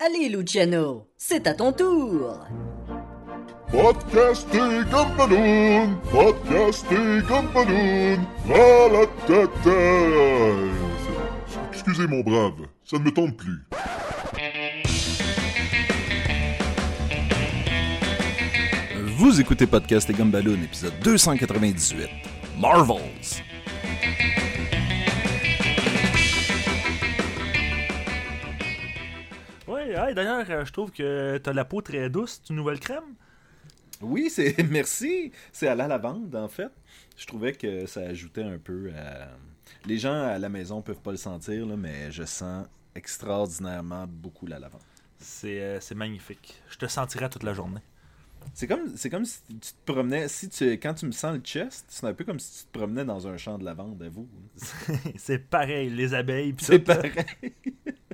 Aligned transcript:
Allez, 0.00 0.28
Luciano, 0.28 1.08
c'est 1.16 1.44
à 1.48 1.54
ton 1.54 1.72
tour. 1.72 2.46
Podcasting 3.72 4.84
Gumballoon, 4.84 5.96
Podcasting 6.12 7.20
Gumballoon, 7.22 8.20
la 8.48 8.88
la 8.92 9.06
ta 9.26 9.46
ta. 9.64 9.80
Excusez 11.72 12.06
mon 12.06 12.20
brave, 12.20 12.68
ça 12.84 12.96
ne 12.98 13.02
me 13.02 13.10
tente 13.10 13.36
plus. 13.36 13.60
Vous 19.16 19.40
écoutez 19.40 19.66
Podcast 19.66 20.08
et 20.10 20.12
Gumballoon, 20.12 20.62
épisode 20.62 20.94
298. 21.02 22.08
Marvels. 22.60 23.42
Ouais, 29.88 30.14
d'ailleurs, 30.14 30.44
euh, 30.50 30.64
je 30.64 30.72
trouve 30.72 30.90
que 30.90 31.38
t'as 31.38 31.52
la 31.52 31.64
peau 31.64 31.80
très 31.80 32.10
douce. 32.10 32.40
C'est 32.42 32.50
une 32.50 32.56
nouvelle 32.56 32.80
crème? 32.80 33.14
Oui, 34.00 34.30
c'est 34.30 34.56
merci. 34.70 35.32
C'est 35.52 35.68
à 35.68 35.74
la 35.74 35.88
lavande, 35.88 36.34
en 36.34 36.48
fait. 36.48 36.70
Je 37.16 37.26
trouvais 37.26 37.52
que 37.52 37.86
ça 37.86 38.00
ajoutait 38.00 38.42
un 38.42 38.58
peu 38.58 38.90
à... 38.96 39.28
Les 39.86 39.98
gens 39.98 40.22
à 40.22 40.38
la 40.38 40.48
maison 40.48 40.82
peuvent 40.82 41.00
pas 41.00 41.10
le 41.10 41.16
sentir, 41.16 41.66
là, 41.66 41.76
mais 41.76 42.10
je 42.10 42.24
sens 42.24 42.66
extraordinairement 42.94 44.06
beaucoup 44.06 44.46
la 44.46 44.58
lavande. 44.58 44.82
C'est 45.18 45.60
euh, 45.60 45.80
c'est 45.80 45.94
magnifique. 45.94 46.60
Je 46.68 46.78
te 46.78 46.86
sentirai 46.86 47.28
toute 47.28 47.42
la 47.42 47.54
journée. 47.54 47.80
C'est 48.54 48.66
comme, 48.66 48.96
c'est 48.96 49.10
comme 49.10 49.24
si 49.24 49.40
tu 49.48 49.58
te 49.58 49.92
promenais, 49.92 50.28
si 50.28 50.48
tu, 50.48 50.64
quand 50.72 50.94
tu 50.94 51.06
me 51.06 51.12
sens 51.12 51.34
le 51.34 51.40
chest, 51.40 51.84
c'est 51.88 52.06
un 52.06 52.14
peu 52.14 52.24
comme 52.24 52.38
si 52.38 52.60
tu 52.60 52.66
te 52.70 52.78
promenais 52.78 53.04
dans 53.04 53.26
un 53.26 53.36
champ 53.36 53.58
de 53.58 53.64
lavande, 53.64 54.02
à 54.02 54.08
vous. 54.08 54.28
c'est 55.16 55.38
pareil, 55.38 55.90
les 55.90 56.14
abeilles. 56.14 56.54
C'est 56.58 56.78
pareil. 56.78 57.12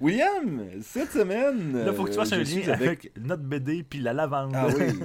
William, 0.00 0.62
cette 0.82 1.12
semaine. 1.12 1.84
Là, 1.84 1.92
faut 1.92 2.04
que 2.04 2.10
tu 2.10 2.16
fasses 2.16 2.32
euh, 2.32 2.36
un 2.36 2.42
lien 2.42 2.72
avec... 2.72 3.12
notre 3.18 3.42
BD 3.42 3.82
puis 3.82 4.00
la 4.00 4.12
lavande. 4.12 4.52
Ah 4.54 4.66
oui. 4.68 4.98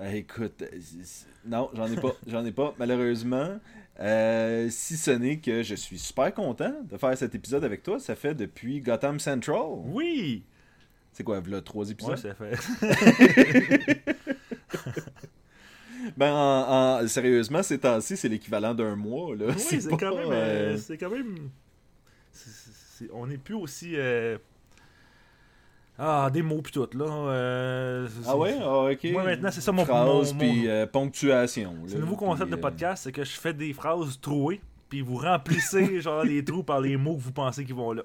Ah, 0.00 0.14
écoute, 0.14 0.62
euh, 0.62 0.66
non, 1.46 1.70
j'en 1.74 1.86
ai 1.90 1.96
pas, 1.96 2.12
j'en 2.26 2.44
ai 2.44 2.52
pas, 2.52 2.74
malheureusement. 2.78 3.58
Euh, 4.00 4.68
si 4.70 4.96
ce 4.96 5.10
n'est 5.10 5.38
que 5.38 5.64
je 5.64 5.74
suis 5.74 5.98
super 5.98 6.32
content 6.32 6.72
de 6.88 6.96
faire 6.96 7.16
cet 7.18 7.34
épisode 7.34 7.64
avec 7.64 7.82
toi. 7.82 7.98
Ça 7.98 8.14
fait 8.14 8.34
depuis 8.34 8.80
Gotham 8.80 9.18
Central. 9.18 9.62
oui! 9.86 10.44
C'est 11.12 11.24
quoi, 11.24 11.42
là, 11.48 11.60
trois 11.60 11.90
épisodes? 11.90 12.12
Ouais, 12.12 12.16
ça 12.16 12.34
fait. 12.34 14.04
Ben, 16.16 16.32
en- 16.32 17.00
en- 17.02 17.08
sérieusement, 17.08 17.62
ces 17.62 17.78
temps-ci, 17.78 18.16
c'est 18.16 18.28
l'équivalent 18.28 18.72
d'un 18.72 18.94
mois. 18.94 19.34
Là. 19.34 19.46
oui, 19.48 19.54
c'est 19.80 19.88
pas, 19.90 19.96
quand 19.96 20.16
même. 20.16 20.30
euh, 20.30 20.74
euh, 20.74 20.76
c'est 20.76 20.96
quand 20.96 21.10
même. 21.10 21.50
On 23.12 23.26
n'est 23.26 23.38
plus 23.38 23.54
aussi. 23.54 23.92
euh, 23.96 24.38
Ah, 26.00 26.30
des 26.32 26.42
mots 26.42 26.62
pis 26.62 26.70
tout, 26.70 26.88
là. 26.94 27.04
euh, 27.06 28.08
Ah 28.26 28.36
ouais? 28.36 28.56
Ah, 28.60 28.84
ok. 28.92 29.04
Moi, 29.10 29.24
maintenant, 29.24 29.50
c'est 29.50 29.60
ça 29.60 29.72
mon- 29.72 29.84
Phrase, 29.84 30.32
mon- 30.32 30.38
puis 30.38 30.68
euh, 30.68 30.86
ponctuation. 30.86 31.74
C'est 31.88 31.94
le 31.96 32.02
nouveau 32.02 32.14
concept 32.16 32.46
puis, 32.50 32.56
de 32.56 32.60
podcast, 32.60 33.02
c'est 33.04 33.12
que 33.12 33.24
je 33.24 33.32
fais 33.32 33.52
des 33.52 33.72
phrases 33.72 34.20
trouées, 34.20 34.60
puis 34.88 35.00
vous 35.00 35.16
remplissez 35.16 36.00
genre 36.00 36.22
les 36.22 36.44
trous 36.44 36.62
par 36.62 36.80
les 36.80 36.96
mots 36.96 37.16
que 37.16 37.22
vous 37.22 37.32
pensez 37.32 37.64
qu'ils 37.64 37.74
vont 37.74 37.92
là. 37.92 38.02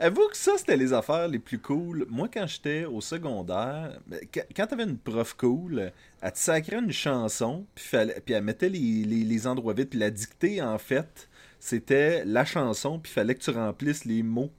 Avoue 0.00 0.28
que 0.30 0.36
ça, 0.36 0.52
c'était 0.58 0.76
les 0.76 0.92
affaires 0.92 1.28
les 1.28 1.38
plus 1.38 1.58
cool. 1.58 2.06
Moi, 2.10 2.28
quand 2.32 2.46
j'étais 2.46 2.84
au 2.84 3.00
secondaire, 3.00 3.98
ben, 4.06 4.20
qu- 4.30 4.40
quand 4.54 4.66
t'avais 4.66 4.84
une 4.84 4.96
prof 4.98 5.34
cool, 5.34 5.92
elle 6.20 6.32
te 6.32 6.38
sacrait 6.38 6.78
une 6.78 6.92
chanson, 6.92 7.64
puis, 7.74 7.84
fallait- 7.86 8.20
puis 8.24 8.34
elle 8.34 8.44
mettait 8.44 8.68
les, 8.70 9.04
les- 9.04 9.24
les 9.24 9.46
endroits 9.46 9.72
vides, 9.74 9.88
puis 9.88 9.98
la 9.98 10.10
dictée, 10.10 10.60
en 10.62 10.76
fait, 10.78 11.28
c'était 11.64 12.24
la 12.24 12.44
chanson, 12.44 12.98
puis 12.98 13.12
il 13.12 13.14
fallait 13.14 13.36
que 13.36 13.40
tu 13.40 13.50
remplisses 13.50 14.04
les 14.04 14.24
mots 14.24 14.50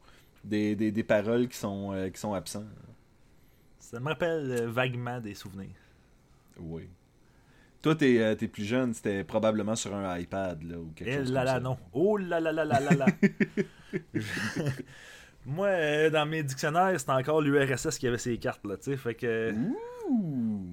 des, 0.46 0.74
des- 0.74 0.92
des 0.94 1.04
paroles 1.04 1.50
qui 1.50 1.58
sont, 1.58 1.92
euh, 1.92 2.08
qui 2.10 2.18
sont 2.18 2.34
absents. 2.34 2.64
Ça 3.80 4.00
me 4.00 4.08
rappelle 4.08 4.50
euh, 4.52 4.68
vaguement 4.70 5.20
des 5.20 5.34
souvenirs. 5.34 5.76
Oui. 6.58 6.88
Toi, 7.82 7.96
t'es 7.96 8.20
euh, 8.22 8.36
t'es 8.36 8.48
plus 8.48 8.64
jeune, 8.64 8.94
c'était 8.94 9.26
probablement 9.26 9.76
sur 9.76 9.94
un 9.94 10.18
iPad, 10.18 10.64
là, 10.64 10.78
ou 10.78 10.94
quelque 10.96 11.10
Eh 11.10 11.18
chose 11.18 11.34
là 11.34 11.42
comme 11.42 11.46
là, 11.48 11.54
ça. 11.56 11.60
non. 11.60 11.78
Oh 11.92 12.16
là 12.16 12.40
là 12.40 12.54
là 12.54 12.64
là 12.64 12.80
là 12.80 12.92
là. 12.96 13.06
Moi, 15.46 15.68
euh, 15.68 16.10
dans 16.10 16.26
mes 16.26 16.42
dictionnaires, 16.42 16.98
c'était 16.98 17.12
encore 17.12 17.42
l'URSS 17.42 17.98
qui 17.98 18.08
avait 18.08 18.18
ses 18.18 18.38
cartes, 18.38 18.66
là, 18.66 18.78
tu 18.78 18.84
sais. 18.92 18.96
Fait 18.98 19.14
que. 19.14 19.54
Ouh. 20.10 20.68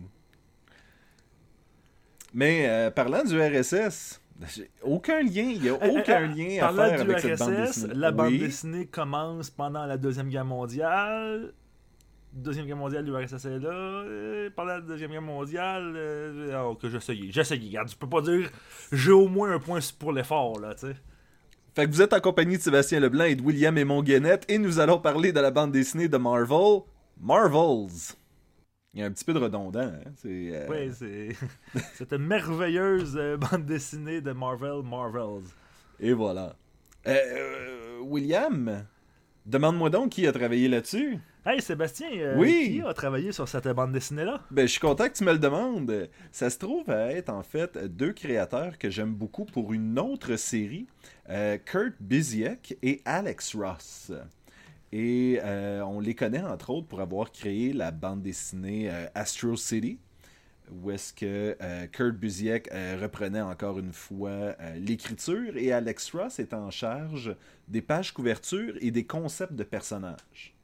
Mais 2.33 2.69
euh, 2.69 2.91
parlant 2.93 3.25
du 3.25 3.37
RSS, 3.41 4.20
aucun 4.83 5.23
lien, 5.23 5.43
il 5.43 5.61
n'y 5.63 5.69
a 5.69 5.79
Eh, 5.81 5.87
eh, 5.87 5.99
aucun 5.99 6.31
eh, 6.33 6.59
lien 6.59 6.67
à 6.67 6.73
faire 6.73 7.05
du 7.05 7.11
avec 7.11 7.19
cette 7.21 7.39
bande 7.39 7.55
RSS, 7.55 7.67
dessinée. 7.67 7.95
La 7.95 8.11
bande 8.11 8.29
Oui. 8.29 8.39
dessinée 8.39 8.87
commence 8.87 9.51
pendant 9.51 9.87
la 9.87 9.97
Deuxième 9.97 10.29
Guerre 10.29 10.45
mondiale. 10.45 11.53
Deuxième 12.33 12.67
Guerre 12.67 12.77
mondiale, 12.77 13.05
l'URSS 13.05 13.45
est 13.45 13.59
là. 13.59 13.71
Euh, 13.71 14.51
pendant 14.55 14.75
la 14.75 14.81
Deuxième 14.81 15.11
Guerre 15.11 15.23
mondiale, 15.23 15.93
euh, 15.97 16.63
oh, 16.65 16.75
que 16.75 16.89
j'essayais. 16.89 17.31
J'essayais. 17.33 17.69
Regarde, 17.69 17.91
je 17.91 17.97
peux 17.97 18.09
pas 18.09 18.21
dire 18.21 18.51
j'ai 18.93 19.11
au 19.13 19.27
moins 19.29 19.51
un 19.53 19.59
point 19.59 19.81
pour 19.99 20.13
l'effort, 20.13 20.61
là, 20.61 20.75
tu 20.75 20.87
sais. 20.87 20.97
Fait 21.75 21.87
que 21.87 21.91
vous 21.93 22.03
êtes 22.03 22.13
en 22.13 22.21
compagnie 22.21 22.57
de 22.57 22.63
Sébastien 22.63 22.99
Leblanc 23.01 23.25
et 23.25 23.37
de 23.37 23.43
William 23.43 23.77
et 23.79 24.03
Guénette 24.03 24.45
et 24.49 24.59
nous 24.59 24.81
allons 24.81 24.99
parler 24.99 25.33
de 25.33 25.41
la 25.41 25.51
bande 25.51 25.71
dessinée 25.71 26.09
de 26.09 26.17
Marvel, 26.17 26.81
Marvels. 27.21 28.17
Il 28.93 28.99
y 29.01 29.03
a 29.05 29.07
un 29.07 29.13
petit 29.13 29.25
peu 29.25 29.33
de 29.33 29.39
redondant, 29.39 29.81
hein? 29.83 30.01
C'est, 30.17 30.51
euh, 30.53 30.67
Oui, 30.69 30.91
c'est 30.93 31.29
cette 31.95 32.13
merveilleuse 32.13 33.17
euh, 33.17 33.37
bande 33.37 33.65
dessinée 33.65 34.21
de 34.21 34.33
Marvel 34.33 34.83
Marvels. 34.83 35.45
Et 36.01 36.13
voilà. 36.13 36.57
Euh, 37.07 37.15
euh, 37.15 37.99
William, 38.03 38.85
demande-moi 39.47 39.91
donc 39.91 40.11
qui 40.11 40.27
a 40.27 40.33
travaillé 40.33 40.67
là-dessus. 40.69 41.19
Hey 41.47 41.63
Sébastien, 41.63 42.09
euh, 42.17 42.37
Oui. 42.37 42.69
qui 42.73 42.83
a 42.87 42.93
travaillé 42.93 43.31
sur 43.31 43.49
cette 43.49 43.69
bande 43.69 43.93
dessinée-là? 43.93 44.43
Ben, 44.51 44.63
je 44.67 44.73
suis 44.73 44.81
content 44.81 45.09
que 45.09 45.15
tu 45.15 45.25
me 45.25 45.33
le 45.33 45.39
demandes. 45.39 46.09
Ça 46.33 46.51
se 46.51 46.59
trouve 46.59 46.91
à 46.91 47.13
être 47.13 47.31
en 47.31 47.43
fait 47.45 47.79
deux 47.79 48.13
créateurs 48.13 48.77
que 48.77 48.91
j'aime 48.91 49.15
beaucoup 49.15 49.45
pour 49.45 49.73
une 49.73 49.99
autre 50.01 50.35
série, 50.35 50.87
euh, 51.31 51.57
Kurt 51.59 51.95
Busiek 52.01 52.77
et 52.83 53.01
Alex 53.05 53.55
Ross. 53.55 54.11
Et 54.93 55.39
euh, 55.43 55.83
on 55.85 56.01
les 56.01 56.15
connaît 56.15 56.43
entre 56.43 56.71
autres 56.71 56.89
pour 56.89 57.01
avoir 57.01 57.31
créé 57.31 57.73
la 57.73 57.91
bande 57.93 58.23
dessinée 58.23 58.91
euh, 58.91 59.07
Astro 59.15 59.57
City, 59.57 59.99
où 60.73 60.91
est-ce 60.91 61.13
que 61.13 61.57
euh, 61.61 61.87
Kurt 61.87 62.17
Busiek 62.17 62.69
reprenait 63.01 63.41
encore 63.41 63.79
une 63.79 63.93
fois 63.93 64.57
l'écriture 64.77 65.57
et 65.57 65.73
Alex 65.73 66.11
Ross 66.13 66.39
est 66.41 66.53
en 66.55 66.71
charge 66.71 67.35
des 67.69 67.83
pages 67.83 68.13
couverture 68.13 68.75
et 68.81 68.91
des 68.91 69.05
concepts 69.05 69.55
de 69.55 69.63
personnages. 69.65 70.55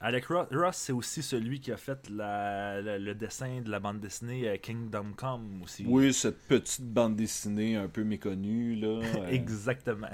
Alec 0.00 0.26
Ro- 0.26 0.46
Ross, 0.50 0.76
c'est 0.76 0.92
aussi 0.92 1.22
celui 1.22 1.60
qui 1.60 1.70
a 1.70 1.76
fait 1.76 2.08
la- 2.10 2.80
la- 2.82 2.98
le 2.98 3.14
dessin 3.14 3.60
de 3.60 3.70
la 3.70 3.78
bande 3.78 4.00
dessinée 4.00 4.58
Kingdom 4.60 5.12
Come 5.16 5.62
aussi. 5.62 5.84
Oui, 5.86 6.12
cette 6.12 6.38
petite 6.48 6.84
bande 6.92 7.14
dessinée 7.14 7.76
un 7.76 7.86
peu 7.88 8.02
méconnue 8.02 8.74
là. 8.74 9.00
Exactement. 9.30 10.08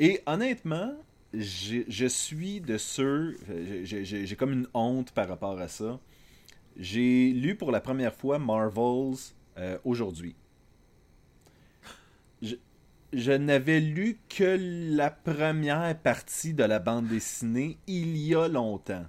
Et 0.00 0.20
honnêtement, 0.26 0.92
je 1.34 2.06
suis 2.06 2.60
de 2.60 2.76
ceux. 2.78 3.38
j'ai- 3.84 4.04
J'ai 4.26 4.36
comme 4.36 4.52
une 4.52 4.66
honte 4.74 5.12
par 5.12 5.28
rapport 5.28 5.58
à 5.60 5.68
ça. 5.68 6.00
J'ai 6.76 7.32
lu 7.32 7.56
pour 7.56 7.72
la 7.72 7.80
première 7.80 8.14
fois 8.14 8.38
Marvels 8.38 9.16
euh, 9.58 9.78
aujourd'hui. 9.84 10.36
Je, 12.42 12.54
je 13.12 13.32
n'avais 13.32 13.80
lu 13.80 14.18
que 14.28 14.56
la 14.96 15.10
première 15.10 15.98
partie 15.98 16.54
de 16.54 16.64
la 16.64 16.78
bande 16.78 17.08
dessinée 17.08 17.78
il 17.86 18.16
y 18.16 18.34
a 18.34 18.48
longtemps. 18.48 19.06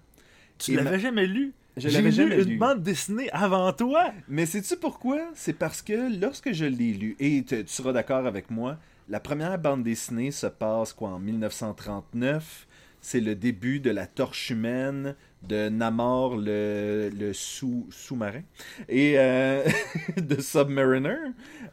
Tu 0.58 0.74
l'avais 0.74 0.84
ma- 0.84 1.00
jamais 1.00 1.28
lu? 1.28 1.54
Je 1.78 1.90
l'avais 1.90 2.12
lu 2.12 2.12
jamais 2.12 2.38
une 2.38 2.44
lu. 2.50 2.58
bande 2.58 2.84
dessinée 2.84 3.30
avant 3.32 3.72
toi? 3.74 4.14
Mais 4.28 4.46
sais-tu 4.46 4.78
pourquoi? 4.78 5.20
C'est 5.36 5.54
parce 5.54 5.82
que 5.82 6.20
lorsque 6.20 6.52
je 6.52 6.66
l'ai 6.66 6.94
lu, 6.94 7.16
et 7.20 7.44
tu 7.44 7.64
seras 7.68 7.94
d'accord 7.94 8.26
avec 8.26 8.50
moi, 8.52 8.78
la 9.12 9.20
première 9.20 9.60
bande 9.60 9.84
dessinée 9.84 10.32
se 10.32 10.48
passe 10.48 10.94
quoi 10.94 11.10
en 11.10 11.20
1939. 11.20 12.66
C'est 13.02 13.20
le 13.20 13.36
début 13.36 13.82
de 13.82 13.90
la 13.90 14.08
torche 14.08 14.52
humaine 14.52 15.16
de 15.44 15.68
Namor, 15.68 16.38
le, 16.38 17.10
le 17.14 17.34
sous, 17.34 17.88
sous-marin, 17.90 18.44
et 18.88 19.20
euh, 19.20 19.68
de 20.18 20.40
Submariner, 20.40 21.18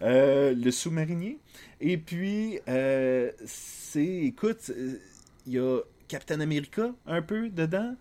euh, 0.02 0.52
le 0.52 0.70
sous-marinier. 0.72 1.38
Et 1.80 1.96
puis, 1.96 2.58
euh, 2.66 3.30
c'est, 3.44 4.04
écoute, 4.04 4.72
il 5.46 5.52
y 5.52 5.58
a 5.60 5.80
Captain 6.08 6.40
America 6.40 6.92
un 7.06 7.22
peu 7.22 7.50
dedans. 7.50 7.94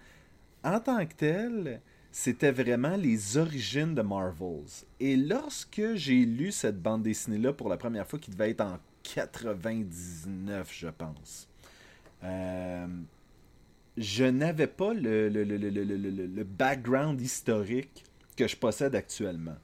En 0.64 0.80
tant 0.80 1.06
que 1.06 1.14
tel, 1.14 1.82
c'était 2.12 2.52
vraiment 2.52 2.96
les 2.96 3.38
origines 3.38 3.94
de 3.94 4.02
Marvels. 4.02 4.86
Et 5.00 5.16
lorsque 5.16 5.94
j'ai 5.94 6.26
lu 6.26 6.52
cette 6.52 6.82
bande 6.82 7.04
dessinée-là 7.04 7.54
pour 7.54 7.70
la 7.70 7.78
première 7.78 8.08
fois, 8.08 8.18
qui 8.18 8.32
devait 8.32 8.50
être 8.50 8.62
en 8.62 8.80
99, 9.16 10.74
je 10.74 10.88
pense, 10.88 11.48
euh, 12.24 12.88
je 13.98 14.24
n'avais 14.26 14.68
pas 14.68 14.94
le, 14.94 15.30
le, 15.30 15.44
le, 15.44 15.58
le, 15.58 15.70
le, 15.70 15.84
le- 15.84 16.10
le- 16.12 16.28
le 16.28 16.44
background 16.44 17.20
historique 17.22 18.04
que 18.36 18.48
je 18.48 18.56
possède 18.56 18.96
actuellement. 18.96 19.56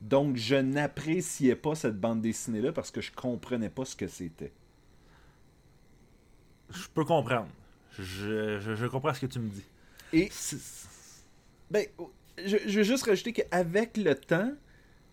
Donc, 0.00 0.36
je 0.36 0.54
n'appréciais 0.56 1.56
pas 1.56 1.74
cette 1.74 1.98
bande 2.00 2.20
dessinée-là 2.22 2.72
parce 2.72 2.90
que 2.90 3.00
je 3.00 3.12
comprenais 3.12 3.70
pas 3.70 3.84
ce 3.84 3.96
que 3.96 4.08
c'était. 4.08 4.52
je 6.70 6.86
peux 6.94 7.04
comprendre. 7.04 7.48
Je, 7.98 8.60
je, 8.60 8.74
je 8.74 8.86
comprends 8.86 9.14
ce 9.14 9.20
que 9.20 9.26
tu 9.26 9.38
me 9.38 9.48
dis. 9.48 9.64
Et 10.12 10.30
Ben, 11.70 11.86
je, 12.44 12.56
je 12.66 12.78
veux 12.78 12.82
juste 12.84 13.04
rajouter 13.04 13.32
qu'avec 13.32 13.96
le 13.96 14.14
temps, 14.14 14.52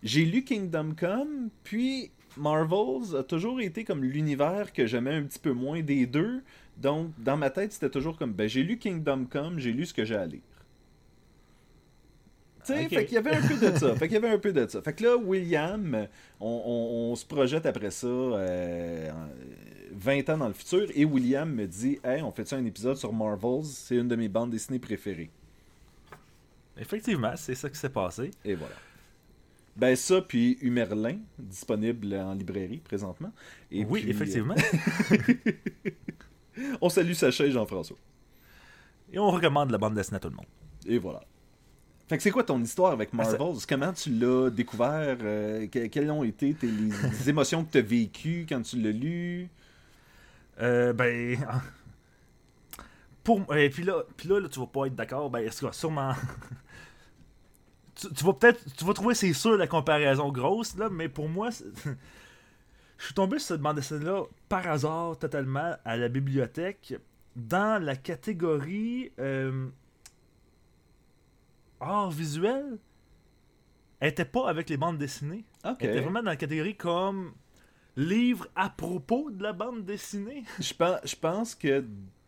j'ai 0.04 0.26
lu 0.26 0.44
Kingdom 0.44 0.94
Come, 0.98 1.50
puis 1.64 2.12
Marvels 2.38 3.16
a 3.18 3.24
toujours 3.24 3.62
été 3.62 3.84
comme 3.84 4.04
l'univers 4.04 4.74
que 4.74 4.86
j'aimais 4.86 5.14
un 5.16 5.24
petit 5.24 5.40
peu 5.40 5.52
moins 5.54 5.82
des 5.82 6.06
deux. 6.06 6.42
Donc, 6.78 7.12
dans 7.18 7.38
ma 7.38 7.50
tête, 7.50 7.72
c'était 7.74 7.90
toujours 7.90 8.18
comme, 8.18 8.34
ben, 8.34 8.48
j'ai 8.50 8.64
lu 8.64 8.78
Kingdom 8.78 9.26
Come, 9.30 9.60
j'ai 9.60 9.72
lu 9.72 9.86
ce 9.86 9.94
que 9.94 10.04
j'ai 10.06 10.16
à 10.16 10.26
lire. 10.26 10.42
Tu 12.66 12.74
sais, 12.74 12.86
Ok. 12.86 12.90
fait 12.90 13.06
qu'il 13.06 13.14
y 13.14 13.18
avait 13.18 13.36
un 13.36 13.42
peu 13.48 13.56
de 13.72 13.78
ça. 13.78 13.96
Fait 13.96 14.08
qu'il 14.08 14.16
y 14.16 14.18
avait 14.18 14.30
un 14.34 14.40
peu 14.40 14.52
de 14.52 14.68
ça. 14.68 14.82
Fait 14.82 14.94
que 14.94 15.04
là, 15.04 15.16
William, 15.18 16.08
on, 16.40 16.48
on- 16.66 17.12
on 17.12 17.16
se 17.16 17.26
projette 17.26 17.66
après 17.68 17.92
ça 17.92 18.08
euh, 18.08 19.12
en- 19.12 19.28
20 19.94 20.30
ans 20.30 20.38
dans 20.40 20.48
le 20.48 20.54
futur, 20.54 20.88
et 20.94 21.06
William 21.06 21.50
me 21.50 21.68
dit, 21.68 22.00
hey, 22.04 22.22
on 22.24 22.32
fait 22.32 22.46
ça 22.48 22.56
un 22.58 22.66
épisode 22.66 22.98
sur 22.98 23.14
Marvels, 23.14 23.64
c'est 23.66 23.96
une 23.96 24.08
de 24.08 24.16
mes 24.16 24.28
bandes 24.28 24.50
dessinées 24.50 24.80
préférées. 24.80 25.30
Effectivement, 26.78 27.34
c'est 27.38 27.56
ça 27.56 27.70
qui 27.70 27.78
s'est 27.78 27.88
passé. 27.90 28.32
Et 28.44 28.56
voilà. 28.56 28.76
Ben 29.76 29.96
ça, 29.96 30.22
puis 30.22 30.58
Humerlin, 30.62 31.18
disponible 31.38 32.14
en 32.16 32.34
librairie 32.34 32.78
présentement. 32.78 33.32
Et 33.72 33.84
oui, 33.84 34.02
puis, 34.02 34.10
effectivement. 34.12 34.56
euh, 35.12 36.72
on 36.82 36.90
salue 36.90 37.12
Sacha 37.14 37.46
et 37.46 37.52
Jean-François. 37.52 37.98
Et 39.12 39.20
on 39.20 39.30
recommande 39.32 39.72
la 39.72 39.78
bande 39.78 39.94
dessinée 39.96 40.18
à 40.18 40.20
tout 40.20 40.30
le 40.30 40.36
monde. 40.36 40.46
Et 40.88 40.98
voilà. 40.98 41.22
Fait 42.08 42.18
que 42.18 42.24
c'est 42.24 42.32
quoi 42.32 42.44
ton 42.44 42.62
histoire 42.62 42.94
avec 42.94 43.10
Ah, 43.14 43.18
Marvels? 43.18 43.66
Comment 43.68 43.92
tu 43.92 44.12
l'as 44.12 44.50
découvert? 44.50 45.18
Euh, 45.22 45.68
que- 45.68 45.88
quelles 45.88 46.10
ont 46.12 46.24
été 46.24 46.54
tes, 46.54 46.68
les, 46.68 46.90
les 47.20 47.30
émotions 47.30 47.66
que 47.66 47.72
tu 47.72 47.78
as 47.80 47.82
vécues 47.82 48.46
quand 48.48 48.62
tu 48.62 48.78
l'as 48.82 48.92
lu? 48.92 49.50
Euh, 50.62 50.94
ben. 50.94 51.38
Pour, 53.24 53.54
et 53.56 53.70
puis 53.72 53.84
là, 53.84 54.04
puis 54.16 54.30
là, 54.30 54.40
là, 54.40 54.48
tu 54.48 54.60
vas 54.60 54.68
pas 54.68 54.86
être 54.86 54.96
d'accord. 54.96 55.30
Ben, 55.32 55.40
est-ce 55.40 55.66
que 55.66 55.76
sûrement. 55.76 56.14
Tu, 57.96 58.14
tu 58.14 58.24
vas 58.24 58.34
peut-être. 58.34 58.64
Tu 58.76 58.86
vas 58.86 58.94
trouver, 58.94 59.16
c'est 59.16 59.34
sûr, 59.34 59.58
la 59.58 59.68
comparaison 59.68 60.32
grosse, 60.32 60.76
là, 60.78 60.90
mais 60.90 61.10
pour 61.10 61.30
moi, 61.30 61.50
je 62.98 63.06
suis 63.06 63.14
tombé 63.14 63.40
sur 63.40 63.50
cette 63.50 63.62
bande 63.62 63.78
dessinée-là 63.78 64.24
par 64.50 64.68
hasard, 64.68 65.18
totalement, 65.18 65.76
à 65.86 65.98
la 65.98 66.08
bibliothèque, 66.10 66.96
dans 67.36 67.82
la 67.84 67.96
catégorie. 67.96 69.12
euh, 69.20 69.68
art 71.80 72.12
visuel. 72.12 72.78
Elle 74.00 74.10
était 74.10 74.26
pas 74.26 74.50
avec 74.50 74.70
les 74.70 74.78
bandes 74.78 74.98
dessinées. 74.98 75.46
Elle 75.64 75.90
était 75.90 76.02
vraiment 76.02 76.22
dans 76.22 76.32
la 76.32 76.36
catégorie 76.36 76.76
comme 76.76 77.34
livre 77.96 78.48
à 78.56 78.70
propos 78.70 79.32
de 79.32 79.42
la 79.42 79.54
bande 79.54 79.86
dessinée. 79.86 80.44
Je 80.60 80.74
pense, 80.74 81.00
je 81.06 81.16
pense 81.16 81.56
que 81.56 81.86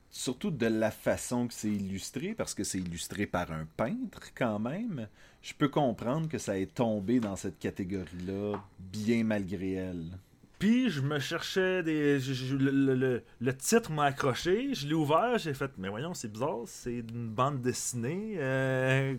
surtout 0.10 0.50
de 0.50 0.66
la 0.66 0.92
façon 0.92 1.48
que 1.48 1.54
c'est 1.54 1.70
illustré, 1.72 2.34
parce 2.34 2.54
que 2.54 2.64
c'est 2.64 2.80
illustré 2.80 3.28
par 3.28 3.52
un 3.52 3.66
peintre 3.66 4.34
quand 4.34 4.60
même, 4.60 5.08
je 5.42 5.54
peux 5.54 5.70
comprendre 5.70 6.28
que 6.28 6.38
ça 6.38 6.58
ait 6.58 6.66
tombé 6.66 7.20
dans 7.20 7.36
cette 7.36 7.60
catégorie-là, 7.60 8.62
bien 8.80 9.24
malgré 9.24 9.74
elle. 9.74 10.18
Puis 10.60 10.90
je 10.90 11.02
me 11.02 11.20
cherchais 11.20 11.84
des. 11.84 12.20
le, 12.20 13.22
titre 13.58 13.92
m'a 13.92 14.06
accroché, 14.06 14.74
je 14.74 14.88
l'ai 14.88 14.96
ouvert, 14.96 15.38
j'ai 15.38 15.54
fait 15.54 15.72
Mais 15.78 15.88
voyons, 15.88 16.14
c'est 16.16 16.32
bizarre, 16.32 16.64
c'est 16.66 16.98
une 16.98 17.30
bande 17.30 17.62
dessinée. 17.62 18.36
euh, 18.38 19.16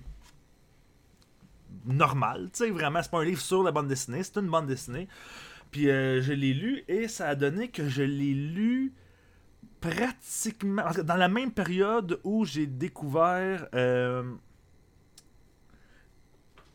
normale, 1.87 2.51
tu 2.53 2.65
sais, 2.65 2.71
vraiment, 2.71 3.03
c'est 3.03 3.11
pas 3.11 3.21
un 3.21 3.25
livre 3.25 3.41
sur 3.41 3.63
la 3.63 3.71
bande 3.71 3.89
dessinée, 3.89 4.23
c'est 4.23 4.39
une 4.39 4.49
bande 4.49 4.67
dessinée. 4.67 5.07
Puis 5.71 5.89
euh, 5.91 6.21
je 6.23 6.33
l'ai 6.33 6.55
lu 6.55 6.83
et 6.89 7.09
ça 7.09 7.29
a 7.29 7.35
donné 7.35 7.69
que 7.69 7.89
je 7.89 8.03
l'ai 8.03 8.35
lu 8.35 8.93
pratiquement. 9.81 10.83
Dans 11.05 11.17
la 11.17 11.29
même 11.29 11.53
période 11.53 12.21
où 12.25 12.45
j'ai 12.45 12.67
découvert. 12.67 13.69
euh, 13.75 14.25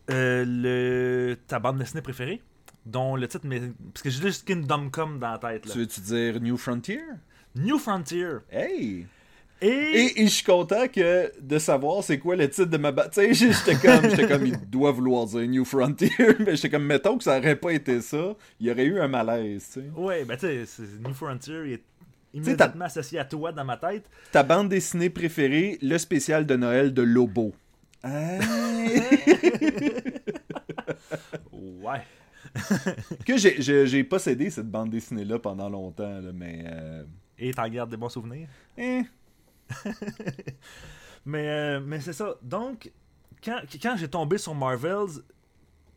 euh, 0.09 0.45
le, 0.47 1.35
ta 1.47 1.59
bande 1.59 1.77
dessinée 1.77 2.01
préférée, 2.01 2.41
dont 2.85 3.15
le 3.15 3.27
titre, 3.27 3.45
mais, 3.45 3.61
parce 3.93 4.03
que 4.03 4.09
j'ai 4.09 4.21
juste 4.21 4.45
Kingdom 4.47 4.89
Come 4.89 5.19
dans 5.19 5.31
la 5.31 5.37
tête. 5.37 5.65
Là. 5.65 5.71
Tu 5.73 5.79
veux-tu 5.79 6.01
dire 6.01 6.41
New 6.41 6.57
Frontier? 6.57 7.01
New 7.55 7.77
Frontier. 7.77 8.37
Hey! 8.51 9.05
Et, 9.61 9.67
Et, 9.67 10.21
et 10.21 10.23
je 10.25 10.31
suis 10.31 10.43
content 10.43 10.87
que 10.93 11.31
de 11.39 11.57
savoir 11.57 12.03
c'est 12.03 12.19
quoi 12.19 12.35
le 12.35 12.49
titre 12.49 12.69
de 12.69 12.77
ma 12.77 12.91
bande. 12.91 13.11
Tu 13.13 13.33
sais, 13.33 13.53
j'étais 13.53 13.75
comme, 13.75 14.09
j'étais 14.09 14.27
comme, 14.27 14.45
il 14.45 14.57
doit 14.69 14.91
vouloir 14.91 15.25
dire 15.25 15.47
New 15.47 15.63
Frontier, 15.63 16.09
mais 16.39 16.57
j'étais 16.57 16.69
comme, 16.69 16.83
mettons 16.85 17.17
que 17.17 17.23
ça 17.23 17.37
aurait 17.37 17.55
pas 17.55 17.71
été 17.71 18.01
ça, 18.01 18.35
il 18.59 18.67
y 18.67 18.71
aurait 18.71 18.83
eu 18.85 18.99
un 18.99 19.07
malaise, 19.07 19.65
tu 19.73 19.79
sais. 19.79 19.87
ouais, 19.95 20.25
ben 20.25 20.35
tu 20.35 20.65
sais, 20.65 20.83
New 20.99 21.13
Frontier 21.13 21.61
il 21.65 21.73
est 21.73 21.83
immédiatement 22.33 22.85
associé 22.85 23.19
à 23.19 23.25
toi 23.25 23.53
dans 23.53 23.63
ma 23.63 23.77
tête. 23.77 24.03
Ta 24.33 24.43
bande 24.43 24.67
dessinée 24.67 25.09
préférée, 25.09 25.77
le 25.81 25.97
spécial 25.97 26.45
de 26.45 26.55
Noël 26.57 26.93
de 26.93 27.01
Lobo. 27.03 27.53
Hey! 28.03 28.39
Ouais. 31.51 32.01
que 33.25 33.37
j'ai- 33.37 34.03
possédé 34.03 34.49
cette 34.49 34.69
bande 34.69 34.89
dessinée-là 34.89 35.39
pendant 35.39 35.69
longtemps, 35.69 36.19
là, 36.19 36.31
mais. 36.33 36.65
euh, 36.67 37.03
Et 37.37 37.53
t'en 37.53 37.67
gardes 37.69 37.89
des 37.89 37.97
bons 37.97 38.09
souvenirs? 38.09 38.47
eh. 38.77 39.01
Mais, 41.25 41.47
euh, 41.49 41.79
mais 41.79 42.01
c'est 42.01 42.11
ça. 42.11 42.35
Donc, 42.41 42.91
quand, 43.41 43.61
quand 43.81 43.95
j'ai 43.97 44.09
tombé 44.09 44.37
sur 44.37 44.53
Marvels, 44.53 45.21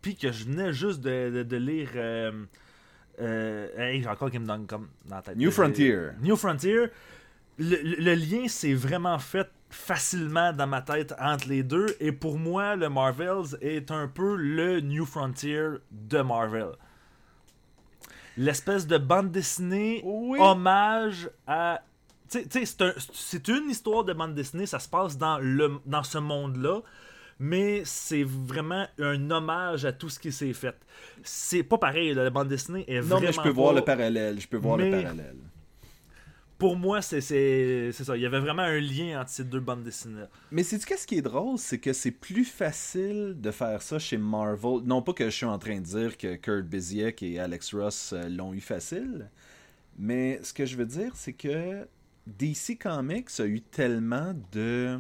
puis 0.01 0.15
que 0.15 0.31
je 0.31 0.45
venais 0.45 0.73
juste 0.73 1.01
de, 1.01 1.31
de- 1.31 1.43
de 1.43 1.57
lire. 1.57 1.91
Euh, 1.97 2.45
euh, 3.21 3.69
hey, 3.77 4.03
j'ai 4.03 4.09
encore 4.09 4.31
Kingdom 4.31 4.67
Come 4.69 4.89
dans 5.05 5.17
la 5.17 5.23
tête. 5.23 5.37
New 5.37 5.51
Frontier. 5.51 6.11
New 6.23 6.37
Frontier. 6.37 6.87
Le, 7.59 7.77
le- 7.83 7.97
le 8.05 8.15
lien 8.15 8.47
s'est 8.47 8.75
vraiment 8.75 9.19
fait 9.19 9.49
facilement 9.77 10.53
dans 10.53 10.67
ma 10.67 10.83
tête 10.83 11.15
entre 11.21 11.49
les 11.49 11.63
deux. 11.63 11.87
Et 12.01 12.11
pour 12.13 12.39
moi, 12.39 12.75
le 12.77 12.89
Marvels 12.89 13.57
est 13.61 13.91
un 13.91 14.09
peu 14.09 14.35
le 14.37 14.81
New 14.81 15.05
Frontier 15.07 15.63
de 15.91 16.21
Marvel. 16.23 16.69
L'espèce 18.37 18.87
de 18.87 18.99
bande 18.99 19.31
dessinée 19.31 20.03
Oui. 20.05 20.39
hommage 20.41 21.31
à. 21.47 21.81
C'est 22.29 22.83
un- 22.83 22.93
c'est 23.13 23.47
une 23.49 23.71
histoire 23.71 24.03
de 24.05 24.13
bande 24.13 24.35
dessinée, 24.35 24.67
ça 24.67 24.81
se 24.81 24.89
passe 24.89 25.17
dans, 25.17 25.39
le, 25.39 25.79
dans 25.87 26.03
ce 26.03 26.19
monde-là, 26.19 26.81
mais 27.39 27.83
c'est 27.85 28.25
vraiment 28.25 28.85
un 28.99 29.31
hommage 29.31 29.85
à 29.85 29.93
tout 29.93 30.09
ce 30.09 30.19
qui 30.19 30.33
s'est 30.33 30.53
fait. 30.53 30.75
C'est 31.23 31.63
pas 31.63 31.79
pareil, 31.79 32.15
la 32.15 32.29
bande 32.31 32.49
dessinée 32.49 32.85
est 32.89 33.01
Non, 33.01 33.07
vraiment. 33.07 33.21
mais 33.27 33.33
je 33.33 33.41
peux 33.41 33.49
voir 33.51 33.73
le 33.75 33.83
parallèle. 33.83 34.41
Je 34.41 34.49
peux 34.49 34.57
voir 34.57 34.77
le 34.77 34.91
parallèle. 34.91 35.37
Pour 36.59 36.77
moi, 36.77 37.03
c'est 37.03 37.21
ça. 37.21 37.37
Il 37.37 38.23
y 38.23 38.27
avait 38.27 38.41
vraiment 38.41 38.63
un 38.63 38.81
lien 38.81 39.21
entre 39.21 39.31
ces 39.31 39.45
deux 39.45 39.61
bandes 39.61 39.83
dessinées. 39.83 40.25
Mais 40.51 40.63
c'est 40.63 40.83
qu'est-ce 40.83 41.07
qui 41.07 41.17
est 41.17 41.23
drôle, 41.23 41.59
c'est 41.59 41.79
que 41.79 41.93
c'est 41.93 42.11
plus 42.11 42.45
facile 42.45 43.37
de 43.39 43.51
faire 43.51 43.83
ça 43.83 43.99
chez 43.99 44.17
Marvel. 44.17 44.81
Non 44.85 45.03
pas 45.03 45.13
que 45.13 45.25
je 45.25 45.31
suis 45.31 45.47
en 45.47 45.59
train 45.59 45.81
de 45.81 45.85
dire 45.85 46.17
que 46.17 46.37
Kurt 46.37 46.65
Busiek 46.65 47.23
et 47.23 47.39
Alex 47.39 47.75
Ross 47.75 48.13
euh, 48.13 48.29
l'ont 48.29 48.55
eu 48.55 48.61
facile, 48.61 49.31
mais 49.99 50.41
ce 50.43 50.55
que 50.55 50.65
je 50.65 50.77
veux 50.77 50.87
dire, 50.87 51.13
c'est 51.15 51.35
que 51.35 51.87
DC 52.27 52.79
Comics 52.81 53.29
a 53.39 53.45
eu 53.45 53.61
tellement 53.61 54.35
de 54.53 54.99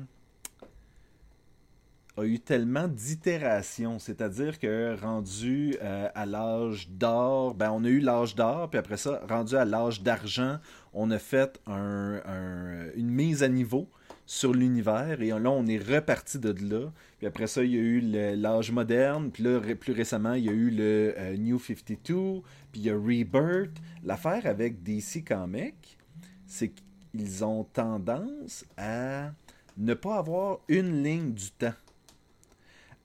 a 2.16 2.24
eu 2.24 2.38
tellement 2.38 2.88
d'itérations, 2.88 3.98
c'est-à-dire 3.98 4.58
que 4.58 4.96
rendu 5.00 5.76
euh, 5.82 6.08
à 6.14 6.24
l'âge 6.26 6.88
d'or, 6.88 7.54
ben 7.54 7.70
on 7.72 7.84
a 7.84 7.88
eu 7.88 8.00
l'âge 8.00 8.34
d'or, 8.34 8.70
puis 8.70 8.78
après 8.78 8.96
ça, 8.96 9.20
rendu 9.28 9.54
à 9.56 9.64
l'âge 9.64 10.02
d'argent, 10.02 10.58
on 10.94 11.10
a 11.10 11.18
fait 11.18 11.60
un- 11.66 12.20
un- 12.24 12.90
une 12.96 13.10
mise 13.10 13.42
à 13.42 13.48
niveau 13.48 13.90
sur 14.24 14.52
l'univers 14.54 15.20
et 15.20 15.28
là 15.28 15.50
on 15.50 15.66
est 15.66 15.78
reparti 15.78 16.38
de 16.38 16.54
là. 16.64 16.90
Puis 17.18 17.26
après 17.26 17.46
ça, 17.46 17.62
il 17.62 17.70
y 17.72 17.76
a 17.76 17.80
eu 17.80 18.00
l'âge 18.36 18.72
moderne, 18.72 19.30
puis 19.30 19.42
là 19.42 19.60
plus 19.74 19.92
récemment, 19.92 20.32
il 20.34 20.44
y 20.44 20.48
a 20.48 20.52
eu 20.52 20.70
le 20.70 21.14
euh, 21.16 21.36
New 21.36 21.58
52, 21.60 22.40
puis 22.72 22.80
il 22.80 22.86
y 22.86 22.90
a 22.90 22.94
Rebirth. 22.94 23.76
L'affaire 24.04 24.46
avec 24.46 24.82
DC 24.82 25.22
Comics, 25.22 25.98
c'est 26.46 26.72
qu'ils 27.12 27.44
ont 27.44 27.64
tendance 27.64 28.64
à 28.76 29.32
ne 29.76 29.94
pas 29.94 30.16
avoir 30.16 30.60
une 30.68 31.02
ligne 31.02 31.32
du 31.32 31.50
temps. 31.50 31.74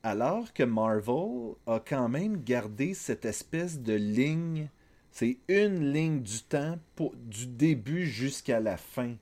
Alors 0.03 0.51
que 0.53 0.63
Marvel 0.63 1.53
a 1.67 1.79
quand 1.79 2.09
même 2.09 2.43
gardé 2.43 2.93
cette 2.93 3.25
espèce 3.25 3.79
de 3.81 3.93
ligne, 3.93 4.67
c'est 5.11 5.37
une 5.47 5.91
ligne 5.93 6.21
du 6.21 6.41
temps 6.41 6.77
pour, 6.95 7.13
du 7.15 7.45
début 7.45 8.05
jusqu'à 8.07 8.59
la 8.59 8.77
fin. 8.77 9.13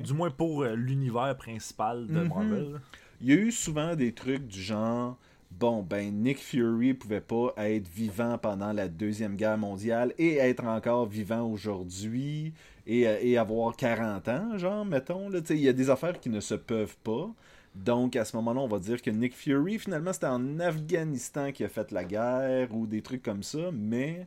Du 0.00 0.12
moins 0.12 0.30
pour 0.30 0.62
euh, 0.62 0.74
l'univers 0.74 1.36
principal 1.36 2.06
de 2.06 2.20
Mhm. 2.20 2.28
Marvel. 2.28 2.80
Il 3.20 3.28
y 3.28 3.32
a 3.32 3.36
eu 3.36 3.52
souvent 3.52 3.94
des 3.94 4.12
trucs 4.12 4.46
du 4.46 4.60
genre 4.60 5.16
bon 5.52 5.82
ben 5.82 6.12
Nick 6.12 6.38
Fury 6.38 6.94
pouvait 6.94 7.20
pas 7.20 7.52
être 7.58 7.86
vivant 7.86 8.36
pendant 8.38 8.72
la 8.72 8.88
deuxième 8.88 9.36
guerre 9.36 9.56
mondiale 9.58 10.12
et 10.18 10.36
être 10.38 10.64
encore 10.64 11.06
vivant 11.06 11.42
aujourd'hui 11.42 12.52
et, 12.88 13.06
euh, 13.06 13.18
et 13.22 13.38
avoir 13.38 13.76
40 13.76 14.28
ans 14.28 14.58
genre 14.58 14.84
mettons 14.84 15.30
il 15.50 15.56
y 15.60 15.68
a 15.68 15.72
des 15.72 15.90
affaires 15.90 16.18
qui 16.18 16.28
ne 16.28 16.40
se 16.40 16.54
peuvent 16.54 16.96
pas 17.04 17.30
donc 17.74 18.16
à 18.16 18.24
ce 18.24 18.36
moment-là 18.36 18.60
on 18.60 18.68
va 18.68 18.78
dire 18.78 19.02
que 19.02 19.10
Nick 19.10 19.34
Fury 19.34 19.78
finalement 19.78 20.12
c'était 20.12 20.26
en 20.26 20.60
Afghanistan 20.60 21.52
qui 21.52 21.64
a 21.64 21.68
fait 21.68 21.90
la 21.90 22.04
guerre 22.04 22.74
ou 22.74 22.86
des 22.86 23.02
trucs 23.02 23.22
comme 23.22 23.42
ça 23.42 23.70
mais 23.72 24.26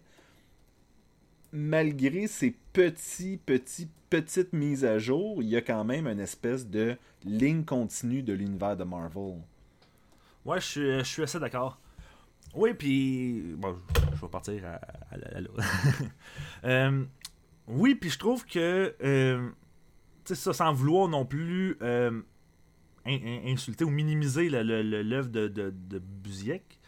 malgré 1.51 2.27
ces 2.27 2.55
petits, 2.73 3.37
petits, 3.37 3.89
petites 4.09 4.53
mises 4.53 4.85
à 4.85 4.99
jour, 4.99 5.41
il 5.41 5.49
y 5.49 5.55
a 5.55 5.61
quand 5.61 5.83
même 5.83 6.07
une 6.07 6.19
espèce 6.19 6.67
de 6.67 6.97
ligne 7.25 7.63
continue 7.63 8.23
de 8.23 8.33
l'univers 8.33 8.77
de 8.77 8.83
Marvel. 8.83 9.35
Ouais, 10.45 10.59
je 10.61 10.65
suis, 10.65 11.05
suis 11.05 11.23
assez 11.23 11.39
d'accord. 11.39 11.79
Oui, 12.55 12.73
puis. 12.73 13.53
Bon, 13.57 13.77
je 14.15 14.21
vais 14.21 14.27
partir 14.29 14.65
à, 14.65 14.75
à, 15.13 15.17
euh, 16.63 17.03
oui, 17.67 17.95
puis 17.95 18.09
je 18.09 18.17
trouve 18.17 18.45
que. 18.45 18.95
Euh, 19.03 19.49
tu 20.23 20.35
sais, 20.35 20.41
ça, 20.41 20.53
sans 20.53 20.73
vouloir 20.73 21.09
non 21.09 21.25
plus 21.25 21.77
euh, 21.81 22.21
insulter 23.07 23.83
ou 23.85 23.89
minimiser 23.89 24.49
l'œuvre 24.49 25.29
de, 25.29 25.47
de, 25.47 25.71
de 25.71 25.99
Busiek, 25.99 26.79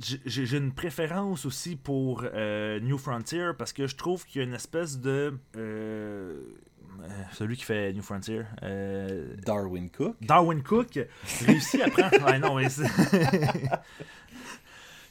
j'ai 0.00 0.56
une 0.56 0.72
préférence 0.72 1.44
aussi 1.44 1.76
pour 1.76 2.24
euh, 2.24 2.80
New 2.80 2.98
Frontier 2.98 3.50
parce 3.56 3.72
que 3.72 3.86
je 3.86 3.96
trouve 3.96 4.24
qu'il 4.26 4.40
y 4.40 4.44
a 4.44 4.46
une 4.46 4.54
espèce 4.54 4.98
de. 4.98 5.38
Euh, 5.56 6.42
celui 7.32 7.56
qui 7.56 7.64
fait 7.64 7.92
New 7.92 8.02
Frontier. 8.02 8.42
Euh, 8.62 9.34
Darwin 9.44 9.90
Cook. 9.90 10.16
Darwin 10.20 10.62
Cook 10.62 10.98
réussit 11.46 11.82
à 11.82 11.90
prendre. 11.90 12.24
ouais, 12.26 12.38
non, 12.38 12.54
mais 12.56 12.66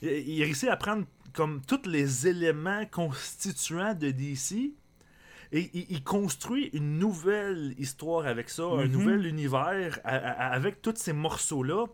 il, 0.02 0.10
il 0.10 0.44
réussit 0.44 0.70
à 0.70 0.78
prendre 0.78 1.06
comme 1.34 1.62
tous 1.62 1.88
les 1.88 2.28
éléments 2.28 2.86
constituants 2.92 3.94
de 3.94 4.12
DC. 4.12 4.74
Et 5.52 5.70
il, 5.74 5.86
il, 5.90 6.04
construit 6.04 6.70
une 6.74 7.00
nouvelle 7.00 7.74
histoire 7.78 8.28
avec 8.28 8.50
ça, 8.50 8.64
mm 8.64 8.68
-hmm. 8.68 8.84
un 8.84 8.88
nouvel 8.88 9.26
univers 9.26 10.00
à, 10.04 10.16
à, 10.16 10.54
avec 10.54 10.82
tous 10.82 10.96
ces 10.96 11.14
morceaux-là 11.14 11.86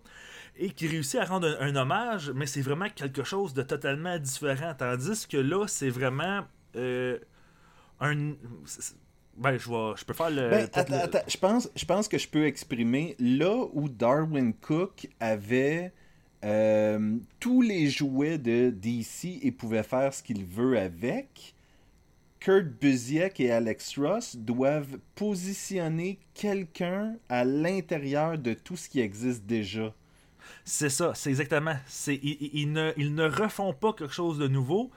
et 0.57 0.69
qui 0.71 0.88
réussit 0.88 1.19
à 1.19 1.25
rendre 1.25 1.47
un, 1.59 1.67
un 1.67 1.75
hommage, 1.75 2.31
mais 2.31 2.45
c'est 2.45 2.62
vraiment 2.62 2.89
quelque 2.89 3.24
chose 3.24 3.53
de 3.53 3.63
totalement 3.63 4.17
différent. 4.19 4.74
Tandis 4.77 5.27
que 5.27 5.38
là, 5.38 5.67
c'est 5.67 5.89
vraiment 5.89 6.41
euh, 6.75 7.17
un. 8.00 8.33
Ben, 9.38 9.57
je, 9.57 9.69
vais, 9.69 9.93
je 9.97 10.05
peux 10.05 10.13
faire 10.13 10.29
le. 10.29 10.50
Ben, 10.50 10.69
attends, 10.74 10.95
le... 10.95 11.01
attends, 11.01 11.27
je 11.27 11.38
pense, 11.38 11.69
je 11.75 11.85
pense 11.85 12.07
que 12.07 12.17
je 12.17 12.27
peux 12.27 12.45
exprimer 12.45 13.15
là 13.19 13.65
où 13.74 13.89
Darwin 13.89 14.53
Cook 14.53 15.07
avait 15.19 15.91
euh, 16.43 17.17
tous 17.39 17.62
les 17.62 17.89
jouets 17.89 18.38
de 18.38 18.69
DC 18.69 19.39
et 19.41 19.51
pouvait 19.51 19.83
faire 19.83 20.13
ce 20.13 20.24
qu'il 20.24 20.45
veut 20.45 20.77
avec. 20.77 21.54
Kurt 22.45 22.79
Busiek 22.79 23.39
et 23.39 23.49
Alex 23.51 23.97
Ross 23.97 24.35
doivent 24.35 24.99
positionner 25.15 26.19
quelqu'un 26.35 27.15
à 27.27 27.43
l'intérieur 27.43 28.37
de 28.37 28.53
tout 28.53 28.75
ce 28.77 28.87
qui 28.87 28.99
existe 28.99 29.47
déjà. 29.47 29.91
C'est 30.63 30.91
ça, 30.91 31.13
c'est 31.15 31.31
exactement. 31.31 31.75
C'est, 31.87 32.19
ils, 32.21 32.51
ils, 32.53 32.71
ne, 32.71 32.91
ils 32.97 33.15
ne 33.15 33.27
refont 33.27 33.73
pas 33.73 33.93
quelque 33.93 34.13
chose 34.13 34.37
de 34.37 34.47
nouveau. 34.47 34.91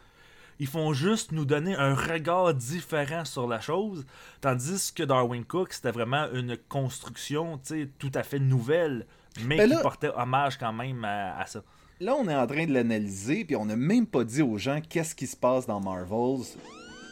Ils 0.59 0.67
font 0.67 0.93
juste 0.93 1.33
nous 1.33 1.47
donner 1.47 1.75
un 1.75 1.95
regard 1.95 2.53
différent 2.53 3.25
sur 3.25 3.49
la 3.49 3.61
chose. 3.61 4.05
Tandis 4.43 4.93
que 4.95 5.03
Darwin 5.03 5.47
Cook, 5.47 5.73
c'était 5.73 5.91
vraiment 5.91 6.27
une 6.35 6.59
construction 6.69 7.59
tout 7.99 8.13
à 8.13 8.25
fait 8.25 8.41
nouvelle, 8.41 9.07
mais 9.47 9.57
ben 9.57 9.71
là, 9.71 9.77
qui 9.77 9.83
portait 9.83 10.11
hommage 10.15 10.59
quand 10.59 10.75
même 10.75 11.03
à, 11.03 11.39
à, 11.39 11.47
ça. 11.47 11.63
Là, 12.01 12.15
on 12.15 12.29
est 12.29 12.37
en 12.37 12.47
train 12.47 12.67
de 12.67 12.75
l'analyser, 12.75 13.47
puis 13.47 13.57
on 13.57 13.65
n'a 13.65 13.75
même 13.75 14.07
pas 14.07 14.25
dit 14.25 14.43
aux 14.43 14.59
gens 14.59 14.83
qu'est-ce 14.87 15.15
qui 15.15 15.27
se 15.27 15.37
passe 15.37 15.67
dans 15.67 15.81
Marvels. 15.81 16.45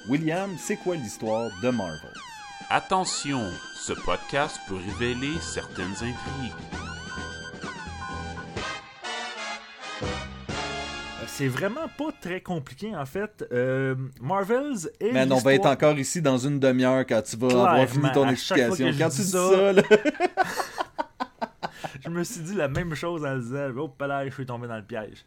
William, 0.08 0.54
c'est 0.56 0.76
quoi 0.76 0.94
l'histoire 0.94 1.50
de 1.62 1.70
Marvel? 1.70 2.12
Attention, 2.70 3.42
ce 3.74 3.92
podcast 3.92 4.60
peut 4.68 4.76
révéler 4.76 5.32
certaines 5.40 5.94
intrigues. 5.94 6.52
c'est 11.26 11.48
vraiment 11.48 11.88
pas 11.98 12.12
très 12.18 12.40
compliqué 12.40 12.96
en 12.96 13.04
fait. 13.04 13.44
Euh, 13.52 13.94
Marvels 14.22 14.88
et. 15.00 15.12
Man, 15.12 15.30
on 15.32 15.38
va 15.38 15.54
être 15.54 15.66
encore 15.66 15.98
ici 15.98 16.22
dans 16.22 16.38
une 16.38 16.58
demi-heure 16.58 17.04
quand 17.06 17.20
tu 17.20 17.36
vas 17.36 17.48
Clairement, 17.48 17.66
avoir 17.66 17.88
fini 17.88 18.12
ton 18.12 18.28
explication. 18.28 18.86
Quand 18.98 19.10
tu 19.10 19.20
dis 19.20 19.30
ça, 19.30 19.50
ça 19.50 19.72
là... 19.72 19.82
je 22.04 22.08
me 22.08 22.24
suis 22.24 22.40
dit 22.40 22.54
la 22.54 22.68
même 22.68 22.94
chose 22.94 23.26
en 23.26 23.36
disant 23.36 23.68
Oh, 23.76 23.92
là, 24.00 24.26
je 24.26 24.32
suis 24.32 24.46
tombé 24.46 24.66
dans 24.66 24.76
le 24.76 24.84
piège. 24.84 25.26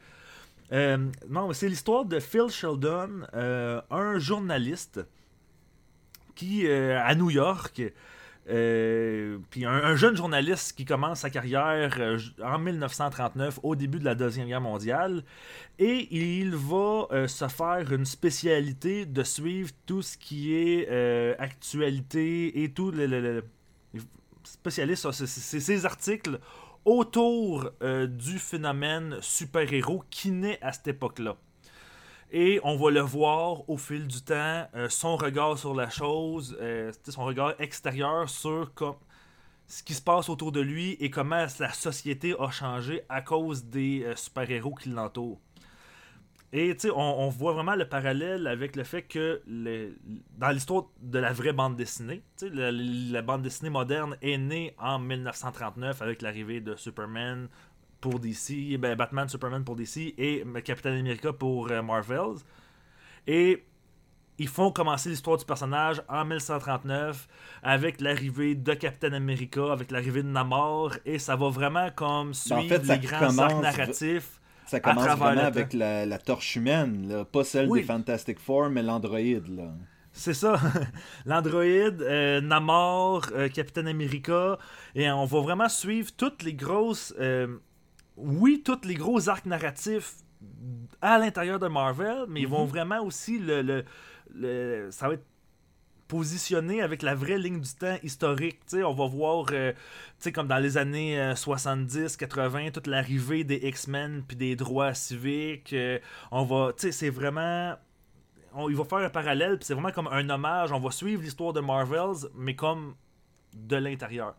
Euh, 0.71 0.97
non, 1.29 1.51
c'est 1.53 1.67
l'histoire 1.67 2.05
de 2.05 2.19
Phil 2.19 2.49
Sheldon, 2.49 3.21
euh, 3.33 3.81
un 3.89 4.19
journaliste 4.19 5.01
qui, 6.35 6.67
euh, 6.67 7.01
à 7.03 7.15
New 7.15 7.31
York, 7.31 7.81
euh, 8.49 9.37
puis 9.49 9.65
un, 9.65 9.71
un, 9.71 9.95
jeune 9.95 10.15
journaliste 10.15 10.73
qui 10.75 10.85
commence 10.85 11.21
sa 11.21 11.29
carrière 11.29 11.99
en 12.43 12.59
1939, 12.59 13.59
au 13.63 13.75
début 13.75 13.99
de 13.99 14.05
la 14.05 14.15
Deuxième 14.15 14.47
Guerre 14.47 14.61
mondiale, 14.61 15.23
et 15.79 16.07
il 16.11 16.55
va 16.55 17.27
se 17.27 17.47
faire 17.47 17.91
une 17.91 18.05
spécialité 18.05 19.05
de 19.05 19.23
suivre 19.23 19.71
tout 19.85 20.01
ce 20.01 20.17
qui 20.17 20.53
est 20.55 20.87
actualité 21.39 22.63
et 22.63 22.71
tout 22.71 22.91
le, 22.91 23.05
le, 23.05 23.43
le 23.93 24.01
spécialiste, 24.43 25.11
ces 25.11 25.85
articles 25.85 26.39
autour 26.89 27.69
euh, 27.83 28.07
du 28.07 28.39
phénomène 28.39 29.17
super-héros 29.21 30.03
qui 30.09 30.31
naît 30.31 30.57
à 30.63 30.71
cette 30.71 30.87
époque-là. 30.87 31.37
Et 32.31 32.59
on 32.63 32.77
va 32.77 32.89
le 32.89 33.01
voir 33.01 33.69
au 33.69 33.77
fil 33.77 34.07
du 34.07 34.23
temps, 34.23 34.67
euh, 34.73 34.89
son 34.89 35.15
regard 35.15 35.55
sur 35.59 35.75
la 35.75 35.91
chose, 35.91 36.57
euh, 36.59 36.91
son 37.07 37.25
regard 37.25 37.53
extérieur 37.59 38.27
sur 38.27 38.71
ce 39.67 39.83
qui 39.83 39.93
se 39.93 40.01
passe 40.01 40.29
autour 40.29 40.51
de 40.51 40.61
lui 40.61 40.93
et 40.99 41.11
comment 41.11 41.45
la 41.59 41.73
société 41.73 42.33
a 42.39 42.49
changé 42.49 43.03
à 43.07 43.21
cause 43.21 43.65
des 43.65 44.11
super-héros 44.15 44.73
qui 44.73 44.89
l'entourent. 44.89 45.39
Et 46.51 46.75
on, 46.85 46.97
on, 46.97 47.29
voit 47.29 47.53
vraiment 47.53 47.75
le 47.75 47.87
parallèle 47.87 48.47
avec 48.47 48.75
le 48.75 48.83
fait 48.83 49.03
que 49.03 49.41
le, 49.47 49.95
dans 50.37 50.49
l'histoire 50.49 50.85
de 50.99 51.19
la 51.19 51.31
vraie 51.31 51.53
bande 51.53 51.75
dessinée, 51.75 52.23
la, 52.41 52.71
la, 52.71 53.21
bande 53.21 53.43
dessinée 53.43 53.69
moderne 53.69 54.17
est 54.23 54.37
née 54.37 54.73
en 54.79 54.97
1939 54.97 56.01
avec 56.01 56.23
l'arrivée 56.23 56.59
de 56.59 56.75
Superman, 56.75 57.49
pour 58.01 58.19
DC, 58.19 58.77
ben 58.79 58.95
Batman, 58.95 59.27
Superman 59.27 59.63
pour 59.63 59.75
DC 59.75 60.13
et 60.17 60.43
Captain 60.63 60.97
America 60.97 61.33
pour 61.33 61.69
euh, 61.69 61.81
Marvels. 61.81 62.37
Et 63.27 63.65
ils 64.37 64.47
font 64.47 64.71
commencer 64.71 65.09
l'histoire 65.09 65.37
du 65.37 65.45
personnage 65.45 66.01
en 66.07 66.23
1939 66.23 67.27
avec 67.61 67.99
l'arrivée 67.99 68.55
de 68.55 68.73
Captain 68.73 69.11
America, 69.13 69.71
avec 69.71 69.91
l'arrivée 69.91 70.23
de 70.23 70.29
Namor, 70.29 70.93
et 71.05 71.19
ça 71.19 71.35
va 71.35 71.49
vraiment 71.49 71.89
comme 71.93 72.33
suivre 72.33 72.61
ben 72.61 72.65
en 72.65 72.69
fait, 72.69 72.93
les 72.93 72.99
grands 72.99 73.37
arcs 73.37 73.61
narratifs. 73.61 74.38
Ça 74.69 74.79
commence 74.79 75.05
vraiment 75.17 75.41
avec 75.41 75.73
la, 75.73 76.05
la, 76.05 76.19
torche 76.19 76.55
humaine, 76.55 77.07
là. 77.09 77.25
pas 77.25 77.43
celle 77.43 77.67
oui. 77.69 77.81
des 77.81 77.87
Fantastic 77.87 78.39
Four, 78.39 78.69
mais 78.69 78.83
l'androïde. 78.83 79.59
C'est 80.11 80.35
ça, 80.35 80.59
l'androïde, 81.25 82.01
euh, 82.01 82.39
Namor, 82.41 83.25
euh, 83.33 83.49
Captain 83.49 83.87
America, 83.87 84.59
et 84.93 85.09
on 85.09 85.25
va 85.25 85.39
vraiment 85.41 85.69
suivre 85.69 86.11
toutes 86.15 86.43
les 86.43 86.53
grosses 86.53 87.15
euh, 87.19 87.47
oui, 88.15 88.61
tous 88.63 88.85
les 88.85 88.95
gros 88.95 89.27
arcs 89.29 89.45
narratifs 89.45 90.15
à 91.01 91.17
l'intérieur 91.17 91.57
de 91.57 91.67
Marvel, 91.67 92.25
mais 92.27 92.27
mm 92.27 92.33
-hmm. 92.33 92.39
ils 92.41 92.47
vont 92.47 92.65
vraiment 92.65 93.01
aussi 93.01 93.39
le, 93.39 93.61
le, 93.61 93.85
le, 94.35 94.91
ça 94.91 95.07
va 95.07 95.13
être 95.15 95.25
positionné 96.09 96.81
avec 96.81 97.01
la 97.01 97.15
vraie 97.15 97.37
ligne 97.37 97.61
du 97.61 97.73
temps 97.73 97.95
historique. 98.03 98.65
T'sais, 98.65 98.83
on 98.83 98.93
va 98.93 99.07
voir, 99.07 99.45
euh, 99.51 99.71
comme 100.33 100.47
dans 100.47 100.57
les 100.57 100.75
années 100.77 101.17
euh, 101.17 101.35
70, 101.35 102.17
80, 102.17 102.71
toute 102.71 102.87
l'arrivée 102.87 103.45
des 103.45 103.55
X-Men 103.63 104.23
puis 104.27 104.35
des 104.35 104.57
droits 104.57 104.93
civiques. 104.93 105.71
Euh, 105.71 105.99
on 106.31 106.43
va, 106.43 106.73
c'est 106.75 107.09
vraiment. 107.09 107.75
On, 108.53 108.67
il 108.67 108.75
va 108.75 108.83
faire 108.83 108.97
un 108.97 109.09
parallèle, 109.09 109.57
puis 109.57 109.65
c'est 109.65 109.75
vraiment 109.75 109.91
comme 109.91 110.07
un 110.07 110.27
hommage. 110.29 110.73
On 110.73 110.79
va 110.79 110.91
suivre 110.91 111.21
l'histoire 111.21 111.53
de 111.53 111.61
Marvels, 111.61 112.27
mais 112.35 112.55
comme 112.55 112.95
de 113.53 113.77
l'intérieur 113.77 114.35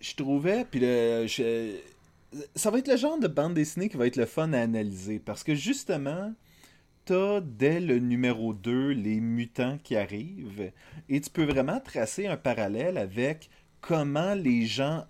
je 0.00 0.14
trouvais, 0.14 0.64
puis 0.64 0.80
le, 0.80 1.26
ça 2.54 2.70
va 2.70 2.78
être 2.78 2.88
le 2.88 2.96
genre 2.96 3.18
de 3.18 3.26
bande 3.26 3.54
dessinée 3.54 3.88
qui 3.88 3.96
va 3.96 4.06
être 4.06 4.14
le 4.14 4.26
fun 4.26 4.52
à 4.52 4.60
analyser. 4.60 5.18
Parce 5.18 5.42
que 5.42 5.54
justement, 5.54 6.32
t'as 7.08 7.40
dès 7.40 7.80
le 7.80 7.98
numéro 8.00 8.52
2 8.52 8.90
les 8.90 9.18
mutants 9.18 9.78
qui 9.82 9.96
arrivent. 9.96 10.72
Et 11.08 11.22
tu 11.22 11.30
peux 11.30 11.44
vraiment 11.44 11.80
tracer 11.80 12.26
un 12.26 12.36
parallèle 12.36 12.98
avec 12.98 13.48
comment 13.80 14.34
les 14.34 14.66
gens 14.66 15.06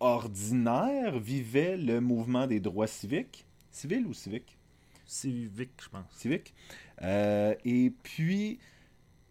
ordinaires 0.00 1.18
vivaient 1.18 1.76
le 1.76 2.00
mouvement 2.00 2.46
des 2.46 2.58
droits 2.58 2.86
civiques. 2.86 3.44
Civil 3.70 4.06
ou 4.06 4.14
civique 4.14 4.56
Civique, 5.04 5.72
je 5.82 5.90
pense. 5.90 6.06
Civique. 6.10 6.54
Euh, 7.02 7.54
et 7.66 7.92
puis 8.02 8.58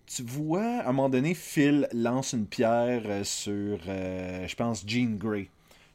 tu 0.06 0.22
vois, 0.22 0.82
à 0.82 0.90
un 0.90 0.92
moment 0.92 1.10
donné, 1.10 1.34
Phil 1.34 1.88
lance 1.92 2.34
une 2.34 2.46
pierre 2.46 3.26
sur, 3.26 3.80
euh, 3.88 4.48
je 4.48 4.56
pense, 4.56 4.84
Jean 4.86 5.18
Grey. 5.18 5.50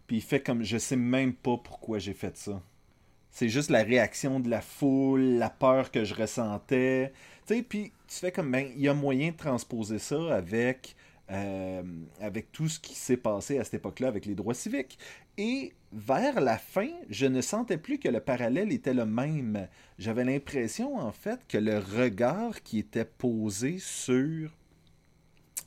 Puis 0.09 0.17
il 0.17 0.23
fait 0.23 0.41
comme, 0.41 0.65
je 0.65 0.77
sais 0.77 0.97
même 0.97 1.35
pas 1.35 1.57
pourquoi 1.57 2.01
j'ai 2.01 2.15
fait 2.15 2.37
ça. 2.37 2.61
C'est 3.35 3.49
juste 3.49 3.69
la 3.69 3.83
réaction 3.83 4.39
de 4.39 4.49
la 4.49 4.61
foule, 4.61 5.39
la 5.39 5.51
peur 5.51 5.91
que 5.91 6.05
je 6.05 6.15
ressentais. 6.15 7.13
Tu 7.47 7.57
sais, 7.57 7.63
puis 7.63 7.93
tu 8.07 8.15
fais 8.15 8.31
comme, 8.31 8.51
ben, 8.51 8.71
il 8.77 8.81
y 8.81 8.89
a 8.89 8.95
moyen 8.95 9.33
de 9.33 9.37
transposer 9.37 9.99
ça 9.99 10.37
avec 10.37 10.95
euh, 11.31 11.83
avec 12.21 12.53
tout 12.53 12.69
ce 12.69 12.79
qui 12.79 12.95
s'est 12.95 13.17
passé 13.17 13.59
à 13.59 13.65
cette 13.65 13.75
époque-là 13.75 14.07
avec 14.07 14.25
les 14.25 14.37
droits 14.37 14.55
civiques. 14.55 14.99
Et 15.37 15.73
vers 15.93 16.41
la 16.41 16.59
fin, 16.59 16.91
je 17.11 17.27
ne 17.27 17.41
sentais 17.41 17.79
plus 17.79 17.99
que 17.99 18.09
le 18.09 18.21
parallèle 18.21 18.71
était 18.71 18.95
le 18.95 19.05
même. 19.05 19.67
J'avais 19.99 20.25
l'impression, 20.25 20.97
en 20.97 21.11
fait, 21.11 21.41
que 21.49 21.59
le 21.59 21.79
regard 21.79 22.63
qui 22.63 22.79
était 22.79 23.05
posé 23.05 23.79
sur... 23.81 24.51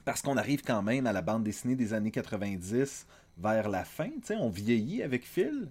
Parce 0.06 0.22
qu'on 0.22 0.38
arrive 0.38 0.62
quand 0.62 0.84
même 0.84 1.06
à 1.06 1.12
la 1.12 1.22
bande 1.22 1.44
dessinée 1.44 1.76
des 1.76 1.94
années 1.94 2.12
90 2.12 3.08
vers 3.40 3.68
la 3.68 3.84
fin, 3.84 4.10
tu 4.10 4.28
sais, 4.28 4.36
on 4.36 4.50
vieillit 4.50 5.04
avec 5.04 5.26
Phil. 5.26 5.70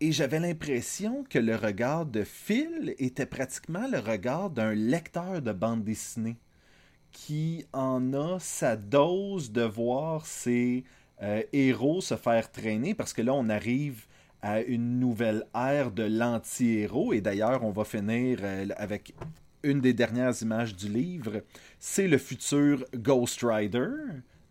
Et 0.00 0.12
j'avais 0.12 0.40
l'impression 0.40 1.24
que 1.28 1.38
le 1.38 1.56
regard 1.56 2.06
de 2.06 2.24
Phil 2.24 2.94
était 2.98 3.26
pratiquement 3.26 3.86
le 3.88 3.98
regard 3.98 4.50
d'un 4.50 4.74
lecteur 4.74 5.40
de 5.40 5.52
bande 5.52 5.84
dessinée 5.84 6.36
qui 7.12 7.64
en 7.72 8.12
a 8.12 8.38
sa 8.40 8.76
dose 8.76 9.52
de 9.52 9.62
voir 9.62 10.26
ses 10.26 10.84
euh, 11.22 11.42
héros 11.52 12.00
se 12.00 12.16
faire 12.16 12.50
traîner 12.50 12.92
parce 12.92 13.12
que 13.12 13.22
là 13.22 13.32
on 13.32 13.48
arrive 13.48 14.06
à 14.42 14.60
une 14.60 14.98
nouvelle 14.98 15.46
ère 15.54 15.92
de 15.92 16.02
l'anti-héros 16.02 17.12
et 17.12 17.20
d'ailleurs 17.20 17.64
on 17.64 17.70
va 17.70 17.84
finir 17.84 18.40
euh, 18.42 18.66
avec 18.76 19.14
une 19.64 19.80
des 19.80 19.94
dernières 19.94 20.40
images 20.42 20.76
du 20.76 20.88
livre, 20.88 21.42
c'est 21.80 22.06
le 22.06 22.18
futur 22.18 22.84
Ghost 22.94 23.40
Rider, 23.42 23.88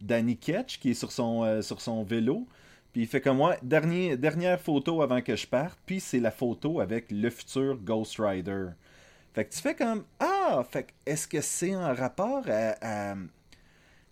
Danny 0.02 0.38
Ketch, 0.38 0.80
qui 0.80 0.92
est 0.92 0.96
sur 0.96 1.12
son, 1.12 1.44
euh, 1.44 1.62
sur 1.62 1.80
son 1.80 2.04
vélo. 2.04 2.48
Puis 2.94 3.02
il 3.02 3.08
fait 3.08 3.22
comme 3.22 3.38
moi, 3.38 3.58
dernière 3.64 4.62
photo 4.62 5.02
avant 5.02 5.22
que 5.22 5.36
je 5.36 5.48
parte, 5.48 5.80
puis 5.86 6.00
c'est 6.00 6.20
la 6.20 6.32
photo 6.32 6.80
avec 6.80 7.08
le 7.10 7.30
futur 7.32 7.76
Ghost 7.78 8.18
Rider. 8.20 8.68
Fait 9.34 9.46
que 9.46 9.54
tu 9.54 9.62
fais 9.62 9.76
comme 9.76 10.04
Ah, 10.20 10.64
fait 10.70 10.94
est-ce 11.06 11.28
que 11.28 11.42
c'est 11.42 11.76
en 11.76 11.94
rapport 11.96 12.44
à, 12.48 12.76
à, 12.82 13.16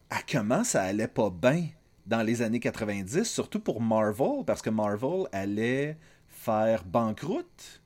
à 0.10 0.18
comment 0.30 0.64
ça 0.64 0.82
allait 0.82 1.08
pas 1.08 1.30
bien 1.30 1.68
dans 2.08 2.24
les 2.24 2.42
années 2.42 2.60
90, 2.60 3.24
surtout 3.24 3.60
pour 3.60 3.82
Marvel, 3.82 4.44
parce 4.46 4.64
que 4.64 4.72
Marvel 4.72 5.28
allait 5.32 5.96
faire 6.28 6.84
banqueroute. 6.84 7.82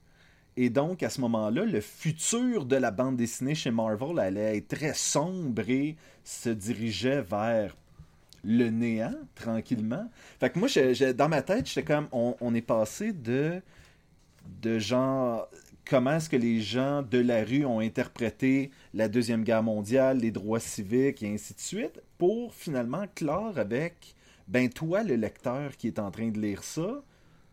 Et 0.58 0.70
donc, 0.70 1.04
à 1.04 1.10
ce 1.10 1.20
moment-là, 1.22 1.66
le 1.66 1.82
futur 1.82 2.66
de 2.66 2.78
la 2.78 2.92
bande 2.92 3.18
dessinée 3.18 3.56
chez 3.56 3.72
Marvel 3.72 4.18
allait 4.20 4.58
être 4.58 4.70
très 4.70 4.94
sombre 4.94 5.70
et 5.70 5.98
se 6.24 6.50
dirigeait 6.50 7.22
vers 7.22 7.76
le 8.46 8.70
néant, 8.70 9.16
tranquillement. 9.34 10.10
Fait 10.40 10.52
que 10.52 10.60
moi, 10.60 10.70
dans 11.14 11.30
ma 11.30 11.42
tête, 11.42 11.68
j'étais 11.68 11.84
comme, 11.84 12.08
on, 12.12 12.36
on 12.40 12.54
est 12.54 12.62
passé 12.62 13.12
de, 13.12 13.62
de 14.62 14.78
genre, 14.78 15.50
comment 15.86 16.18
est-ce 16.18 16.30
que 16.30 16.36
les 16.38 16.62
gens 16.62 17.02
de 17.02 17.18
la 17.18 17.44
rue 17.44 17.66
ont 17.66 17.80
interprété 17.80 18.72
la 18.94 19.08
Deuxième 19.08 19.44
Guerre 19.44 19.64
mondiale, 19.64 20.20
les 20.20 20.32
droits 20.32 20.60
civiques 20.60 21.24
et 21.24 21.34
ainsi 21.34 21.54
de 21.56 21.60
suite, 21.60 22.02
pour 22.18 22.54
finalement 22.54 23.06
clore 23.16 23.58
avec, 23.58 24.16
ben 24.48 24.70
toi, 24.70 25.04
le 25.04 25.16
lecteur 25.16 25.76
qui 25.76 25.88
est 25.88 26.00
en 26.00 26.12
train 26.12 26.30
de 26.30 26.40
lire 26.40 26.64
ça, 26.64 27.04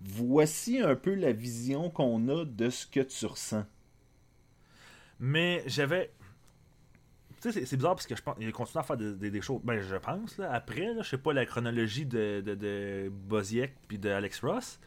voici 0.02 0.78
un 0.80 0.94
peu 0.94 1.14
la 1.14 1.32
vision 1.32 1.88
qu'on 1.88 2.28
a 2.28 2.44
de 2.44 2.68
ce 2.68 2.86
que 2.86 3.00
tu 3.00 3.26
ressens. 3.26 3.64
Mais 5.20 5.62
j'avais. 5.66 6.10
Tu 7.42 7.50
sais, 7.52 7.64
c'est- 7.66 7.76
bizarre 7.76 7.94
parce 7.96 8.06
que 8.06 8.14
je 8.14 8.22
pense. 8.22 8.36
Il 8.40 8.52
continue 8.52 8.80
à 8.80 8.84
faire 8.84 8.96
des, 8.96 9.14
des-. 9.30 9.40
Ben, 9.64 9.80
je 9.80 9.96
pense, 9.96 10.38
là. 10.38 10.52
Après, 10.52 10.94
là, 10.94 11.02
je 11.02 11.08
sais 11.08 11.18
pas 11.18 11.32
la 11.32 11.44
chronologie 11.44 12.06
de, 12.06 12.40
de, 12.40 12.54
de 12.54 13.10
Boziek 13.10 13.74
puis 13.88 13.98
de 13.98 14.08
Alex 14.10 14.40
Ross. 14.40 14.78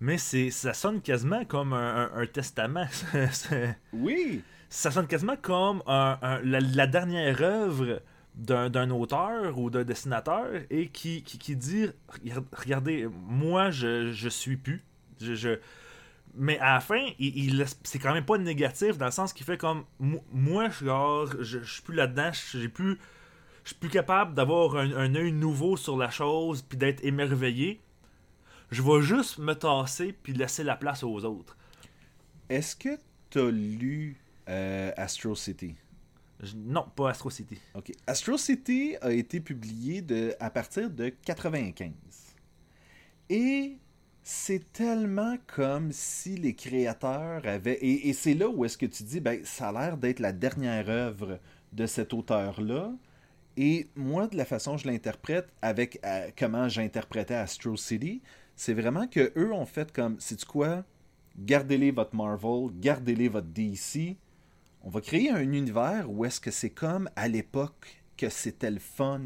Mais 0.00 0.18
c'est 0.18 0.50
ça 0.50 0.74
sonne 0.74 1.00
quasiment 1.00 1.44
comme 1.44 1.72
un, 1.72 2.10
un- 2.12 2.20
un 2.22 2.26
testament. 2.26 2.86
Oui, 3.92 4.42
ça 4.68 4.90
sonne 4.90 5.06
quasiment 5.06 5.36
comme 5.40 5.82
un- 5.86 6.18
la, 6.42 6.58
la 6.60 6.86
dernière 6.88 7.40
œuvre 7.42 8.02
d'un 8.34 8.90
auteur 8.90 9.56
ou 9.60 9.70
d'un 9.70 9.84
dessinateur 9.84 10.46
et 10.70 10.88
qui, 10.88 11.22
qui, 11.22 11.38
qui 11.38 11.54
dit 11.54 11.86
Regarde- 12.08 12.44
Regardez, 12.52 13.06
moi, 13.28 13.70
je, 13.70 14.10
je 14.12 14.28
suis 14.28 14.56
plus. 14.56 14.82
Je, 15.20 15.34
je- 15.34 15.58
Mais 16.36 16.58
à 16.58 16.74
la 16.74 16.80
fin, 16.80 17.04
il, 17.18 17.36
il 17.58 17.64
c'est 17.84 17.98
quand 17.98 18.12
même 18.12 18.24
pas 18.24 18.38
négatif 18.38 18.98
dans 18.98 19.06
le 19.06 19.12
sens 19.12 19.32
qu'il 19.32 19.46
fait 19.46 19.58
comme 19.58 19.84
Mo- 20.00 20.24
Moi, 20.32 20.68
genre, 20.70 21.26
je, 21.40 21.60
je 21.60 21.72
suis 21.74 21.82
plus 21.82 21.94
là-dedans, 21.94 22.30
j'ai 22.52 22.68
plus. 22.68 22.98
Je 23.62 23.70
suis 23.70 23.78
plus 23.78 23.88
capable 23.90 24.34
d'avoir 24.34 24.76
un, 24.76 24.92
un 24.92 25.14
œil 25.14 25.32
nouveau 25.32 25.76
sur 25.76 25.96
la 25.96 26.10
chose 26.10 26.62
puis 26.62 26.76
d'être 26.76 27.02
émerveillé. 27.04 27.80
Je 28.70 28.82
vais 28.82 29.00
juste 29.02 29.38
me 29.38 29.54
tasser 29.54 30.12
puis 30.12 30.32
laisser 30.32 30.64
la 30.64 30.76
place 30.76 31.02
aux 31.04 31.24
autres. 31.24 31.56
est-ce 32.48 32.74
que 32.76 32.98
tu 33.30 33.38
as 33.38 33.50
lu 33.50 34.16
euh, 34.48 34.92
Astro 34.96 35.34
City? 35.34 35.76
Je- 36.42 36.56
non, 36.56 36.84
pas 36.94 37.10
Astro 37.10 37.30
City. 37.30 37.58
Ok. 37.74 37.92
Astro 38.06 38.36
City 38.36 38.96
a 39.00 39.12
été 39.12 39.40
publié 39.40 40.02
de, 40.02 40.34
à 40.40 40.50
partir 40.50 40.90
de 40.90 41.08
95. 41.24 41.92
Et 43.30 43.78
c'est 44.24 44.72
tellement 44.72 45.36
comme 45.46 45.92
si 45.92 46.36
les 46.36 46.54
créateurs 46.54 47.46
avaient... 47.46 47.78
Et, 47.82 48.12
c'est 48.14 48.32
là 48.32 48.48
où 48.48 48.64
est-ce 48.64 48.78
que 48.78 48.86
tu 48.86 49.02
dis, 49.02 49.20
ben, 49.20 49.44
ça 49.44 49.68
a 49.68 49.72
l'air 49.72 49.98
d'être 49.98 50.18
la 50.18 50.32
dernière 50.32 50.88
œuvre 50.88 51.38
de 51.72 51.84
cet 51.86 52.14
auteur-là. 52.14 52.90
Et 53.58 53.86
moi, 53.94 54.26
de 54.26 54.36
la 54.38 54.46
façon 54.46 54.72
dont 54.72 54.76
je 54.78 54.88
l'interprète, 54.88 55.52
avec 55.60 56.00
euh, 56.06 56.30
comment 56.38 56.70
j'interprétais 56.70 57.34
Astro 57.34 57.76
City, 57.76 58.22
c'est 58.56 58.72
vraiment 58.72 59.06
que 59.06 59.30
eux 59.36 59.52
ont 59.52 59.66
fait 59.66 59.92
comme, 59.92 60.16
c'est 60.18 60.42
quoi? 60.46 60.84
Gardez-les 61.38 61.90
votre 61.90 62.16
Marvel, 62.16 62.70
gardez-les 62.80 63.28
votre 63.28 63.48
DC. 63.48 64.16
On 64.82 64.88
va 64.88 65.02
créer 65.02 65.30
un 65.30 65.52
univers 65.52 66.10
où 66.10 66.24
est-ce 66.24 66.40
que 66.40 66.50
c'est 66.50 66.70
comme 66.70 67.10
à 67.14 67.28
l'époque 67.28 68.02
que 68.16 68.30
c'était 68.30 68.70
le 68.70 68.80
fun 68.80 69.20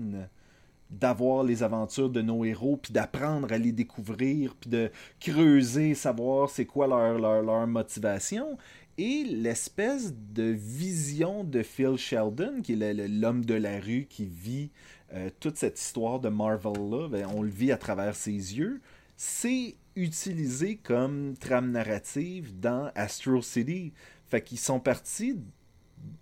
d'avoir 0.90 1.44
les 1.44 1.62
aventures 1.62 2.11
de 2.11 2.22
nos 2.22 2.44
héros, 2.44 2.77
puis 2.77 2.92
d'apprendre 2.92 3.53
à 3.53 3.59
les 3.59 3.72
découvrir, 3.72 4.55
puis 4.55 4.70
de 4.70 4.90
creuser, 5.20 5.94
savoir 5.94 6.51
c'est 6.51 6.66
quoi 6.66 6.87
leur, 6.87 7.66
motivation. 7.66 8.57
Et 8.96 9.24
l'espèce 9.24 10.14
de 10.35 10.44
vision 10.44 11.44
de 11.44 11.62
Phil 11.62 11.96
Sheldon, 11.96 12.62
qui 12.62 12.72
est 12.72 13.09
l'homme 13.09 13.44
de 13.44 13.55
la 13.55 13.79
rue 13.79 14.07
qui 14.09 14.27
vit 14.27 14.70
euh, 15.14 15.31
toute 15.40 15.57
cette 15.57 15.81
histoire 15.81 16.20
de 16.20 16.29
Marvel-là, 16.29 17.09
ben, 17.09 17.27
on 17.35 17.42
le 17.42 17.51
vit 17.51 17.70
à 17.70 17.77
travers 17.77 18.16
ses 18.16 18.33
yeux, 18.33 18.81
c'est 19.16 19.77
utilisé 19.94 20.77
comme 20.77 21.35
trame 21.38 21.70
narrative 21.70 22.59
dans 22.59 22.90
Astro 22.94 23.42
City. 23.42 23.92
Fait 24.27 24.42
qu'ils 24.42 24.59
sont 24.59 24.81
partis 24.81 25.37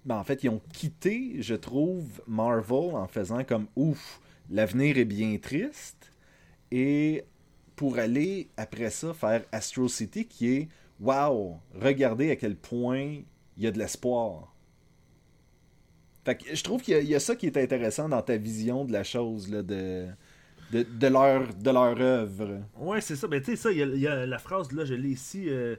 ben, 0.05 0.17
en 0.17 0.25
fait, 0.25 0.45
ils 0.45 0.49
ont 0.49 0.61
quitté, 0.73 1.37
je 1.41 1.55
trouve, 1.55 2.23
Marvel 2.27 2.95
en 2.95 3.09
faisant 3.09 3.45
comme 3.45 3.67
ouf, 3.75 4.21
l'avenir 4.51 4.99
est 4.99 5.05
bien 5.05 5.37
triste. 5.39 6.13
Et 6.71 7.25
pour 7.77 7.99
aller 7.99 8.49
après 8.57 8.91
ça 8.91 9.13
faire 9.15 9.45
Astro 9.53 9.89
City 9.89 10.27
qui 10.27 10.49
est 10.55 10.69
wow, 11.01 11.59
regardez 11.75 12.31
à 12.31 12.37
quel 12.37 12.57
point 12.57 13.19
il 13.57 13.63
y 13.63 13.67
a 13.67 13.71
de 13.71 13.79
l'espoir. 13.79 14.53
Je 16.53 16.63
trouve 16.63 16.83
qu'il 16.83 17.05
y, 17.05 17.15
a- 17.15 17.21
ça 17.21 17.37
qui 17.37 17.47
est 17.47 17.57
intéressant 17.57 18.09
dans 18.09 18.21
ta 18.23 18.37
vision 18.37 18.85
de 18.85 18.93
la 18.93 19.05
chose, 19.05 19.49
là, 19.49 19.63
de, 19.63 20.07
de, 20.73 21.07
leur, 21.07 21.55
de 21.55 21.71
leur 21.71 22.01
œuvre. 22.01 22.63
Ouais, 22.77 23.01
c'est 23.01 23.15
ça. 23.15 23.29
Ben, 23.29 23.41
tu 23.41 23.53
sais, 23.53 23.57
ça, 23.57 23.71
il 23.71 23.79
y, 23.79 23.83
a- 23.83 23.87
il 23.87 24.01
y 24.01 24.09
a 24.09 24.27
la 24.27 24.39
phrase, 24.39 24.73
là, 24.73 24.85
je 24.85 24.95
l'ai 24.95 25.11
ici. 25.11 25.45
euh, 25.49 25.77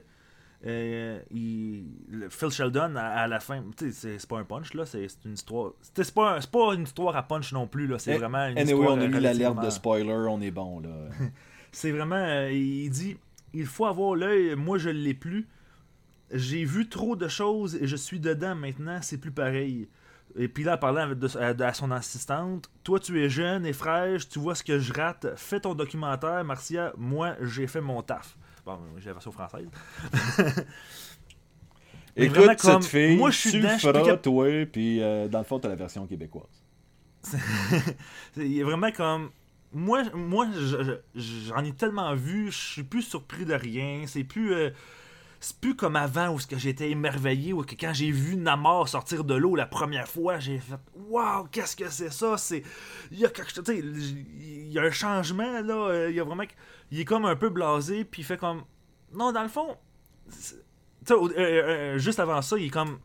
euh, 0.66 1.20
il- 1.30 1.84
Phil 2.30 2.50
Sheldon, 2.50 2.96
à, 2.96 3.02
à 3.02 3.28
la 3.28 3.40
fin, 3.40 3.62
c'est- 3.92 4.26
pas 4.26 4.38
un 4.38 4.44
punch, 4.44 4.74
là, 4.74 4.84
c'est 4.86 5.06
une 5.24 5.34
histoire. 5.34 5.72
C'est 5.94 6.12
pas, 6.14 6.36
un- 6.36 6.40
pas 6.40 6.74
une 6.74 6.82
histoire 6.82 7.16
à 7.16 7.22
punch 7.22 7.52
non 7.52 7.66
plus, 7.66 7.86
là, 7.86 7.98
c'est 7.98 8.14
Eh, 8.14 8.18
vraiment 8.18 8.46
une 8.46 8.58
Anyway, 8.58 8.78
histoire. 8.80 8.96
on 8.96 9.00
a 9.00 9.06
mis 9.06 9.20
l'alerte 9.20 9.64
de 9.64 9.70
spoiler, 9.70 10.12
on 10.28 10.40
est 10.40 10.50
bon, 10.50 10.80
là. 10.80 10.88
C'est 11.72 11.90
vraiment. 11.92 12.16
euh, 12.16 12.50
il 12.50 12.88
dit 12.90 13.18
il 13.52 13.66
faut 13.66 13.84
avoir 13.86 14.14
l'œil, 14.14 14.54
moi 14.56 14.78
je 14.78 14.88
l'ai 14.90 15.12
plus. 15.14 15.46
J'ai 16.32 16.64
vu 16.64 16.88
trop 16.88 17.14
de 17.16 17.28
choses 17.28 17.74
et 17.76 17.86
je 17.86 17.96
suis 17.96 18.20
dedans 18.20 18.54
maintenant, 18.54 18.98
c'est 19.02 19.18
plus 19.18 19.30
pareil. 19.32 19.88
Et 20.36 20.48
puis 20.48 20.64
là, 20.64 20.74
en 20.74 20.78
parlant 20.78 21.02
avec 21.02 21.18
de- 21.18 21.38
à, 21.38 21.54
à 21.68 21.72
son 21.74 21.90
assistante, 21.90 22.70
toi 22.84 22.98
tu 23.00 23.22
es 23.22 23.28
jeune 23.30 23.64
et 23.66 23.72
fraîche, 23.72 24.28
tu 24.28 24.38
vois 24.38 24.54
ce 24.54 24.62
que 24.64 24.78
je 24.78 24.92
rate, 24.92 25.26
fais 25.36 25.60
ton 25.60 25.74
documentaire, 25.74 26.42
Marcia, 26.44 26.92
moi 26.98 27.36
j'ai 27.42 27.66
fait 27.66 27.80
mon 27.80 28.02
taf. 28.02 28.36
Bon, 28.76 28.78
j'ai 28.98 29.06
la 29.06 29.12
version 29.14 29.32
française. 29.32 29.66
Écoute, 32.16 32.44
cette 32.48 32.60
comme, 32.60 32.82
fille, 32.82 33.16
moi, 33.16 33.30
je 33.30 33.38
suis 33.38 33.50
tu 33.52 33.58
dedans, 33.60 33.78
je 33.78 33.86
feras, 33.86 34.02
cap- 34.04 34.22
toi, 34.22 34.66
puis 34.70 35.00
euh, 35.00 35.28
dans 35.28 35.38
le 35.38 35.44
fond, 35.44 35.58
t'as 35.58 35.68
la 35.68 35.76
version 35.76 36.06
québécoise. 36.06 36.44
Il 38.36 38.58
est 38.58 38.62
vraiment 38.62 38.90
comme. 38.92 39.30
Moi, 39.72 40.02
moi 40.14 40.46
je- 40.54 40.82
je- 41.14 41.46
j'en 41.48 41.64
ai 41.64 41.72
tellement 41.72 42.14
vu, 42.14 42.50
je 42.50 42.56
suis 42.56 42.82
plus 42.82 43.02
surpris 43.02 43.44
de 43.44 43.54
rien. 43.54 44.04
C'est 44.06 44.24
plus. 44.24 44.52
euh, 44.52 44.70
c'est 45.40 45.56
plus 45.60 45.76
comme 45.76 45.96
avant 45.96 46.34
où 46.34 46.38
j'étais 46.56 46.90
émerveillé 46.90 47.52
ou 47.52 47.62
que 47.62 47.74
quand 47.74 47.92
j'ai 47.94 48.10
vu 48.10 48.36
Namor 48.36 48.88
sortir 48.88 49.24
de 49.24 49.34
l'eau 49.34 49.54
la 49.54 49.66
première 49.66 50.08
fois, 50.08 50.38
j'ai 50.38 50.58
fait 50.58 50.74
waouh, 51.08 51.44
qu'est-ce 51.50 51.76
que 51.76 51.88
c'est 51.88 52.10
ça? 52.12 52.36
C'est 52.36 52.62
il 53.10 53.18
y 53.18 53.26
a 53.26 53.30
il 53.68 54.72
y 54.72 54.78
a 54.78 54.82
un 54.82 54.90
changement 54.90 55.60
là, 55.60 55.74
euh, 55.74 56.10
il 56.90 57.00
est 57.00 57.04
comme 57.04 57.24
un 57.24 57.36
peu 57.36 57.48
blasé 57.50 58.04
puis 58.04 58.22
il 58.22 58.24
fait 58.24 58.36
comme 58.38 58.62
non 59.12 59.32
dans 59.32 59.42
le 59.42 59.48
fond 59.48 59.76
au- 61.10 61.28
euh, 61.30 61.32
euh, 61.36 61.98
juste 61.98 62.20
avant 62.20 62.42
ça, 62.42 62.56
il 62.58 62.66
est 62.66 62.70
comme 62.70 62.98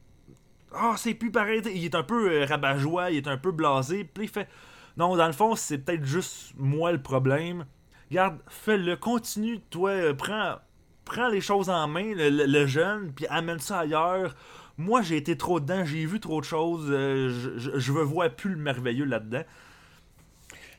ah, 0.75 0.95
c'est 0.97 1.13
plus 1.13 1.31
pareil, 1.31 1.61
il 1.73 1.85
est 1.85 1.95
un 1.95 2.03
peu 2.03 2.31
euh, 2.31 2.45
rabat-joie, 2.45 3.11
il 3.11 3.17
est 3.17 3.27
un 3.27 3.37
peu 3.37 3.51
blasé, 3.51 4.03
puis 4.03 4.23
il 4.25 4.29
fait 4.29 4.49
Non, 4.97 5.15
dans 5.15 5.27
le 5.27 5.33
fond, 5.33 5.55
c'est 5.55 5.77
peut-être 5.77 6.03
juste 6.03 6.53
moi 6.57 6.91
le 6.91 7.01
problème. 7.01 7.65
Regarde, 8.09 8.39
fais-le, 8.47 8.95
continue, 8.97 9.59
toi, 9.69 9.91
euh, 9.91 10.13
prends, 10.15 10.55
prends 11.05 11.27
les 11.29 11.41
choses 11.41 11.69
en 11.69 11.87
main, 11.87 12.13
le, 12.15 12.29
le- 12.29 12.45
le 12.45 12.65
jeune, 12.67 13.11
puis 13.13 13.25
amène 13.27 13.59
ça 13.59 13.79
ailleurs. 13.79 14.35
Moi, 14.77 15.01
j'ai 15.03 15.17
été 15.17 15.37
trop 15.37 15.59
dedans, 15.59 15.85
j'ai 15.85 16.05
vu 16.05 16.19
trop 16.19 16.39
de 16.41 16.45
choses, 16.45 16.87
euh, 16.89 17.29
je, 17.57 17.77
je, 17.79 17.91
veux 17.91 18.01
voir 18.03 18.29
plus 18.31 18.51
le 18.51 18.57
merveilleux 18.57 19.05
là-dedans. 19.05 19.43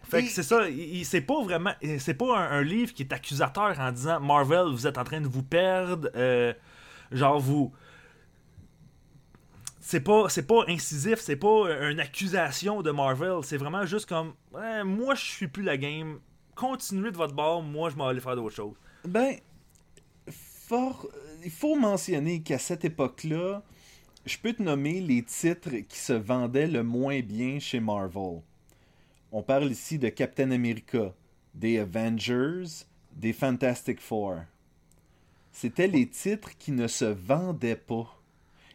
Fait 0.02 0.22
que 0.24 0.28
c'est 0.30 0.42
ça, 0.42 0.62
c'est 1.04 1.20
pas 1.22 1.42
vraiment. 1.42 1.72
C'est 1.98 2.14
pas 2.14 2.38
un, 2.38 2.58
un 2.58 2.62
livre 2.62 2.92
qui 2.92 3.02
est 3.02 3.12
accusateur 3.12 3.78
en 3.80 3.90
disant 3.92 4.20
Marvel, 4.20 4.66
vous 4.72 4.86
êtes 4.86 4.98
en 4.98 5.04
train 5.04 5.20
de 5.20 5.26
vous 5.28 5.42
perdre. 5.42 6.10
euh, 6.16 6.52
genre, 7.10 7.40
vous. 7.40 7.72
C'est 9.80 10.00
pas, 10.00 10.28
c'est 10.28 10.46
pas 10.46 10.64
incisif, 10.68 11.18
c'est 11.20 11.36
pas 11.36 11.68
une 11.90 12.00
accusation 12.00 12.80
de 12.82 12.90
Marvel. 12.90 13.40
C'est 13.42 13.58
vraiment 13.58 13.84
juste 13.84 14.08
comme 14.08 14.32
Moi, 14.52 15.14
je 15.14 15.22
suis 15.24 15.48
plus 15.48 15.62
la 15.62 15.76
game. 15.76 16.18
Continuez 16.54 17.10
de 17.10 17.16
votre 17.16 17.34
bord, 17.34 17.62
moi, 17.62 17.90
je 17.90 17.96
m'en 17.96 18.12
vais 18.12 18.20
faire 18.20 18.36
d'autres 18.36 18.54
choses. 18.54 18.76
Ben, 19.06 19.36
fort, 20.68 21.06
il 21.44 21.50
faut 21.50 21.76
mentionner 21.76 22.40
qu'à 22.42 22.58
cette 22.58 22.84
époque-là, 22.84 23.62
je 24.26 24.38
peux 24.38 24.52
te 24.52 24.62
nommer 24.62 25.00
les 25.00 25.22
titres 25.22 25.76
qui 25.88 25.98
se 25.98 26.12
vendaient 26.14 26.66
le 26.66 26.82
moins 26.82 27.20
bien 27.20 27.58
chez 27.58 27.80
Marvel. 27.80 28.40
On 29.32 29.42
parle 29.42 29.70
ici 29.70 29.98
de 29.98 30.08
Captain 30.08 30.50
America, 30.50 31.12
des 31.54 31.78
Avengers, 31.78 32.64
des 33.12 33.32
Fantastic 33.32 34.00
Four. 34.00 34.36
C'était 35.52 35.86
les 35.86 36.08
titres 36.08 36.56
qui 36.58 36.72
ne 36.72 36.86
se 36.86 37.04
vendaient 37.04 37.76
pas. 37.76 38.18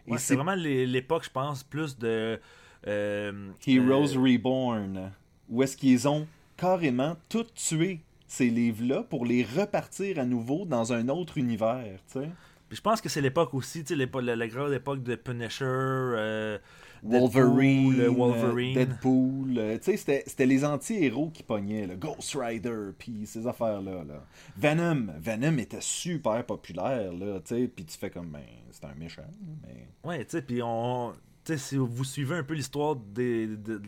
Et 0.08 0.12
Ouais, 0.12 0.17
c'est 0.17 0.36
vraiment 0.36 0.56
l'é- 0.56 0.86
l'époque, 0.86 1.25
je 1.25 1.30
pense, 1.30 1.63
plus 1.63 1.97
de. 1.97 2.39
euh, 2.88 3.52
Heroes 3.67 4.15
euh, 4.15 4.19
Reborn, 4.21 5.12
où 5.49 5.62
est-ce 5.63 5.75
qu'ils 5.75 6.08
ont 6.08 6.28
carrément 6.56 7.17
tout 7.28 7.43
tué 7.56 7.99
ces 8.30 8.50
livres-là 8.50 9.04
pour 9.04 9.26
les 9.26 9.44
repartir 9.44 10.20
à 10.20 10.26
nouveau 10.26 10.65
dans 10.65 10.94
un 10.94 11.10
autre 11.10 11.38
univers, 11.38 11.98
tu 12.12 12.20
sais. 12.22 12.30
Puis 12.70 12.76
je 12.78 12.82
pense 12.82 13.02
que 13.02 13.10
c'est 13.10 13.22
l'époque 13.22 13.56
aussi, 13.56 13.84
tu 13.84 13.98
sais, 13.98 14.08
la, 14.22 14.36
la 14.36 14.48
grande 14.48 14.72
époque 14.74 15.02
de 15.02 15.15
Punisher, 15.15 15.65
euh, 15.65 16.60
Wolverine, 17.02 17.96
Deadpool, 17.96 18.02
euh, 18.02 18.10
Wolverine. 18.12 18.74
Deadpool, 18.76 19.58
euh, 19.58 19.78
tu 19.80 19.98
sais, 19.98 20.24
c'était- 20.28 20.46
les 20.46 20.63
anti-héros 20.63 21.32
qui 21.32 21.42
pognaient, 21.42 21.88
là. 21.88 21.96
Ghost 21.96 22.38
Rider, 22.39 22.92
puis 22.98 23.26
ces 23.26 23.48
affaires-là, 23.48 24.04
là. 24.04 24.24
Venom, 24.56 25.08
Venom 25.20 25.58
était 25.58 25.82
super 25.82 26.46
populaire, 26.46 27.12
là, 27.13 27.39
tu 27.39 27.56
sais, 27.56 27.68
puis 27.68 27.86
tu 27.86 27.98
fais 27.98 28.12
comme, 28.12 28.28
ben, 28.30 28.44
c'est 28.70 28.86
un 28.86 28.94
méchant, 28.94 29.24
mais... 29.63 29.88
Ouais, 30.04 30.24
tu 30.26 30.32
sais, 30.32 30.42
puis 30.44 30.62
on. 30.63 31.13
Tu 31.44 31.54
sais, 31.54 31.58
si 31.58 31.76
vous 31.78 32.04
suivez 32.04 32.36
un 32.36 32.44
peu 32.44 32.54
l'histoire 32.54 32.96
des- 32.96 33.48
de, 33.48 33.78
de 33.80 33.82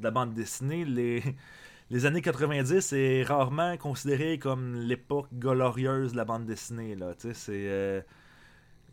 la 0.00 0.10
bande 0.10 0.32
dessinée, 0.32 0.86
les, 0.86 1.22
les 1.90 2.06
années 2.06 2.22
90 2.22 2.92
est 2.92 3.22
rarement 3.24 3.76
considéré 3.76 4.38
comme 4.38 4.74
l'époque 4.76 5.28
glorieuse 5.34 6.12
de 6.12 6.16
la 6.16 6.24
bande 6.24 6.46
dessinée, 6.46 6.94
là. 6.94 7.12
C'est. 7.18 7.34
euh, 7.48 8.00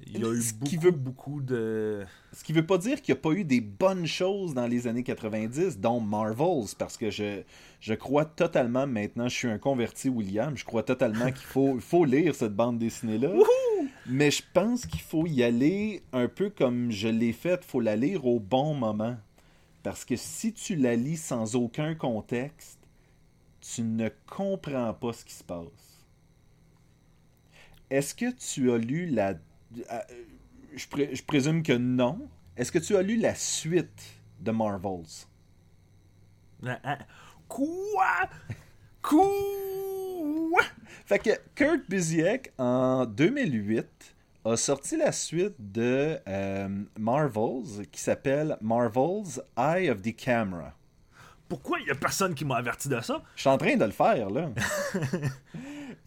Il 0.08 0.20
y 0.20 0.26
a 0.26 0.32
eu 0.34 0.42
Ce 0.42 0.54
beaucoup, 0.54 0.66
qui 0.70 0.78
veut- 0.78 0.92
beaucoup 0.92 1.42
de. 1.42 2.04
Ce 2.34 2.44
qui 2.44 2.54
veut 2.54 2.66
pas 2.66 2.78
dire 2.78 3.02
qu'il 3.02 3.14
n'y 3.14 3.20
a 3.20 3.22
pas 3.22 3.32
eu 3.32 3.44
des 3.44 3.62
bonnes 3.62 4.06
choses 4.08 4.54
dans 4.54 4.66
les 4.68 4.88
années 4.88 5.04
90, 5.04 5.80
dont 5.80 6.00
Marvels, 6.00 6.74
parce 6.78 6.98
que 6.98 7.10
je, 7.12 7.44
je 7.80 7.94
crois 7.94 8.26
totalement, 8.26 8.88
maintenant, 8.88 9.28
je 9.30 9.36
suis 9.36 9.48
un 9.48 9.58
converti 9.60 10.10
William, 10.10 10.58
je 10.58 10.66
crois 10.66 10.84
totalement 10.84 11.28
qu'il 11.32 11.46
faut, 11.46 11.78
faut 11.80 12.04
lire 12.06 12.34
cette 12.36 12.56
bande 12.56 12.78
dessinée-là. 12.80 13.30
Mais 14.08 14.32
je 14.32 14.42
pense 14.54 14.86
qu'il 14.88 15.02
faut 15.02 15.28
y 15.28 15.44
aller 15.44 16.02
un 16.14 16.28
peu 16.28 16.50
comme 16.50 16.92
je 16.92 17.08
l'ai 17.08 17.32
fait, 17.34 17.60
il 17.64 17.68
faut 17.68 17.80
la 17.80 17.96
lire 17.96 18.26
au 18.26 18.40
bon 18.40 18.74
moment. 18.74 19.16
Parce 19.84 20.04
que 20.06 20.16
si 20.16 20.52
tu 20.54 20.76
la 20.76 20.96
lis 20.96 21.18
sans 21.18 21.56
aucun 21.56 21.96
contexte, 21.96 22.80
tu 23.62 23.82
ne 23.84 24.10
comprends 24.28 24.94
pas 24.94 25.14
ce 25.14 25.24
qui 25.26 25.34
se 25.34 25.44
passe. 25.44 26.06
Est-ce 27.90 28.16
que 28.16 28.32
tu 28.32 28.72
as 28.72 28.78
lu 28.78 29.06
la... 29.08 29.30
euh, 29.32 30.00
Je, 30.76 30.88
pré- 30.88 31.14
je 31.14 31.24
présume 31.24 31.62
que 31.64 31.74
non. 31.74 32.28
Est-ce 32.58 32.72
que 32.72 32.80
tu 32.80 32.96
as 32.96 33.02
lu 33.02 33.18
la 33.18 33.36
suite 33.36 34.04
de 34.40 34.52
Marvels? 34.52 35.26
Ah. 36.66 36.98
Quoi? 37.48 38.30
Quoi? 39.02 40.62
Fait 41.06 41.20
que 41.20 41.32
Kurt 41.56 41.90
Busiek, 41.90 42.52
en 42.58 43.06
2008, 43.06 43.86
a 44.46 44.56
sorti 44.58 44.96
la 44.98 45.12
suite 45.12 45.56
de 45.60 46.18
euh, 46.28 46.84
Marvels 46.98 47.88
qui 47.92 48.00
s'appelle 48.02 48.58
Marvels 48.62 49.42
Eye 49.58 49.90
of 49.90 50.02
the 50.02 50.16
Camera. 50.16 50.74
Pourquoi 51.52 51.80
il 51.82 51.88
y 51.88 51.92
a 51.92 51.96
personne 51.96 52.34
qui 52.34 52.46
m'a 52.46 52.56
averti 52.56 52.88
de 52.88 52.98
ça? 53.02 53.22
Je 53.36 53.42
suis 53.42 53.50
en 53.50 53.58
train 53.58 53.76
de 53.76 53.84
le 53.84 53.92
faire, 53.92 54.30
là. 54.30 54.50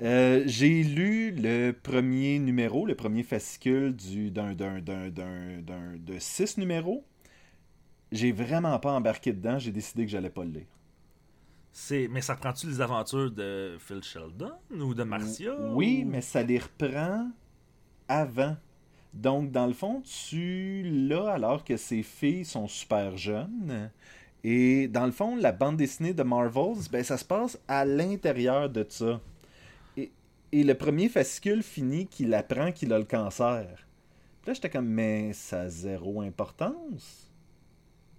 Euh, 0.03 0.43
J'ai 0.47 0.83
lu 0.83 1.31
le 1.33 1.73
premier 1.73 2.39
numéro, 2.39 2.85
le 2.87 2.95
premier 2.95 3.23
fascicule 3.23 3.95
du- 3.95 4.31
d'un, 4.31 4.55
d'un, 4.55 4.81
d'un, 4.81 5.09
d'un, 5.11 5.59
d'un- 5.61 5.97
de 5.99 6.19
six 6.19 6.57
numéros. 6.59 7.05
J'ai 8.11 8.33
vraiment 8.33 8.79
pas 8.79 8.93
embarqué 8.93 9.33
dedans. 9.33 9.59
J'ai 9.59 9.71
décidé 9.71 10.05
que 10.07 10.11
j'allais 10.11 10.31
pas 10.31 10.45
le 10.45 10.51
lire. 10.51 10.67
C'est, 11.73 12.09
mais 12.09 12.23
ça 12.23 12.35
prend-tu 12.37 12.67
les 12.67 12.81
aventures 12.81 13.31
de 13.31 13.77
Phil 13.79 14.03
Sheldon 14.03 14.53
ou 14.81 14.95
de 14.95 15.03
Marcia 15.05 15.55
Oui, 15.75 16.03
ou- 16.07 16.11
mais 16.11 16.23
ça 16.23 16.43
les 16.43 16.59
reprend 16.59 17.31
avant. 18.09 18.57
Donc, 19.13 19.53
dans 19.53 19.67
le 19.67 19.75
fond, 19.75 20.03
tu 20.03 20.83
l'as 21.09 21.33
alors 21.35 21.63
que 21.65 21.77
ces 21.77 22.03
filles 22.03 22.45
sont 22.45 22.67
super 22.67 23.17
jeunes. 23.17 23.91
Et 24.45 24.89
dans 24.89 25.07
le 25.07 25.13
fond, 25.13 25.37
la 25.37 25.53
bande 25.53 25.79
dessinée 25.79 26.13
de 26.13 26.23
Marvels, 26.23 26.89
ben, 26.93 27.03
ça 27.03 27.17
se 27.17 27.25
passe 27.25 27.59
à 27.67 27.87
l'intérieur 27.87 28.69
de 28.69 28.85
ça. 28.87 29.21
Et, 29.97 30.13
et 30.53 30.63
le 30.63 30.75
premier 30.75 31.09
fascicule 31.09 31.63
finit 31.63 32.07
qu'il 32.07 32.35
apprend 32.35 32.71
qu'il 32.71 32.93
a 32.93 32.99
le 32.99 33.07
cancer. 33.07 33.67
Puis 34.43 34.51
là, 34.51 34.53
j'étais 34.53 34.69
comme, 34.69 34.87
mais 34.87 35.33
ça 35.33 35.63
a 35.63 35.69
zéro 35.71 36.21
importance. 36.21 37.33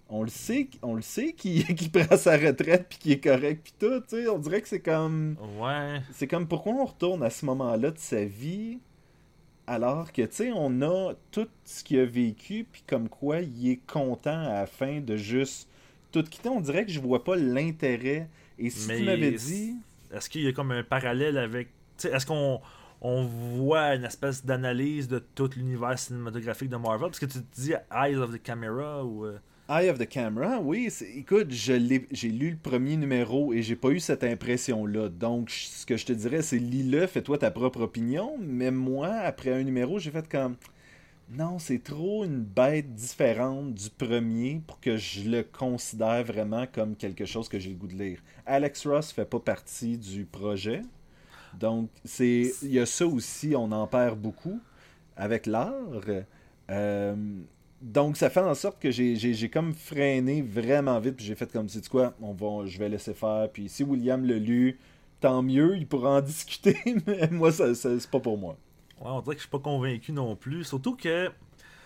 On 0.08 0.22
le 0.22 0.28
sait, 0.28 0.68
on 0.82 0.94
le 0.94 1.02
sait 1.02 1.32
qu'il 1.32 1.64
qu'il 1.76 1.90
prend 1.92 2.16
sa 2.16 2.36
retraite 2.36 2.86
puis 2.88 2.98
qu'il 2.98 3.12
est 3.12 3.20
correct 3.20 3.60
puis 3.62 3.74
tout, 3.78 4.00
tu 4.00 4.16
sais. 4.16 4.28
On 4.28 4.38
dirait 4.38 4.60
que 4.62 4.68
c'est 4.68 4.80
comme 4.80 5.36
Ouais. 5.60 6.00
c'est 6.12 6.26
comme 6.26 6.46
pourquoi 6.46 6.72
on 6.74 6.84
retourne 6.84 7.22
à 7.22 7.30
ce 7.30 7.46
moment-là 7.46 7.92
de 7.92 7.98
sa 7.98 8.24
vie 8.24 8.78
alors 9.66 10.12
que, 10.12 10.22
tu 10.22 10.34
sais, 10.36 10.52
on 10.54 10.80
a 10.82 11.14
tout 11.32 11.48
ce 11.64 11.82
qu'il 11.82 11.98
a 11.98 12.04
vécu, 12.04 12.66
puis 12.70 12.84
comme 12.86 13.08
quoi 13.08 13.40
il 13.40 13.70
est 13.70 13.80
content 13.86 14.38
à 14.46 14.52
la 14.60 14.66
fin 14.66 15.00
de 15.00 15.16
juste 15.16 15.68
tout 16.12 16.22
quitter. 16.22 16.48
On 16.48 16.60
dirait 16.60 16.84
que 16.86 16.92
je 16.92 17.00
vois 17.00 17.24
pas 17.24 17.36
l'intérêt. 17.36 18.28
Et 18.58 18.70
si 18.70 18.88
Mais 18.88 18.98
tu 18.98 19.04
m'avais 19.04 19.30
dit... 19.32 19.74
Est-ce 20.12 20.30
qu'il 20.30 20.42
y 20.42 20.48
a 20.48 20.52
comme 20.52 20.70
un 20.70 20.84
parallèle 20.84 21.36
avec. 21.36 21.68
Est-ce 22.04 22.24
qu'on 22.24 22.60
on 23.00 23.24
voit 23.24 23.94
une 23.94 24.04
espèce 24.04 24.44
d'analyse 24.44 25.08
de 25.08 25.18
tout 25.18 25.50
l'univers 25.56 25.98
cinématographique 25.98 26.68
de 26.68 26.76
Marvel? 26.76 27.08
Parce 27.08 27.18
que 27.18 27.26
tu 27.26 27.40
te 27.40 27.60
dis 27.60 27.72
Eyes 27.92 28.16
of 28.16 28.32
the 28.32 28.42
Camera 28.42 29.04
ou. 29.04 29.26
euh, 29.26 29.38
Eye 29.68 29.90
of 29.90 29.98
the 29.98 30.08
Camera, 30.08 30.60
oui, 30.60 30.88
écoute, 31.16 31.48
j'ai 31.50 31.78
lu 31.80 32.50
le 32.50 32.56
premier 32.56 32.96
numéro 32.96 33.52
et 33.52 33.62
j'ai 33.62 33.74
pas 33.74 33.88
eu 33.88 33.98
cette 33.98 34.22
impression-là. 34.22 35.08
Donc, 35.08 35.50
ce 35.50 35.84
que 35.84 35.96
je 35.96 36.06
te 36.06 36.12
dirais, 36.12 36.40
c'est 36.42 36.58
lis-le, 36.58 37.08
fais-toi 37.08 37.38
ta 37.38 37.50
propre 37.50 37.80
opinion. 37.80 38.36
Mais 38.40 38.70
moi, 38.70 39.08
après 39.08 39.52
un 39.52 39.64
numéro, 39.64 39.98
j'ai 39.98 40.12
fait 40.12 40.28
comme. 40.28 40.54
Non, 41.28 41.58
c'est 41.58 41.82
trop 41.82 42.24
une 42.24 42.42
bête 42.44 42.94
différente 42.94 43.74
du 43.74 43.90
premier 43.90 44.60
pour 44.64 44.78
que 44.80 44.96
je 44.96 45.28
le 45.28 45.42
considère 45.42 46.22
vraiment 46.24 46.66
comme 46.72 46.94
quelque 46.94 47.24
chose 47.24 47.48
que 47.48 47.58
j'ai 47.58 47.70
le 47.70 47.76
goût 47.76 47.88
de 47.88 47.94
lire. 47.96 48.20
Alex 48.46 48.86
Ross 48.86 49.10
fait 49.10 49.24
pas 49.24 49.40
partie 49.40 49.98
du 49.98 50.24
projet. 50.24 50.82
Donc, 51.54 51.90
c'est 52.04 52.52
il 52.62 52.72
y 52.72 52.80
a 52.80 52.86
ça 52.86 53.06
aussi, 53.06 53.54
on 53.56 53.72
en 53.72 53.86
perd 53.88 54.20
beaucoup 54.20 54.60
avec 55.16 55.46
l'art. 55.46 55.74
Euh, 56.70 57.16
donc, 57.82 58.16
ça 58.16 58.30
fait 58.30 58.40
en 58.40 58.54
sorte 58.54 58.80
que 58.80 58.90
j'ai- 58.92 59.50
comme 59.50 59.74
freiné 59.74 60.42
vraiment 60.42 61.00
vite, 61.00 61.16
puis 61.16 61.26
j'ai 61.26 61.34
fait 61.36 61.50
comme, 61.52 61.68
c'est 61.68 61.88
quoi, 61.88 62.14
on 62.22 62.32
va, 62.34 62.66
je 62.66 62.78
vais 62.78 62.88
laisser 62.90 63.14
faire. 63.14 63.50
Puis 63.52 63.68
si 63.68 63.84
William 63.84 64.24
l'a 64.24 64.38
lu, 64.38 64.78
tant 65.20 65.42
mieux, 65.42 65.76
il 65.76 65.86
pourra 65.88 66.18
en 66.18 66.20
discuter, 66.22 66.76
mais 67.06 67.28
moi, 67.30 67.52
ça, 67.52 67.74
ça- 67.74 67.98
c'est 68.00 68.10
pas 68.10 68.20
pour 68.20 68.38
moi. 68.38 68.56
Ouais, 69.00 69.08
on 69.10 69.20
dirait 69.20 69.36
que 69.36 69.40
je 69.40 69.46
suis 69.46 69.50
pas 69.50 69.58
convaincu 69.58 70.12
non 70.12 70.36
plus. 70.36 70.64
Surtout 70.64 70.96
que 70.96 71.30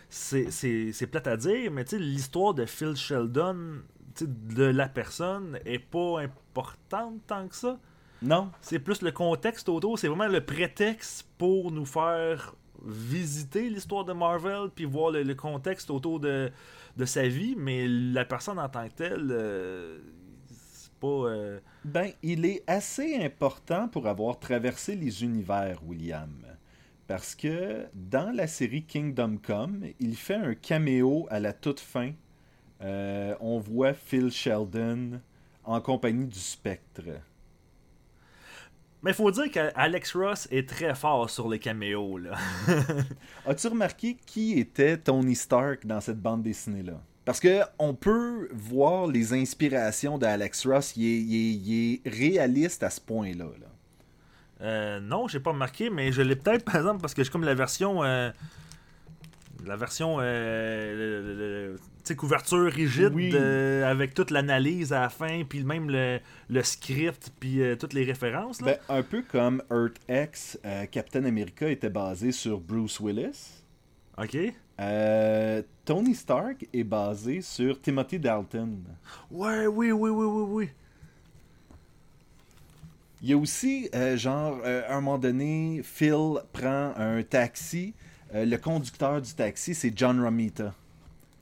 c'est- 0.09 1.07
plate 1.11 1.27
à 1.27 1.37
dire, 1.37 1.71
mais 1.71 1.85
l'histoire 1.93 2.55
de 2.55 2.67
Phil 2.67 2.97
Sheldon, 2.97 3.83
de 4.21 4.65
la 4.65 4.89
personne, 4.89 5.59
est 5.65 5.79
pas 5.79 6.21
importante 6.21 7.21
tant 7.27 7.49
que 7.49 7.55
ça. 7.57 7.79
Non, 8.23 8.51
C'est 8.61 8.81
plus 8.81 9.01
le 9.03 9.13
contexte 9.13 9.69
autour, 9.69 9.99
c'est 9.99 10.09
vraiment 10.09 10.29
le 10.29 10.45
prétexte 10.45 11.27
pour 11.39 11.71
nous 11.73 11.87
faire 11.87 12.55
visiter 12.85 13.71
l'histoire 13.71 14.05
de 14.05 14.13
Marvel, 14.13 14.69
puis 14.75 14.85
voir 14.85 15.11
le, 15.11 15.23
le 15.23 15.35
contexte 15.35 15.91
autour 15.91 16.21
de, 16.21 16.51
de 16.97 17.05
sa 17.07 17.29
vie, 17.29 17.55
mais 17.57 17.87
la 17.89 18.25
personne 18.27 18.59
en 18.59 18.69
tant 18.69 18.87
que 18.89 18.95
telle, 18.95 19.29
euh, 19.31 19.99
c'est 20.51 20.93
pas... 21.01 21.07
euh, 21.07 21.61
Ben, 21.85 22.11
il 22.23 22.45
est 22.45 22.63
assez 22.67 23.17
important 23.25 23.89
pour 23.89 24.07
avoir 24.07 24.39
traversé 24.39 24.97
les 24.97 25.23
univers, 25.25 25.81
William. 25.87 26.31
Parce 27.11 27.35
que 27.35 27.87
dans 27.93 28.31
la 28.31 28.47
série 28.47 28.85
Kingdom 28.85 29.39
Come, 29.43 29.85
il 29.99 30.15
fait 30.15 30.37
un 30.37 30.55
caméo 30.55 31.27
à 31.29 31.41
la 31.41 31.53
toute 31.53 31.81
fin. 31.81 32.13
Euh, 32.83 33.35
on 33.41 33.59
voit 33.59 33.95
Phil 33.95 34.31
Sheldon 34.31 35.21
en 35.65 35.81
compagnie 35.81 36.27
du 36.29 36.39
spectre. 36.39 37.03
Mais 39.03 39.11
il 39.11 39.15
faut 39.15 39.33
dire 39.33 39.51
qu'Alex 39.51 40.15
Ross 40.15 40.47
est 40.53 40.69
très 40.69 40.95
fort 40.95 41.29
sur 41.29 41.49
les 41.49 41.59
caméos. 41.59 42.17
Là. 42.19 42.39
As-tu 43.45 43.67
remarqué 43.67 44.17
qui 44.25 44.61
était 44.61 44.97
Tony 44.97 45.35
Stark 45.35 45.85
dans 45.85 46.01
cette 46.01 46.21
bande 46.21 46.45
dessinée-là? 46.45 47.01
Parce 47.25 47.41
que 47.41 47.63
on 47.81 47.93
peut 47.93 48.49
voir 48.53 49.09
les 49.09 49.33
inspirations 49.33 50.17
d'Alex 50.17 50.65
Ross. 50.65 50.93
Il 50.97 51.05
est, 51.05 51.19
il 51.19 51.35
est- 51.35 51.55
il 51.55 51.95
est 52.05 52.09
réaliste 52.09 52.85
à 52.85 52.91
ce 52.91 53.01
point-là. 53.01 53.47
là. 53.61 53.67
Euh, 54.63 55.01
non, 55.01 55.27
j'ai 55.29 55.41
pas 55.41 55.51
remarqué, 55.51 55.89
mais 55.91 56.13
je 56.13 56.23
l'ai 56.23 56.37
peut-être 56.37 56.65
par 56.65 56.77
exemple 56.77 57.01
parce 57.01 57.15
que 57.15 57.25
j'ai 57.25 57.31
comme 57.31 57.45
la 57.45 57.55
version. 57.55 58.03
euh, 58.05 58.31
la 59.67 59.77
version. 59.77 60.17
euh, 60.21 61.77
couverture 62.19 62.73
rigide 62.73 63.13
Oui. 63.15 63.33
avec 63.37 64.15
toute 64.15 64.33
l'analyse 64.33 64.93
à 64.93 65.03
la 65.03 65.09
fin, 65.11 65.45
puis 65.49 65.63
même 65.63 65.89
le, 65.91 66.19
le 66.49 66.63
script, 66.65 67.31
puis 67.39 67.63
euh, 67.63 67.77
toutes 67.77 67.93
les 67.93 68.03
références. 68.03 68.61
Là. 68.61 68.79
Ben, 68.89 68.97
un 68.97 69.03
peu 69.05 69.23
comme 69.23 69.63
Earth 69.71 70.01
X, 70.09 70.59
euh, 70.65 70.87
Captain 70.87 71.25
America 71.25 71.69
était 71.71 71.89
basé 71.89 72.33
sur 72.33 72.59
Bruce 72.59 72.99
Willis. 72.99 73.63
ok. 74.19 74.37
Tony 75.85 76.15
Stark 76.17 76.67
est 76.73 76.83
basé 76.85 77.43
sur 77.43 77.81
Timothy 77.81 78.19
Dalton. 78.19 78.83
Ouais, 79.31 79.67
oui, 79.69 79.93
oui, 79.93 80.11
oui, 80.11 80.25
oui, 80.27 80.45
oui. 80.49 80.71
Il 83.23 83.29
y 83.29 83.33
a 83.33 83.37
aussi, 83.37 83.89
euh, 83.95 84.17
genre, 84.17 84.59
euh, 84.65 84.83
à 84.89 84.97
un 84.97 85.01
moment 85.01 85.19
donné, 85.19 85.83
Phil 85.85 86.39
prend 86.53 86.93
un 86.97 87.23
taxi. 87.23 87.93
Euh, 88.35 88.45
le 88.45 88.57
conducteur 88.57 89.21
du 89.21 89.33
taxi, 89.35 89.75
c'est 89.75 89.93
John 89.95 90.23
Romita, 90.23 90.73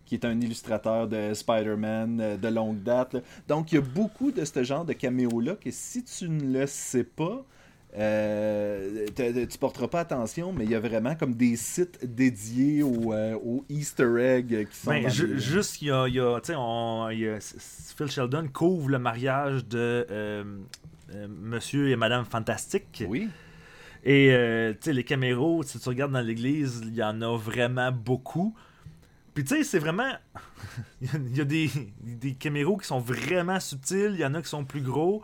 qui 0.05 0.15
est 0.17 0.25
un 0.25 0.41
illustrateur 0.41 1.07
de 1.07 1.35
Spider-Man 1.35 2.39
de 2.41 2.49
longue 2.49 2.83
date. 2.83 3.15
là. 3.15 3.21
Donc, 3.47 3.71
il 3.71 3.77
y 3.77 3.79
a 3.79 3.83
beaucoup 3.83 4.33
de 4.33 4.45
ce 4.45 4.65
genre 4.65 4.85
de 4.85 4.93
caméos-là 4.93 5.55
que 5.55 5.71
si 5.71 6.03
tu 6.03 6.29
ne 6.29 6.59
le 6.61 6.67
sais 6.67 7.05
pas, 7.05 7.45
euh, 7.97 9.07
tu 9.17 9.59
porteras 9.59 9.89
pas 9.89 10.01
attention, 10.01 10.53
mais 10.53 10.65
il 10.65 10.71
y 10.71 10.75
a 10.75 10.81
vraiment 10.81 11.15
comme 11.15 11.35
des 11.35 11.57
sites 11.57 11.99
dédiés 12.05 12.83
aux, 12.83 13.13
euh, 13.13 13.35
aux 13.37 13.65
Easter 13.69 14.09
eggs 14.19 14.67
qui 14.69 14.77
sont 14.77 14.91
Ben, 14.91 15.05
dans 15.05 15.09
ju- 15.09 15.27
les- 15.35 15.39
juste, 15.39 15.81
il 15.83 15.89
y 15.89 15.91
a, 15.91 16.07
il 16.09 16.15
y 16.15 16.21
a, 16.21 16.41
tu 16.41 16.49
sais, 16.49 16.55
on- 16.57 17.09
il 17.11 17.21
y 17.21 17.29
a- 17.29 17.37
s- 17.37 17.55
s- 17.57 17.95
Phil 17.97 18.09
Sheldon 18.11 18.47
couvre 18.53 18.89
le 18.91 18.99
mariage 18.99 19.65
de 19.67 20.07
euh, 20.11 20.45
Monsieur 21.29 21.89
et 21.91 21.97
Madame 21.97 22.25
Fantastique. 22.25 23.05
Oui. 23.09 23.29
Et 24.05 24.31
euh, 24.33 24.73
tu 24.73 24.79
sais, 24.83 24.93
les 24.93 25.05
caméros, 25.05 25.63
si 25.63 25.79
tu 25.81 25.89
regardes 25.89 26.13
dans 26.13 26.21
l'église, 26.21 26.83
il 26.85 26.95
y 26.95 27.03
en 27.03 27.21
a 27.23 27.37
vraiment 27.37 27.91
beaucoup. 27.93 28.55
Puis 29.35 29.45
tu 29.45 29.57
sais, 29.57 29.65
c'est 29.65 29.79
vraiment. 29.79 30.13
il 31.03 31.37
y 31.37 31.41
a- 31.41 31.45
des, 31.45 31.71
des 32.01 32.35
caméros 32.35 32.77
qui 32.79 32.87
sont 32.87 33.01
vraiment 33.01 33.61
subtils, 33.61 34.13
il 34.15 34.21
y 34.21 34.25
en 34.27 34.35
a 34.35 34.43
qui 34.43 34.49
sont 34.49 34.65
plus 34.65 34.83
gros. 34.83 35.23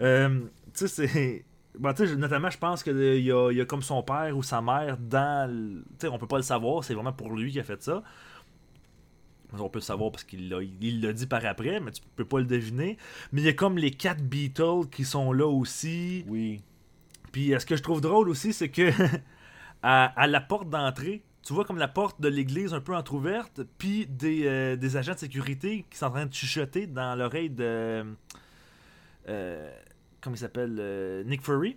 Euh, 0.00 0.40
tu 0.74 0.88
sais, 0.88 1.06
c'est. 1.06 1.44
Bon, 1.78 1.94
sais, 1.96 2.16
notamment, 2.16 2.50
je 2.50 2.58
pense 2.58 2.82
qu'il 2.82 2.96
y 3.24 3.32
a, 3.32 3.50
il 3.52 3.56
y 3.56 3.60
a 3.60 3.64
comme 3.64 3.82
son 3.82 4.02
père 4.02 4.36
ou 4.36 4.42
sa 4.42 4.60
mère 4.60 4.98
dans. 4.98 5.50
Tu 5.98 6.06
sais, 6.06 6.08
on 6.08 6.18
peut 6.18 6.26
pas 6.26 6.36
le 6.38 6.42
savoir, 6.42 6.84
c'est 6.84 6.94
vraiment 6.94 7.12
pour 7.12 7.30
lui 7.34 7.52
qui 7.52 7.60
a 7.60 7.64
fait 7.64 7.82
ça. 7.82 8.02
On 9.58 9.68
peut 9.68 9.78
le 9.78 9.84
savoir 9.84 10.12
parce 10.12 10.24
qu'il 10.24 10.48
l'a 10.48 10.58
il 10.62 11.00
l'a 11.00 11.12
dit 11.12 11.26
par 11.26 11.44
après, 11.44 11.80
mais 11.80 11.90
tu 11.90 12.02
peux 12.16 12.24
pas 12.24 12.38
le 12.38 12.46
deviner. 12.46 12.96
Mais 13.32 13.40
il 13.42 13.44
y 13.44 13.48
a 13.48 13.52
comme 13.52 13.78
les 13.78 13.90
quatre 13.90 14.22
Beatles 14.22 14.88
qui 14.90 15.04
sont 15.04 15.32
là 15.32 15.46
aussi. 15.46 16.24
Oui. 16.28 16.62
Puis 17.32 17.54
euh, 17.54 17.58
ce 17.58 17.66
que 17.66 17.76
je 17.76 17.82
trouve 17.82 18.00
drôle 18.00 18.28
aussi, 18.28 18.52
c'est 18.52 18.68
que 18.68 18.90
à, 19.82 20.04
à 20.04 20.26
la 20.26 20.40
porte 20.40 20.68
d'entrée, 20.68 21.22
tu 21.42 21.54
vois 21.54 21.64
comme 21.64 21.78
la 21.78 21.88
porte 21.88 22.20
de 22.20 22.28
l'église 22.28 22.74
un 22.74 22.80
peu 22.80 22.94
entrouverte, 22.94 23.62
puis 23.78 24.06
des, 24.06 24.46
euh, 24.46 24.76
des 24.76 24.96
agents 24.96 25.14
de 25.14 25.18
sécurité 25.18 25.86
qui 25.90 25.98
sont 25.98 26.06
en 26.06 26.10
train 26.10 26.26
de 26.26 26.34
chuchoter 26.34 26.86
dans 26.86 27.14
l'oreille 27.16 27.50
de. 27.50 28.04
Euh, 29.28 29.70
comment 30.20 30.36
il 30.36 30.38
s'appelle 30.38 30.76
euh, 30.78 31.24
Nick 31.24 31.42
Fury. 31.42 31.76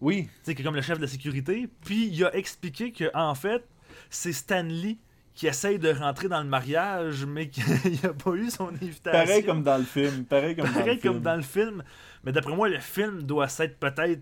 Oui. 0.00 0.24
Tu 0.24 0.30
sais, 0.42 0.54
qui 0.54 0.62
est 0.62 0.64
comme 0.64 0.74
le 0.74 0.82
chef 0.82 0.98
de 0.98 1.02
la 1.02 1.08
sécurité. 1.08 1.68
Puis 1.84 2.08
il 2.08 2.24
a 2.24 2.34
expliqué 2.34 2.92
que 2.92 3.10
en 3.14 3.34
fait, 3.34 3.64
c'est 4.10 4.32
Stanley 4.32 4.98
qui 5.34 5.46
essaye 5.46 5.78
de 5.78 5.90
rentrer 5.90 6.28
dans 6.28 6.42
le 6.42 6.48
mariage, 6.48 7.24
mais 7.24 7.48
qu'il 7.48 7.64
n'a 8.02 8.12
pas 8.12 8.32
eu 8.32 8.50
son 8.50 8.68
invitation. 8.68 9.10
Pareil 9.12 9.44
comme 9.44 9.62
dans 9.62 9.78
le 9.78 9.84
film. 9.84 10.24
Pareil 10.24 10.54
comme 10.56 10.66
dans 10.66 10.72
Pareil 10.74 10.96
le 10.96 11.00
comme 11.02 11.12
film. 11.14 11.22
dans 11.22 11.36
le 11.36 11.42
film. 11.42 11.82
Mais 12.24 12.32
d'après 12.32 12.54
moi, 12.54 12.68
le 12.68 12.78
film 12.80 13.22
doit 13.22 13.48
s'être 13.48 13.78
peut-être 13.78 14.20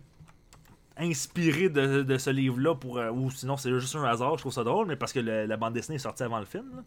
inspiré 0.97 1.69
de, 1.69 2.03
de 2.03 2.19
ce 2.19 2.31
livre-là 2.31 2.75
pour 2.75 2.99
euh, 2.99 3.11
ou 3.11 3.31
sinon 3.31 3.57
c'est 3.57 3.71
juste 3.73 3.95
un 3.97 4.05
hasard 4.05 4.35
je 4.37 4.43
trouve 4.43 4.53
ça 4.53 4.65
drôle 4.65 4.87
mais 4.87 4.97
parce 4.97 5.15
que 5.15 5.21
le- 5.21 5.47
la 5.47 5.57
bande 5.57 5.73
dessinée 5.73 5.97
est 5.97 5.99
sortie 6.01 6.25
avant 6.25 6.39
le 6.41 6.45
film 6.45 6.67
là. 6.77 6.83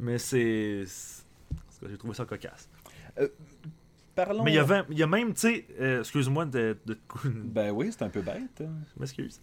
mais 0.00 0.18
c'est 0.18 0.82
c'est- 0.86 1.24
parce 1.66 1.78
que 1.78 1.88
j'ai 1.88 1.98
trouvé 1.98 2.14
ça 2.14 2.24
cocasse 2.24 2.68
Parlons... 4.14 4.44
mais 4.44 4.50
il 4.52 4.54
y 4.56 4.58
a, 4.58 4.64
vingt- 4.64 4.84
il 4.90 4.98
y 4.98 5.02
a 5.02 5.06
même 5.06 5.32
tu 5.32 5.40
sais 5.40 5.66
euh, 5.80 6.00
excuse-moi 6.00 6.44
de, 6.44 6.76
de 6.84 6.98
Ben 7.24 7.70
oui, 7.70 7.88
c'est 7.90 8.02
un 8.02 8.10
peu 8.10 8.20
bête. 8.20 8.60
hein. 8.60 8.70
je 8.94 9.00
m'excuse 9.00 9.40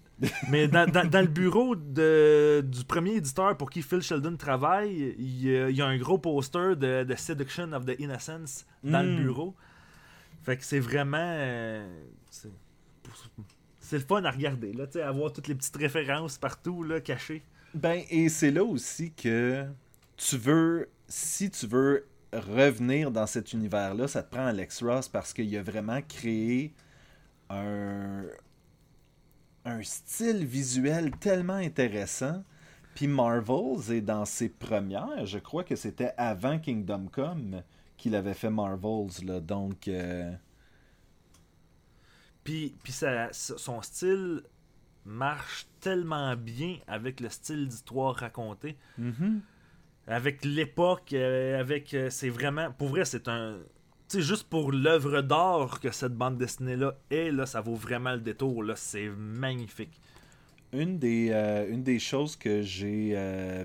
mais 0.51 0.67
dans, 0.67 0.85
dans- 0.89 1.09
dans 1.09 1.21
le 1.21 1.27
bureau 1.27 1.75
de, 1.75 2.61
du 2.67 2.83
premier 2.83 3.13
éditeur 3.15 3.55
pour 3.57 3.69
qui 3.69 3.81
Phil 3.81 4.01
Sheldon 4.01 4.35
travaille 4.37 5.15
il 5.17 5.41
y 5.45 5.57
a, 5.57 5.69
il 5.69 5.75
y 5.75 5.81
a 5.81 5.85
un 5.87 5.97
gros 5.97 6.17
poster 6.19 6.75
de, 6.75 7.03
de 7.03 7.15
Seduction 7.15 7.71
of 7.73 7.85
the 7.85 7.95
Innocence 7.99 8.65
dans 8.83 9.01
le 9.01 9.13
Mm. 9.13 9.23
bureau 9.23 9.55
fait 10.43 10.57
que 10.57 10.63
c'est 10.63 10.79
vraiment 10.79 11.17
euh, 11.19 11.87
c'est 12.29 12.49
c'est 13.79 13.97
le 13.97 14.03
fun 14.03 14.23
à 14.23 14.31
regarder 14.31 14.73
là 14.73 14.85
tu 14.85 14.93
sais 14.93 15.01
avoir 15.01 15.33
toutes 15.33 15.47
les 15.47 15.55
petites 15.55 15.75
références 15.77 16.37
partout 16.37 16.83
là 16.83 16.99
cachées 17.01 17.41
Ben, 17.73 18.01
et 18.09 18.29
c'est 18.29 18.51
là 18.51 18.63
aussi 18.63 19.11
que 19.13 19.65
tu 20.17 20.37
veux, 20.37 20.89
si 21.07 21.49
tu 21.49 21.65
veux 21.65 22.05
revenir 22.33 23.11
dans 23.11 23.25
cet 23.27 23.53
univers-là, 23.53 24.07
ça 24.07 24.23
te 24.23 24.31
prend 24.31 24.45
Alex 24.45 24.83
Ross 24.83 25.07
parce 25.09 25.33
qu'il 25.33 25.55
a 25.57 25.63
vraiment 25.63 26.01
créé 26.01 26.73
un, 27.49 28.23
un 29.65 29.81
style 29.83 30.45
visuel 30.45 31.11
tellement 31.17 31.53
intéressant. 31.53 32.43
Puis 32.95 33.07
Marvels 33.07 33.91
est 33.91 34.01
dans 34.01 34.25
ses 34.25 34.49
premières, 34.49 35.25
je 35.25 35.39
crois 35.39 35.63
que 35.63 35.75
c'était 35.75 36.13
avant 36.17 36.59
Kingdom 36.59 37.07
Come 37.11 37.63
qu'il 37.97 38.15
avait 38.15 38.33
fait 38.33 38.49
Marvels, 38.49 39.25
là, 39.25 39.39
donc... 39.39 39.87
euh, 39.87 40.31
puis 42.43 42.75
puis 42.83 42.91
ça- 42.93 43.29
son 43.31 43.81
style 43.81 44.43
marche 45.05 45.67
tellement 45.79 46.35
bien 46.35 46.77
avec 46.87 47.19
le 47.19 47.29
style 47.29 47.67
d'histoire 47.67 48.15
racontée 48.15 48.77
mhm. 48.97 49.41
Avec 50.09 50.43
l'époque, 50.43 51.13
euh, 51.13 51.59
avec 51.59 51.93
euh, 51.93 52.09
c'est 52.09 52.29
vraiment 52.29 52.71
pour 52.71 52.89
vrai 52.89 53.05
c'est 53.05 53.27
un 53.27 53.57
tu 54.09 54.23
juste 54.23 54.49
pour 54.49 54.71
l'œuvre 54.71 55.21
d'art 55.21 55.79
que 55.79 55.91
cette 55.91 56.15
bande 56.15 56.37
dessinée 56.37 56.75
là 56.75 56.95
est 57.11 57.31
là 57.31 57.45
ça 57.45 57.61
vaut 57.61 57.75
vraiment 57.75 58.13
le 58.13 58.19
détour 58.19 58.63
là 58.63 58.75
c'est 58.75 59.09
magnifique. 59.09 60.01
Une 60.73 60.99
des, 60.99 61.29
euh, 61.31 61.67
une 61.69 61.83
des 61.83 61.99
choses 61.99 62.35
que 62.35 62.61
j'ai 62.61 63.15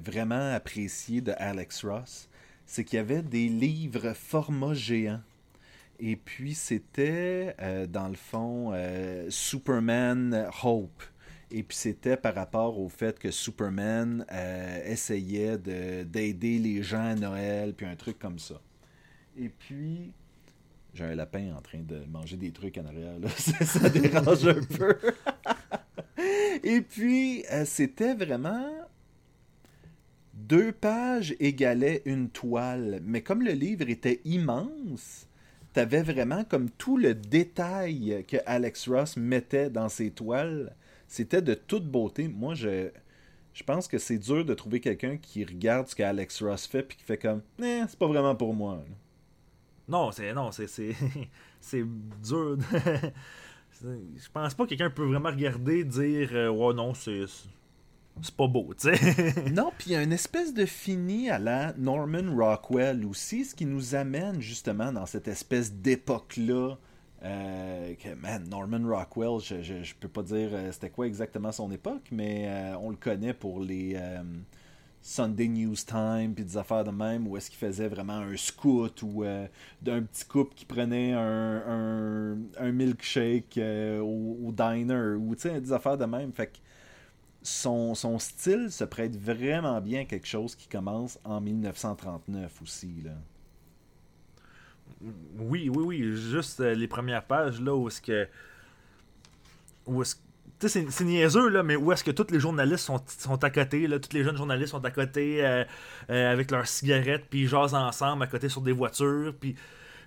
vraiment 0.02 0.54
apprécié 0.54 1.20
de 1.20 1.32
Alex 1.36 1.84
Ross, 1.84 2.30
c'est 2.64 2.82
qu'il 2.84 2.96
y 2.96 3.00
avait 3.00 3.22
des 3.22 3.48
livres 3.48 4.14
format 4.14 4.72
géant. 4.72 5.20
Et 6.00 6.16
puis 6.16 6.54
c'était, 6.54 7.54
dans 7.90 8.08
le 8.08 8.16
fond, 8.16 8.72
Superman 9.28 10.48
Hope. 10.62 11.02
Et 11.56 11.62
puis 11.62 11.76
c'était 11.76 12.16
par 12.16 12.34
rapport 12.34 12.80
au 12.80 12.88
fait 12.88 13.16
que 13.16 13.30
Superman 13.30 14.26
euh, 14.32 14.92
essayait 14.92 15.56
de- 15.56 16.02
d'aider 16.02 16.58
les 16.58 16.82
gens 16.82 17.04
à 17.04 17.14
Noël, 17.14 17.74
puis 17.74 17.86
un 17.86 17.94
truc 17.94 18.18
comme 18.18 18.40
ça. 18.40 18.60
Et 19.38 19.48
puis, 19.48 20.12
j'ai 20.94 21.04
un 21.04 21.14
lapin 21.14 21.54
en 21.56 21.60
train 21.60 21.78
de 21.78 22.04
manger 22.10 22.36
des 22.36 22.50
trucs 22.50 22.76
en 22.76 22.84
arrière, 22.86 23.20
là. 23.20 23.28
ça, 23.36 23.88
dérange 23.88 24.48
un 24.48 24.62
peu. 24.62 24.96
Et 26.64 26.80
puis, 26.80 27.44
euh, 27.52 27.64
c'était 27.64 28.14
vraiment 28.14 28.68
deux 30.32 30.72
pages 30.72 31.36
égalaient 31.38 32.02
une 32.04 32.30
toile. 32.30 33.00
Mais 33.04 33.22
comme 33.22 33.42
le 33.42 33.52
livre 33.52 33.88
était 33.88 34.20
immense, 34.24 35.28
t'avais 35.72 36.02
vraiment 36.02 36.42
comme 36.42 36.68
tout 36.68 36.96
le 36.96 37.14
détail 37.14 38.24
que 38.26 38.38
Alex 38.44 38.88
Ross 38.88 39.16
mettait 39.16 39.70
dans 39.70 39.88
ses 39.88 40.10
toiles. 40.10 40.74
C'était 41.14 41.42
de 41.42 41.54
toute 41.54 41.88
beauté. 41.88 42.26
Moi, 42.26 42.54
je, 42.54 42.90
je 43.52 43.62
pense 43.62 43.86
que 43.86 43.98
c'est 43.98 44.18
dur 44.18 44.44
de 44.44 44.52
trouver 44.52 44.80
quelqu'un 44.80 45.16
qui 45.16 45.44
regarde 45.44 45.86
ce 45.86 45.94
qu'Alex 45.94 46.42
Ross 46.42 46.66
fait 46.66 46.82
puis 46.82 46.96
qui 46.96 47.04
fait 47.04 47.18
comme, 47.18 47.40
eh, 47.62 47.82
c'est 47.86 47.96
pas 47.96 48.08
vraiment 48.08 48.34
pour 48.34 48.52
moi. 48.52 48.82
Non, 49.86 50.10
c'est 50.10 50.34
non, 50.34 50.50
c'est 50.50 50.66
c'est 50.66 50.96
c'est 51.60 51.84
dur. 52.20 52.58
Je 53.80 54.28
pense 54.32 54.54
pas 54.54 54.64
que 54.64 54.70
quelqu'un 54.70 54.90
peut 54.90 55.04
vraiment 55.04 55.30
regarder 55.30 55.84
dire 55.84 56.30
euh, 56.32 56.48
ouais 56.48 56.74
non, 56.74 56.94
c'est 56.94 57.26
c'est 58.20 58.34
pas 58.34 58.48
beau, 58.48 58.74
tu 58.74 58.92
sais. 58.92 59.50
Non, 59.52 59.72
puis 59.78 59.90
il 59.90 59.92
y 59.92 59.96
a 59.96 60.02
une 60.02 60.12
espèce 60.12 60.52
de 60.52 60.66
fini 60.66 61.30
à 61.30 61.38
la 61.38 61.74
Norman 61.74 62.34
Rockwell 62.34 63.06
aussi, 63.06 63.44
ce 63.44 63.54
qui 63.54 63.66
nous 63.66 63.94
amène 63.94 64.40
justement 64.40 64.90
dans 64.90 65.06
cette 65.06 65.28
espèce 65.28 65.72
d'époque-là. 65.74 66.76
Euh, 67.24 67.94
que, 67.94 68.14
man, 68.14 68.46
Norman 68.48 68.86
Rockwell, 68.86 69.40
je, 69.40 69.62
je, 69.62 69.94
peux 69.94 70.08
pas 70.08 70.22
dire 70.22 70.50
euh, 70.52 70.70
c'était 70.72 70.90
quoi 70.90 71.06
exactement 71.06 71.52
son 71.52 71.70
époque, 71.72 72.08
mais 72.10 72.44
euh, 72.48 72.76
on 72.80 72.90
le 72.90 72.96
connaît 72.96 73.34
pour 73.34 73.60
les. 73.60 73.98
Sunday 75.06 75.48
News 75.48 75.74
Time, 75.86 76.32
puis 76.34 76.46
des 76.46 76.56
affaires 76.56 76.82
de 76.82 76.90
même, 76.90 77.28
où 77.28 77.36
est-ce 77.36 77.50
qu'il 77.50 77.58
faisait 77.58 77.88
vraiment 77.88 78.14
un 78.14 78.38
scout 78.38 79.02
ou 79.02 79.22
d'un 79.82 80.02
petit 80.02 80.24
couple 80.24 80.54
qui 80.54 80.64
prenait 80.64 81.12
un, 81.12 82.36
milkshake 82.72 83.60
au, 84.00 84.50
diner, 84.50 85.16
ou 85.18 85.34
des 85.34 85.72
affaires 85.74 85.98
de 85.98 86.06
même. 86.06 86.32
Fait 86.32 86.46
que 86.46 86.56
son, 87.42 87.94
son 87.94 88.18
style 88.18 88.72
se 88.72 88.84
prête 88.84 89.14
vraiment 89.14 89.78
bien 89.82 90.00
à 90.00 90.04
quelque 90.06 90.26
chose 90.26 90.56
qui 90.56 90.68
commence 90.68 91.18
en 91.22 91.42
1939 91.42 92.62
aussi. 92.62 93.02
Là. 93.04 93.12
Oui, 95.38 95.68
oui, 95.68 95.82
oui. 95.84 96.14
Juste 96.16 96.60
euh, 96.60 96.74
les 96.74 96.88
premières 96.88 97.24
pages, 97.24 97.60
là, 97.60 97.74
où 97.74 97.88
est-ce 97.88 98.00
que. 98.00 98.26
Où 99.86 100.02
est-ce 100.02 100.16
tu 100.60 100.68
sais, 100.68 100.80
c'est- 100.84 100.90
c'est 100.90 101.04
niaiseux, 101.04 101.48
là, 101.48 101.62
mais 101.64 101.74
où 101.74 101.90
est-ce 101.92 102.04
que 102.04 102.12
tous 102.12 102.30
les 102.30 102.38
journalistes 102.38 102.84
sont, 102.84 103.02
sont 103.08 103.42
à 103.42 103.50
côté, 103.50 103.88
là, 103.88 103.98
tous 103.98 104.14
les 104.16 104.22
jeunes 104.22 104.36
journalistes 104.36 104.70
sont 104.70 104.84
à 104.84 104.90
côté 104.92 105.44
euh, 105.44 105.64
euh, 106.10 106.32
avec 106.32 106.50
leurs 106.52 106.68
cigarettes, 106.68 107.24
puis 107.28 107.40
ils 107.42 107.48
jasent 107.48 107.74
ensemble 107.74 108.22
à 108.22 108.26
côté 108.28 108.48
sur 108.48 108.60
des 108.62 108.70
voitures, 108.72 109.34
puis 109.38 109.56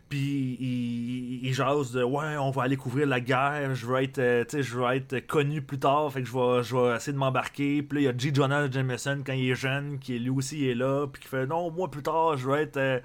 puis 0.09 0.57
ils, 0.59 1.45
ils 1.47 1.53
jasent 1.53 1.91
de 1.91 2.03
ouais, 2.03 2.37
on 2.37 2.51
va 2.51 2.63
aller 2.63 2.77
couvrir 2.77 3.07
la 3.07 3.19
guerre, 3.19 3.75
je 3.75 3.85
veux 3.85 4.01
être, 4.01 4.19
euh, 4.19 4.43
je 4.51 4.77
veux 4.77 4.85
être 4.93 5.19
connu 5.27 5.61
plus 5.61 5.79
tard, 5.79 6.11
fait 6.13 6.21
que 6.21 6.27
je 6.27 6.33
vais, 6.33 6.63
je 6.63 6.75
vais 6.75 6.95
essayer 6.95 7.13
de 7.13 7.17
m'embarquer. 7.17 7.83
Puis 7.83 7.95
là, 7.97 8.01
il 8.01 8.05
y 8.05 8.07
a 8.07 8.17
G. 8.17 8.31
Jonah 8.33 8.69
Jameson 8.71 9.21
quand 9.25 9.33
il 9.33 9.49
est 9.51 9.55
jeune, 9.55 9.99
qui 9.99 10.17
lui 10.19 10.29
aussi 10.29 10.67
est 10.67 10.75
là, 10.75 11.07
puis 11.07 11.21
qui 11.21 11.27
fait 11.27 11.45
non, 11.45 11.69
moi 11.71 11.89
plus 11.91 12.03
tard, 12.03 12.37
je 12.37 12.47
veux 12.49 12.57
être, 12.57 12.77
euh, 12.77 12.99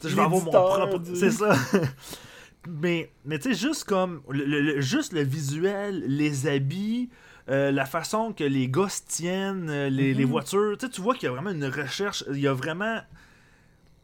tu 0.00 0.02
sais, 0.02 0.08
je 0.10 0.16
vais 0.16 0.22
avoir 0.22 0.42
mon 0.44 0.50
propre, 0.50 0.98
du- 0.98 1.16
c'est 1.16 1.30
ça. 1.30 1.54
mais 2.68 3.10
mais 3.24 3.38
tu 3.38 3.54
sais, 3.54 3.68
juste 3.68 3.84
comme 3.84 4.20
le, 4.28 4.80
juste 4.80 5.12
le 5.12 5.22
visuel, 5.22 6.04
les 6.06 6.46
habits. 6.46 7.08
euh, 7.48 7.72
la 7.72 7.86
façon 7.86 8.32
que 8.32 8.44
les 8.44 8.68
gars 8.68 8.88
se 8.88 9.00
tiennent, 9.08 9.68
euh, 9.68 9.88
les, 9.90 10.14
les 10.14 10.24
voitures, 10.24 10.76
tu 10.78 11.00
vois 11.00 11.14
qu'il 11.14 11.24
y 11.24 11.26
a 11.28 11.32
vraiment 11.32 11.50
une 11.50 11.64
recherche, 11.64 12.22
il 12.30 12.38
y 12.38 12.46
a 12.46 12.52
vraiment 12.54 13.00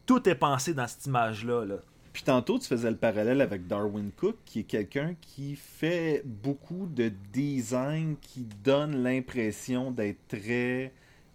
tout 0.06 0.28
est 0.28 0.34
pensé 0.34 0.74
dans 0.74 0.88
cette 0.88 1.06
image-là. 1.06 1.64
Là. 1.66 1.76
Puis 2.18 2.24
tantôt, 2.24 2.58
tu 2.58 2.66
faisais 2.66 2.90
le 2.90 2.96
parallèle 2.96 3.40
avec 3.40 3.68
Darwin 3.68 4.10
Cook, 4.10 4.34
qui 4.44 4.58
est 4.58 4.64
quelqu'un 4.64 5.14
qui 5.20 5.54
fait 5.54 6.24
beaucoup 6.26 6.86
de 6.86 7.12
design 7.32 8.16
qui 8.20 8.44
donne 8.64 9.04
l'impression 9.04 9.92
d'être 9.92 10.26
très 10.26 10.92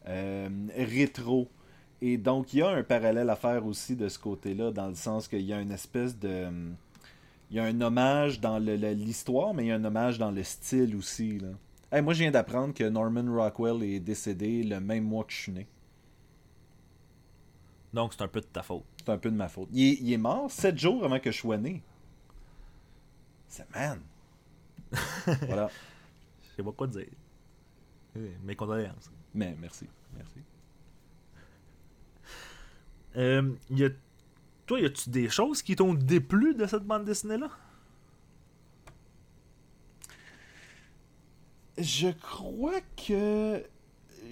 euh, 0.10 0.50
rétro. 0.76 1.48
Et 2.02 2.18
donc, 2.18 2.54
il 2.54 2.60
y 2.60 2.62
a 2.64 2.68
un 2.68 2.84
parallèle 2.84 3.30
à 3.30 3.38
faire 3.38 3.66
aussi 3.66 3.96
de 3.96 4.10
ce 4.10 4.20
côté-là, 4.20 4.72
dans 4.72 4.90
le 4.90 4.96
sens 4.96 5.30
qu'il 5.30 5.44
y 5.44 5.54
a 5.54 5.62
une 5.62 5.72
espèce 5.72 6.20
de... 6.20 6.50
Il 7.50 7.56
y 7.56 7.62
a 7.62 7.64
un 7.64 7.80
hommage 7.80 8.42
dans 8.42 8.60
l'histoire, 8.60 9.54
mais 9.54 9.64
il 9.64 9.68
y 9.68 9.72
a 9.72 9.76
un 9.76 9.86
hommage 9.86 10.20
dans 10.20 10.32
le 10.32 10.44
style 10.44 10.98
aussi. 10.98 11.40
Là. 11.40 12.02
Moi, 12.02 12.14
je 12.14 12.24
viens 12.24 12.32
d'apprendre 12.32 12.74
que 12.74 12.84
Norman 12.84 13.34
Rockwell 13.34 13.84
est 13.84 14.02
décédé 14.02 14.64
le 14.64 14.82
même 14.82 15.06
mois 15.06 15.24
que 15.24 15.32
je 15.32 15.38
suis 15.38 15.54
né. 15.54 15.66
Donc, 17.94 18.14
c'est 18.14 18.24
un 18.24 18.28
peu 18.28 18.42
de 18.42 18.46
ta 18.46 18.64
faute. 18.64 18.84
C'est 18.98 19.12
un 19.12 19.18
peu 19.18 19.30
de 19.30 19.36
ma 19.36 19.50
faute. 19.50 19.70
Il 19.72 19.84
est, 19.84 19.98
il 20.02 20.14
est 20.14 20.18
mort 20.18 20.50
sept 20.52 20.78
jours 20.78 21.06
avant 21.06 21.20
que 21.20 21.32
je 21.32 21.38
sois 21.38 21.58
né. 21.58 21.84
C'est 23.48 23.70
man. 23.76 24.02
voilà. 25.48 25.70
Je 26.42 26.56
sais 26.56 26.64
pas 26.64 26.72
quoi 26.72 26.88
dire. 26.88 27.08
Eh, 28.16 28.32
Mes 28.44 28.56
condoléances. 28.56 29.12
Mais 29.34 29.56
merci. 29.60 29.88
Merci. 30.16 30.40
Euh, 33.16 33.54
y 33.70 33.86
a... 33.86 33.90
Toi, 34.66 34.80
y 34.80 34.86
a-tu 34.86 35.10
des 35.10 35.30
choses 35.30 35.62
qui 35.62 35.76
t'ont 35.76 35.94
déplu 35.94 36.56
de 36.56 36.66
cette 36.66 36.84
bande 36.84 37.06
dessinée-là? 37.06 37.50
Je 41.78 42.10
crois 42.10 42.82
que 42.96 43.64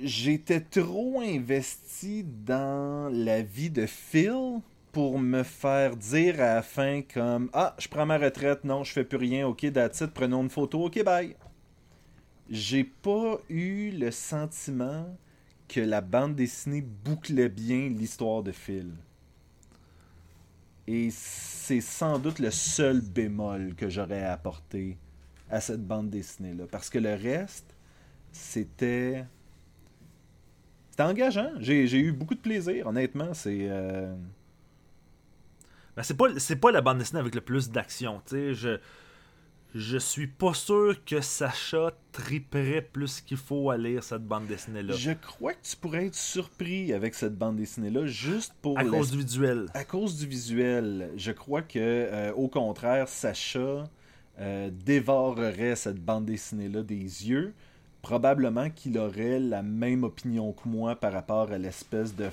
j'étais 0.04 0.62
trop 0.62 1.22
investi 1.22 2.24
dans 2.24 3.10
la 3.12 3.42
vie 3.42 3.70
de 3.70 3.86
Phil 3.86 4.62
pour 4.92 5.20
me 5.20 5.44
faire 5.44 5.96
dire 5.96 6.36
à 6.36 6.56
la 6.56 6.62
fin 6.62 7.02
comme 7.02 7.50
Ah, 7.54 7.76
je 7.80 7.88
prends 7.88 8.06
ma 8.06 8.18
retraite, 8.18 8.64
non, 8.64 8.84
je 8.84 8.92
fais 8.92 9.04
plus 9.04 9.18
rien, 9.18 9.48
ok, 9.48 9.72
that's 9.72 10.02
it, 10.02 10.12
prenons 10.12 10.44
une 10.44 10.50
photo, 10.50 10.86
ok, 10.86 11.04
bye. 11.04 11.36
J'ai 12.50 12.84
pas 12.84 13.40
eu 13.50 13.92
le 13.92 14.12
sentiment 14.12 15.06
que 15.68 15.80
la 15.80 16.02
bande 16.02 16.36
dessinée 16.36 16.82
bouclait 16.82 17.48
bien 17.48 17.88
l'histoire 17.88 18.44
de 18.44 18.52
Phil. 18.52 18.92
Et 20.88 21.10
c'est 21.12 21.80
sans 21.80 22.20
doute 22.20 22.40
le 22.40 22.52
seul 22.52 23.00
bémol 23.00 23.76
que 23.76 23.90
j'aurais 23.90 24.24
à 24.24 24.34
apporter 24.34 24.98
à 25.50 25.62
cette 25.62 25.86
bande 25.88 26.10
dessinée-là. 26.10 26.66
Parce 26.70 26.90
que 26.90 27.00
le 27.00 27.14
reste, 27.14 27.74
c'était. 28.34 29.26
C'était 31.08 31.22
engageant. 31.22 31.52
J'ai 31.60 32.00
eu 32.00 32.12
beaucoup 32.12 32.36
de 32.36 32.40
plaisir, 32.40 32.88
honnêtement. 32.88 33.34
C'est. 33.34 33.68
euh, 33.70 34.14
Ben, 35.96 36.04
c'est 36.04 36.56
pas, 36.56 36.72
la 36.72 36.82
bande 36.82 37.00
dessinée 37.00 37.20
avec 37.20 37.36
le 37.36 37.42
plus 37.42 37.70
d'action, 37.70 38.22
tu 38.26 38.36
sais. 38.36 38.54
Je, 38.54 38.78
je 39.76 39.98
suis 39.98 40.28
pas 40.28 40.54
sûr 40.54 41.04
que 41.06 41.22
Sacha 41.22 41.92
triperait 42.12 42.82
plus 42.82 43.22
qu'il 43.22 43.38
faut 43.38 43.70
à 43.70 43.78
lire 43.78 44.04
cette 44.04 44.24
bande 44.26 44.48
dessinée-là. 44.48 44.94
Je 44.96 45.12
crois 45.12 45.54
que 45.54 45.60
tu 45.64 45.76
pourrais 45.78 46.08
être 46.08 46.16
surpris 46.16 46.94
avec 46.94 47.14
cette 47.14 47.38
bande 47.38 47.56
dessinée-là, 47.58 48.06
juste 48.06 48.54
pour. 48.62 48.78
À 48.80 48.84
la- 48.84 48.90
cause 48.90 49.12
du 49.12 49.18
visuel. 49.18 49.66
à 49.74 49.84
cause 49.86 50.18
du 50.18 50.28
visuel. 50.28 51.12
Je 51.18 51.32
crois 51.32 51.62
que, 51.62 51.80
euh, 51.80 52.34
au 52.34 52.48
contraire, 52.48 53.08
Sacha 53.08 53.84
euh, 54.40 54.70
dévorerait 54.72 55.76
cette 55.76 56.00
bande 56.04 56.26
dessinée-là 56.26 56.84
des 56.84 56.96
yeux. 57.30 57.54
Probablement 58.02 58.70
qu'il 58.70 58.98
aurait 58.98 59.40
la 59.40 59.62
même 59.62 60.04
opinion 60.04 60.54
que 60.54 60.68
moi 60.68 60.96
par 60.96 61.14
rapport 61.14 61.52
à 61.52 61.58
l'espèce 61.58 62.16
de. 62.16 62.30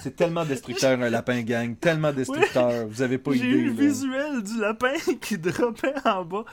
C'est 0.00 0.14
tellement 0.14 0.44
destructeur 0.44 1.00
un 1.02 1.10
lapin 1.10 1.42
gang, 1.42 1.74
tellement 1.76 2.12
destructeur, 2.12 2.86
vous 2.86 3.02
avez 3.02 3.18
pas 3.18 3.32
J'ai 3.32 3.38
idée. 3.38 3.48
eu 3.48 3.64
le 3.66 3.72
visuel 3.72 4.42
du 4.42 4.60
lapin 4.60 4.92
qui 5.20 5.36
dropait 5.36 5.94
en 6.04 6.24
bas. 6.24 6.44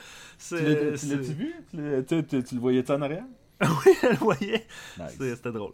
Tu 0.48 0.56
l'as-tu 0.56 1.32
vu? 1.32 1.54
Tu 1.70 1.76
l'as- 1.76 2.02
tu- 2.02 2.24
tu- 2.24 2.42
tu 2.42 2.54
le 2.56 2.60
voyais-tu 2.60 2.90
en 2.92 3.00
arrière? 3.02 3.24
oui, 3.62 3.92
elle 4.02 4.18
le. 4.20 4.66
Nice. 4.98 5.14
C'est- 5.18 5.36
C'était 5.36 5.52
drôle. 5.52 5.72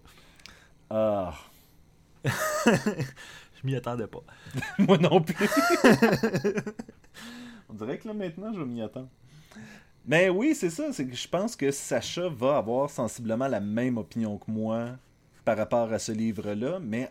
Ah, 0.91 1.33
Je 2.25 3.65
m'y 3.65 3.75
attendais 3.77 4.07
pas. 4.09 4.21
moi 4.79 4.99
non 4.99 5.23
plus. 5.23 5.35
On 7.71 7.75
dirait 7.75 7.99
que 7.99 8.09
là 8.09 8.15
maintenant, 8.15 8.53
je 8.53 8.63
m'y 8.63 8.83
attendre. 8.83 9.09
Mais 10.07 10.29
oui, 10.29 10.55
c'est 10.55 10.71
ça. 10.71 10.93
C'est 10.93 11.07
que 11.07 11.15
je 11.15 11.29
pense 11.29 11.55
que 11.57 11.71
Sacha 11.71 12.29
va 12.29 12.57
avoir 12.57 12.91
sensiblement 12.91 13.49
la 13.49 13.61
même 13.61 13.99
opinion 13.99 14.39
que 14.39 14.51
moi 14.51 14.97
par 15.45 15.57
rapport 15.57 15.93
à 15.93 15.99
ce 15.99 16.13
livre-là. 16.13 16.81
Mais 16.81 17.11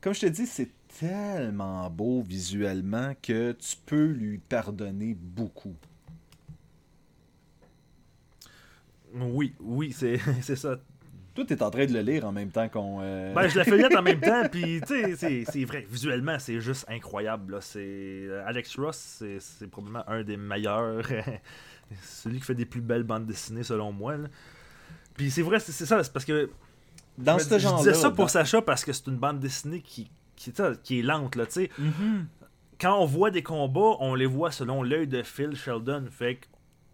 comme 0.00 0.14
je 0.14 0.20
te 0.20 0.26
dis, 0.26 0.46
c'est 0.46 0.70
tellement 0.98 1.88
beau 1.90 2.22
visuellement 2.22 3.14
que 3.22 3.52
tu 3.52 3.76
peux 3.86 4.06
lui 4.06 4.38
pardonner 4.38 5.14
beaucoup. 5.14 5.74
Oui, 9.14 9.54
oui, 9.60 9.92
c'est 9.92 10.18
ça. 10.56 10.78
Toi, 11.34 11.44
t'es 11.44 11.62
en 11.62 11.70
train 11.70 11.86
de 11.86 11.92
le 11.92 12.00
lire 12.00 12.24
en 12.26 12.32
même 12.32 12.50
temps 12.50 12.68
qu'on. 12.68 13.00
euh, 13.02 13.34
Ben, 13.34 13.48
je 13.48 13.58
la 13.58 13.64
feuillette 13.64 13.94
en 13.96 14.02
même 14.02 14.20
temps, 14.20 14.42
puis 14.50 14.80
tu 14.86 15.16
sais, 15.16 15.44
c'est, 15.44 15.64
vrai, 15.64 15.84
visuellement, 15.90 16.38
c'est 16.38 16.60
juste 16.60 16.84
incroyable. 16.88 17.54
Là. 17.54 17.60
C'est, 17.60 17.80
euh, 17.80 18.44
Alex 18.46 18.76
Ross, 18.78 19.22
c'est, 19.40 19.66
probablement 19.68 20.04
un 20.08 20.22
des 20.22 20.36
meilleurs, 20.36 21.02
celui 22.02 22.38
qui 22.38 22.44
fait 22.44 22.54
des 22.54 22.66
plus 22.66 22.80
belles 22.80 23.02
bandes 23.02 23.26
dessinées 23.26 23.62
selon 23.64 23.90
moi. 23.92 24.16
là. 24.16 24.28
Puis 25.16 25.30
c'est 25.30 25.42
vrai, 25.42 25.58
c'est, 25.58 25.72
ça, 25.72 26.02
c'est 26.04 26.12
parce 26.12 26.24
que 26.24 26.50
dans 27.18 27.38
je, 27.38 27.44
ce 27.44 27.54
je 27.54 27.58
genre-là. 27.58 27.78
disais 27.78 27.94
ça 27.94 28.10
pour 28.10 28.24
dans- 28.24 28.28
Sacha 28.28 28.62
parce 28.62 28.84
que 28.84 28.92
c'est 28.92 29.06
une 29.08 29.16
bande 29.16 29.40
dessinée 29.40 29.80
qui, 29.80 30.10
qui, 30.36 30.50
est 30.98 31.02
lente, 31.02 31.36
là, 31.36 31.46
tu 31.46 31.52
sais. 31.52 31.70
Mhm. 31.78 32.26
Quand 32.80 32.98
on 33.00 33.06
voit 33.06 33.30
des 33.30 33.42
combats, 33.42 33.96
on 34.00 34.14
les 34.14 34.26
voit 34.26 34.50
selon 34.50 34.82
l'œil 34.82 35.06
de 35.06 35.22
Phil 35.22 35.54
Sheldon, 35.56 36.06
fait 36.10 36.36
que 36.36 36.46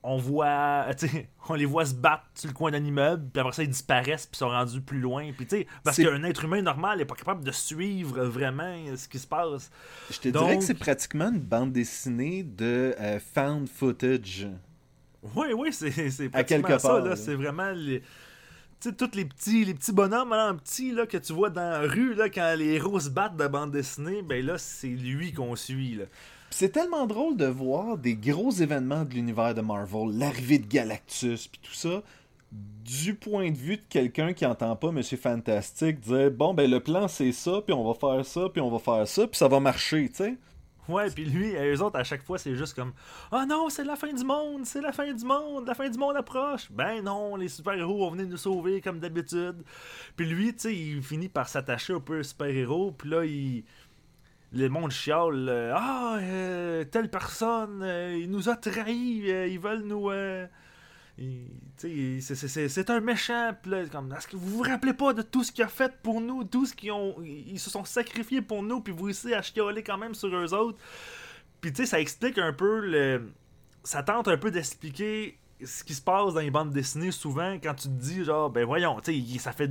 on 0.03 0.17
voit, 0.17 0.87
sais, 0.97 1.29
on 1.49 1.55
les 1.55 1.65
voit 1.67 1.85
se 1.85 1.95
battre 1.95 2.25
sur 2.35 2.49
le 2.49 2.55
coin 2.55 2.71
d'un 2.71 2.83
immeuble, 2.85 3.29
puis 3.33 3.41
après 3.41 3.53
ça 3.53 3.63
ils 3.63 3.69
disparaissent, 3.69 4.27
puis 4.27 4.39
sont 4.39 4.49
rendus 4.49 4.81
plus 4.81 5.01
loin, 5.01 5.31
puis 5.37 5.47
tu 5.47 5.59
sais, 5.59 5.67
parce 5.85 5.97
qu'un 5.99 6.23
être 6.25 6.45
humain 6.45 6.63
normal 6.63 6.99
n'est 6.99 7.05
pas 7.05 7.15
capable 7.15 7.45
de 7.45 7.53
suivre 7.53 8.25
vraiment 8.25 8.75
ce 8.97 9.07
qui 9.09 9.19
se 9.19 9.27
passe. 9.27 9.71
Je 10.11 10.19
te 10.19 10.29
Donc- 10.29 10.45
dirais 10.45 10.59
que 10.59 10.65
c'est 10.65 10.75
pratiquement 10.75 11.29
une 11.31 11.41
bande 11.41 11.73
dessinée 11.73 12.43
de 12.43 12.95
euh, 12.99 13.19
found 13.35 13.69
footage. 13.69 14.49
Oui, 15.37 15.49
oui, 15.55 15.73
c'est 15.73 15.91
c'est 16.11 16.27
À 16.27 16.31
pratiquement 16.31 16.69
quelque 16.69 16.81
ça, 16.81 16.89
part, 16.89 16.99
là, 17.01 17.11
là. 17.11 17.16
c'est 17.16 17.35
vraiment 17.35 17.70
les 17.72 18.03
tu 18.81 18.89
sais, 18.89 18.97
tous 18.97 19.14
les 19.14 19.27
petits, 19.27 19.66
les 19.66 19.74
petits 19.74 19.93
bonhommes 19.93 20.31
là, 20.31 20.51
en 20.51 20.57
petit 20.57 20.93
là, 20.93 21.05
que 21.07 21.18
tu 21.18 21.35
vois 21.35 21.51
dans 21.51 21.61
la 21.61 21.81
rue 21.81 22.14
là, 22.14 22.31
quand 22.31 22.55
les 22.57 22.68
héros 22.77 22.99
se 22.99 23.11
battent 23.11 23.37
de 23.37 23.47
bande 23.47 23.72
dessinée, 23.72 24.22
ben 24.22 24.43
là, 24.47 24.57
c'est 24.57 24.87
lui 24.89 25.35
qu'on 25.35 25.55
suit. 25.55 25.97
Là. 25.97 26.05
C'est 26.51 26.70
tellement 26.70 27.07
drôle 27.07 27.36
de 27.36 27.46
voir 27.46 27.96
des 27.96 28.16
gros 28.16 28.51
événements 28.51 29.05
de 29.05 29.14
l'univers 29.14 29.55
de 29.55 29.61
Marvel, 29.61 30.18
l'arrivée 30.18 30.59
de 30.59 30.66
Galactus, 30.66 31.46
puis 31.46 31.61
tout 31.62 31.72
ça, 31.72 32.03
du 32.51 33.14
point 33.14 33.51
de 33.53 33.57
vue 33.57 33.76
de 33.76 33.82
quelqu'un 33.88 34.32
qui 34.32 34.44
entend 34.44 34.74
pas 34.74 34.90
Monsieur 34.90 35.16
Fantastique 35.16 36.01
dire 36.01 36.32
bon 36.32 36.53
ben 36.53 36.68
le 36.68 36.80
plan 36.80 37.07
c'est 37.07 37.30
ça, 37.30 37.61
puis 37.64 37.72
on 37.72 37.84
va 37.84 37.94
faire 37.94 38.26
ça, 38.26 38.48
puis 38.48 38.61
on 38.61 38.68
va 38.68 38.80
faire 38.80 39.07
ça, 39.07 39.28
puis 39.28 39.38
ça 39.38 39.46
va 39.46 39.61
marcher, 39.61 40.09
tu 40.09 40.16
sais. 40.16 40.36
Ouais, 40.88 41.09
puis 41.09 41.24
lui, 41.24 41.51
et 41.51 41.72
eux 41.72 41.82
autres, 41.82 42.01
à 42.01 42.03
chaque 42.03 42.24
fois, 42.24 42.36
c'est 42.36 42.57
juste 42.57 42.74
comme 42.74 42.92
Oh 43.30 43.44
non, 43.48 43.68
c'est 43.68 43.84
la 43.84 43.94
fin 43.94 44.12
du 44.12 44.24
monde, 44.24 44.66
c'est 44.66 44.80
la 44.80 44.90
fin 44.90 45.12
du 45.12 45.24
monde, 45.24 45.68
la 45.68 45.74
fin 45.74 45.88
du 45.88 45.96
monde 45.96 46.16
approche. 46.16 46.68
Ben 46.72 47.01
non, 47.03 47.36
les 47.36 47.48
super-héros 47.48 47.98
vont 47.98 48.11
venir 48.11 48.26
nous 48.26 48.36
sauver 48.36 48.80
comme 48.80 48.98
d'habitude. 48.98 49.62
Puis 50.16 50.26
lui, 50.26 50.53
tu 50.53 50.61
sais, 50.61 50.76
il 50.76 51.03
finit 51.03 51.28
par 51.28 51.48
s'attacher 51.48 51.92
un 51.92 52.01
peu 52.01 52.18
aux 52.18 52.22
super-héros, 52.24 52.90
puis 52.90 53.09
là, 53.09 53.24
il. 53.24 53.62
Le 54.53 54.68
monde 54.68 54.90
chiale 54.90 55.48
euh, 55.48 55.72
Ah, 55.76 56.18
euh, 56.20 56.84
telle 56.84 57.09
personne, 57.09 57.82
euh, 57.82 58.18
il 58.20 58.30
nous 58.30 58.48
a 58.48 58.57
trahis, 58.57 59.22
ils 59.48 59.59
veulent 59.61 59.82
nous. 59.84 60.11
c'est- 61.78 62.90
un 62.90 63.01
méchant. 63.01 63.51
Est-ce 64.16 64.26
que 64.26 64.36
vous 64.36 64.59
vous 64.59 64.62
rappelez 64.62 64.94
pas 64.94 65.12
de 65.12 65.22
tout 65.22 65.44
ce 65.44 65.53
qu'il 65.53 65.64
a 65.64 65.68
fait 65.68 65.92
pour 66.03 66.20
nous, 66.20 66.44
tout 66.44 66.66
ce 66.66 66.74
qu'ils 66.74 66.92
ont, 66.92 67.16
ils 67.22 67.61
se 67.61 67.70
sont 67.70 67.84
sacrifiés 67.84 68.42
pour 68.42 68.62
nous, 68.62 68.80
puis 68.80 68.92
vous 68.92 69.05
réussissez 69.05 69.34
à 69.34 69.42
chialer 69.42 69.82
quand 69.82 69.98
même 69.98 70.14
sur 70.14 70.34
eux 70.34 70.55
autres. 70.55 70.78
Puis 71.61 71.72
tu 71.72 71.86
ça 71.86 72.01
explique 72.01 72.38
un 72.38 72.53
peu 72.53 72.80
le, 72.80 73.30
ça 73.84 74.03
tente 74.03 74.28
un 74.28 74.36
peu 74.38 74.51
d'expliquer 74.51 75.38
ce 75.62 75.84
qui 75.84 75.94
se 75.94 76.01
passe 76.03 76.34
dans 76.34 76.40
les 76.40 76.51
bandes 76.51 76.70
dessinées 76.70 77.11
souvent 77.12 77.53
quand 77.62 77.74
tu 77.74 77.88
te 77.88 77.92
dis 78.03 78.24
genre, 78.24 78.48
ben 78.51 78.64
voyons, 78.64 78.98
tu 79.01 79.12
ça 79.38 79.53
fait 79.53 79.70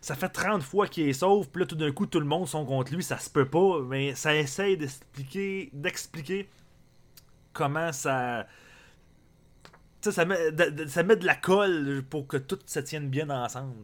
ça 0.00 0.14
fait 0.14 0.28
30 0.28 0.62
fois 0.62 0.86
qu'il 0.86 1.08
est 1.08 1.12
sauve, 1.12 1.48
puis 1.48 1.60
là 1.60 1.66
tout 1.66 1.76
d'un 1.76 1.92
coup 1.92 2.06
tout 2.06 2.20
le 2.20 2.26
monde 2.26 2.46
sont 2.46 2.64
contre 2.64 2.94
lui, 2.94 3.02
ça 3.02 3.18
se 3.18 3.30
peut 3.30 3.48
pas, 3.48 3.82
mais 3.82 4.14
ça 4.14 4.34
essaye 4.34 4.76
d'expliquer 4.76 5.70
d'expliquer 5.72 6.48
comment 7.52 7.92
ça 7.92 8.46
ça 10.02 10.24
met, 10.24 10.52
de, 10.52 10.86
ça 10.86 11.02
met 11.02 11.16
de 11.16 11.26
la 11.26 11.34
colle 11.34 12.02
pour 12.08 12.26
que 12.26 12.36
tout 12.36 12.58
se 12.64 12.80
tienne 12.80 13.08
bien 13.08 13.28
ensemble. 13.28 13.74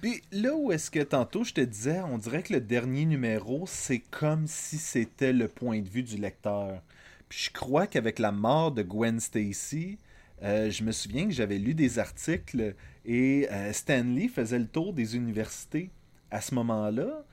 Puis 0.00 0.22
là 0.32 0.54
où 0.54 0.72
est-ce 0.72 0.90
que 0.90 1.00
tantôt 1.00 1.44
je 1.44 1.52
te 1.52 1.60
disais, 1.60 2.00
on 2.00 2.18
dirait 2.18 2.42
que 2.42 2.54
le 2.54 2.60
dernier 2.60 3.04
numéro, 3.04 3.64
c'est 3.66 4.00
comme 4.00 4.46
si 4.46 4.78
c'était 4.78 5.32
le 5.32 5.48
point 5.48 5.80
de 5.80 5.88
vue 5.88 6.02
du 6.02 6.16
lecteur. 6.16 6.82
Puis 7.28 7.44
je 7.46 7.50
crois 7.50 7.86
qu'avec 7.86 8.18
la 8.18 8.32
mort 8.32 8.72
de 8.72 8.82
Gwen 8.82 9.20
Stacy, 9.20 9.98
euh, 10.42 10.70
je 10.70 10.84
me 10.84 10.92
souviens 10.92 11.26
que 11.26 11.32
j'avais 11.32 11.58
lu 11.58 11.74
des 11.74 11.98
articles 11.98 12.74
et 13.04 13.48
euh, 13.50 13.72
Stanley 13.72 14.28
faisait 14.28 14.58
le 14.58 14.66
tour 14.66 14.92
des 14.92 15.16
universités 15.16 15.90
à 16.30 16.40
ce 16.40 16.54
moment-là 16.54 17.24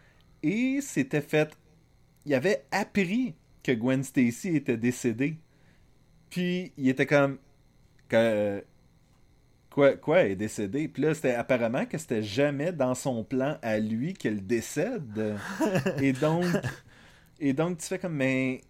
et 0.42 0.80
s'était 0.82 1.22
fait. 1.22 1.58
Il 2.26 2.34
avait 2.34 2.66
appris 2.72 3.36
que 3.64 3.72
Gwen 3.72 4.04
Stacy 4.04 4.56
était 4.56 4.78
décédée. 4.78 5.38
Puis 6.30 6.72
il 6.78 6.90
était 6.90 7.06
comme. 7.06 7.38
Quoi, 9.70 9.98
quoi, 9.98 10.20
elle 10.20 10.32
est 10.34 10.36
décédée? 10.36 10.88
Puis 10.88 11.02
là, 11.02 11.16
c'était 11.16 11.34
apparemment 11.34 11.88
que 11.88 11.98
c'était 11.98 12.22
jamais 12.22 12.72
dans 12.72 12.94
son 12.94 13.24
plan 13.24 13.58
à 13.64 13.80
lui 13.80 14.14
qu'elle 14.14 14.46
décède. 14.46 15.36
et 16.00 16.14
donc, 16.14 16.46
et 17.40 17.54
donc, 17.54 17.80
tu 17.80 17.88
fais 17.88 17.98
comme, 17.98 18.14
mais 18.14 18.62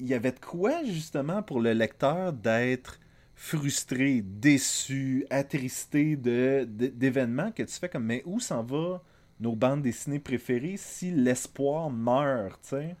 il 0.00 0.08
y 0.08 0.14
avait 0.14 0.32
de 0.32 0.40
quoi, 0.40 0.82
justement, 0.84 1.42
pour 1.42 1.60
le 1.60 1.72
lecteur 1.72 2.32
d'être 2.32 2.98
frustré, 3.38 4.20
déçu, 4.22 5.26
attristé 5.30 6.16
d'événements 6.16 7.52
que 7.52 7.62
tu 7.62 7.72
fais 7.74 7.88
comme, 7.88 8.04
mais 8.04 8.22
où 8.26 8.40
s'en 8.40 8.62
va 8.64 9.02
nos 9.40 9.56
bandes 9.56 9.82
dessinées 9.82 10.18
préférées 10.20 10.76
si 10.76 11.12
l'espoir 11.12 11.90
meurt, 11.90 12.60
tu? 12.68 12.94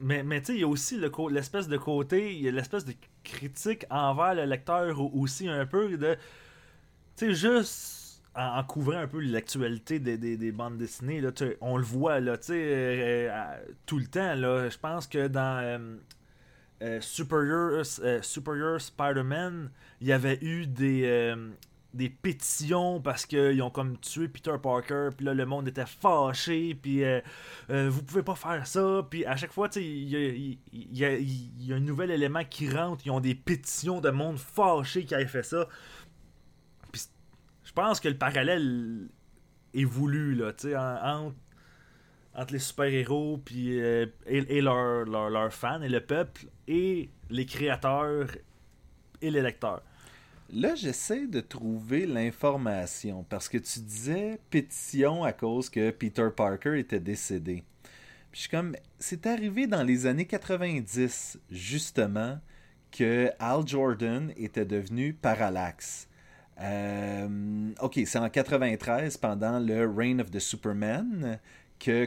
Mais, 0.00 0.22
mais 0.24 0.40
tu 0.40 0.46
sais, 0.48 0.54
il 0.54 0.60
y 0.60 0.64
a 0.64 0.68
aussi 0.68 0.98
l'espèce 1.30 1.68
de 1.68 1.76
côté, 1.76 2.34
il 2.34 2.42
y 2.42 2.48
a 2.48 2.50
l'espèce 2.50 2.84
de 2.84 2.94
critique 3.22 3.86
envers 3.90 4.34
le 4.34 4.44
lecteur 4.44 5.00
au- 5.00 5.10
aussi 5.14 5.48
un 5.48 5.66
peu 5.66 5.96
de. 5.96 6.16
Tu 7.16 7.26
sais, 7.26 7.34
juste 7.34 8.22
en, 8.34 8.64
couvrant 8.64 8.98
un 8.98 9.06
peu 9.08 9.20
l'actualité 9.20 9.98
des, 10.00 10.18
des- 10.18 10.36
des 10.36 10.52
bandes 10.52 10.78
dessinées, 10.78 11.20
là, 11.20 11.30
on 11.60 11.76
le 11.76 11.84
voit 11.84 12.20
là, 12.20 12.36
tu 12.38 12.52
euh, 12.52 13.30
euh, 13.30 13.64
tout 13.86 13.98
le 13.98 14.06
temps. 14.06 14.34
Je 14.36 14.78
pense 14.78 15.06
que 15.06 15.28
dans 15.28 15.58
euh, 15.62 15.96
euh, 16.84 17.00
Superior, 17.00 17.82
euh, 18.02 18.22
Superior 18.22 18.80
Spider-Man, 18.80 19.70
il 20.00 20.06
y 20.06 20.12
avait 20.12 20.38
eu 20.42 20.66
des. 20.66 21.02
euh, 21.06 21.50
des 21.94 22.10
pétitions 22.10 23.00
parce 23.00 23.24
qu'ils 23.24 23.62
ont 23.62 23.70
comme 23.70 23.96
tué 23.98 24.26
Peter 24.26 24.56
Parker, 24.60 25.10
puis 25.16 25.24
là 25.24 25.32
le 25.32 25.46
monde 25.46 25.68
était 25.68 25.86
fâché, 25.86 26.74
puis 26.74 27.04
euh, 27.04 27.20
euh, 27.70 27.88
vous 27.88 28.02
pouvez 28.02 28.24
pas 28.24 28.34
faire 28.34 28.66
ça, 28.66 29.06
puis 29.08 29.24
à 29.24 29.36
chaque 29.36 29.52
fois, 29.52 29.68
il 29.76 30.58
y 30.72 31.04
a, 31.04 31.76
un 31.76 31.78
nouvel 31.80 32.10
élément 32.10 32.42
qui 32.44 32.68
rentre, 32.68 33.06
ils 33.06 33.12
ont 33.12 33.20
des 33.20 33.36
pétitions 33.36 34.00
de 34.00 34.10
monde 34.10 34.38
fâché 34.38 35.04
qui 35.04 35.14
avaient 35.14 35.28
fait 35.28 35.44
ça. 35.44 35.68
Je 37.62 37.72
pense 37.72 38.00
que 38.00 38.08
le 38.08 38.18
parallèle 38.18 39.08
est 39.72 39.84
voulu, 39.84 40.34
là, 40.34 40.52
tu 40.52 40.68
sais, 40.70 40.76
en- 40.76 40.98
entre, 41.28 41.36
entre 42.34 42.52
les 42.52 42.58
super-héros 42.58 43.40
puis, 43.44 43.80
euh, 43.80 44.06
et, 44.26 44.58
et 44.58 44.60
leurs 44.60 45.04
leurs 45.04 45.52
fans 45.52 45.82
et 45.82 45.88
le 45.88 46.00
peuple, 46.00 46.46
et 46.68 47.08
les 47.30 47.46
créateurs 47.46 48.28
et 49.20 49.30
les 49.30 49.42
lecteurs. 49.42 49.82
Là, 50.52 50.74
j'essaie 50.74 51.26
de 51.26 51.40
trouver 51.40 52.06
l'information 52.06 53.24
parce 53.28 53.48
que 53.48 53.58
tu 53.58 53.80
disais 53.80 54.38
pétition 54.50 55.24
à 55.24 55.32
cause 55.32 55.70
que 55.70 55.90
Peter 55.90 56.28
Parker 56.34 56.78
était 56.78 57.00
décédé. 57.00 57.64
Puis 58.30 58.38
je 58.38 58.40
suis 58.40 58.50
comme, 58.50 58.76
c'est 58.98 59.26
arrivé 59.26 59.66
dans 59.66 59.82
les 59.82 60.06
années 60.06 60.26
90, 60.26 61.38
justement, 61.50 62.38
que 62.90 63.30
Al 63.38 63.66
Jordan 63.66 64.32
était 64.36 64.64
devenu 64.64 65.14
parallaxe. 65.14 66.08
Euh, 66.60 67.72
ok, 67.80 68.00
c'est 68.06 68.18
en 68.18 68.28
93, 68.28 69.16
pendant 69.16 69.58
le 69.58 69.88
Reign 69.88 70.20
of 70.20 70.30
the 70.30 70.38
Superman, 70.38 71.38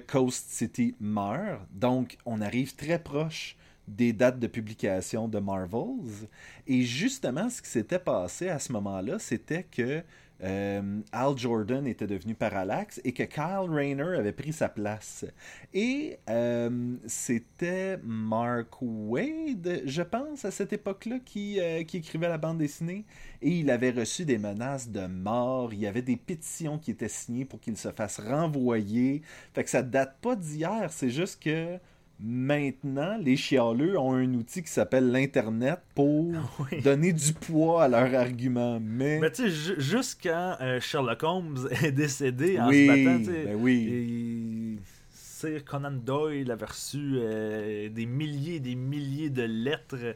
Coast 0.07 0.49
City 0.49 0.95
meurt. 0.99 1.61
Donc, 1.71 2.17
on 2.25 2.41
arrive 2.41 2.75
très 2.75 2.99
proche 2.99 3.55
des 3.88 4.13
dates 4.13 4.39
de 4.39 4.47
publication 4.47 5.28
de 5.28 5.39
Marvels. 5.39 6.28
Et 6.67 6.84
justement, 6.84 7.49
ce 7.49 7.61
qui 7.61 7.69
s'était 7.69 7.99
passé 7.99 8.49
à 8.49 8.59
ce 8.59 8.71
moment-là, 8.73 9.19
c'était 9.19 9.63
que 9.63 10.03
euh, 10.43 11.01
Al 11.11 11.38
Jordan 11.38 11.88
était 11.88 12.07
devenu 12.07 12.35
parallaxe 12.35 13.01
et 13.03 13.11
que 13.11 13.23
Kyle 13.23 13.69
Rayner 13.69 14.17
avait 14.17 14.33
pris 14.33 14.53
sa 14.53 14.69
place. 14.69 15.25
Et 15.73 16.19
euh, 16.29 16.95
c'était 17.07 17.97
Mark 18.03 18.77
Wade, 18.81 19.81
je 19.85 20.01
pense, 20.01 20.45
à 20.45 20.51
cette 20.51 20.73
époque-là, 20.73 21.19
qui, 21.25 21.59
euh, 21.59 21.83
qui 21.83 21.97
écrivait 21.97 22.29
la 22.29 22.38
bande 22.38 22.59
dessinée. 22.59 23.05
Et 23.41 23.49
il 23.49 23.71
avait 23.71 23.91
reçu 23.91 24.25
des 24.25 24.38
menaces 24.38 24.89
de 24.89 25.07
mort. 25.07 25.73
Il 25.73 25.79
y 25.79 25.88
avait 25.88 26.01
des 26.01 26.17
pétitions 26.17 26.77
qui 26.77 26.91
étaient 26.91 27.07
signées 27.07 27.45
pour 27.45 27.59
qu'il 27.59 27.77
se 27.77 27.91
fasse 27.91 28.19
renvoyer. 28.19 29.21
Fait 29.53 29.63
que 29.63 29.69
ça 29.69 29.81
date 29.81 30.17
pas 30.21 30.35
d'hier, 30.35 30.91
c'est 30.91 31.09
juste 31.09 31.41
que 31.41 31.79
maintenant, 32.20 33.18
les 33.18 33.36
chialeux 33.36 33.97
ont 33.99 34.13
un 34.13 34.34
outil 34.34 34.63
qui 34.63 34.72
s'appelle 34.72 35.11
l'Internet 35.11 35.80
pour 35.95 36.34
Oui. 36.59 36.82
donner 36.82 37.13
du 37.13 37.34
poids 37.34 37.84
à 37.84 37.88
leurs 37.88 38.13
arguments. 38.15 38.80
Mais, 38.82 39.20
Mais 39.20 39.32
tu 39.32 39.43
sais, 39.43 39.49
ju- 39.49 39.76
juste 39.82 40.20
quand 40.24 40.57
euh, 40.61 40.80
Sherlock 40.80 41.24
Holmes 41.24 41.68
est 41.84 41.91
décédé 41.91 42.59
en 42.59 42.70
oui, 42.70 42.88
se 42.88 42.91
battant, 43.05 43.18
tu 43.20 43.26
sais, 43.26 43.43
ben 43.45 43.55
oui. 43.59 43.88
et 43.89 44.80
Sir 45.13 45.63
Conan 45.65 45.91
Doyle 45.91 46.49
avait 46.51 46.65
reçu 46.65 46.97
euh, 47.15 47.89
des 47.89 48.05
milliers 48.07 48.55
et 48.55 48.59
des 48.59 48.76
milliers 48.76 49.30
de 49.30 49.43
lettres. 49.43 50.15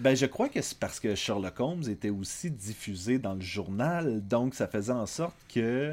Ben, 0.00 0.16
je 0.16 0.26
crois 0.26 0.48
que 0.48 0.60
c'est 0.62 0.78
parce 0.78 0.98
que 0.98 1.14
Sherlock 1.14 1.60
Holmes 1.60 1.84
était 1.88 2.10
aussi 2.10 2.50
diffusé 2.50 3.18
dans 3.18 3.34
le 3.34 3.40
journal, 3.42 4.26
donc 4.26 4.54
ça 4.54 4.66
faisait 4.66 4.92
en 4.92 5.06
sorte 5.06 5.36
que 5.54 5.92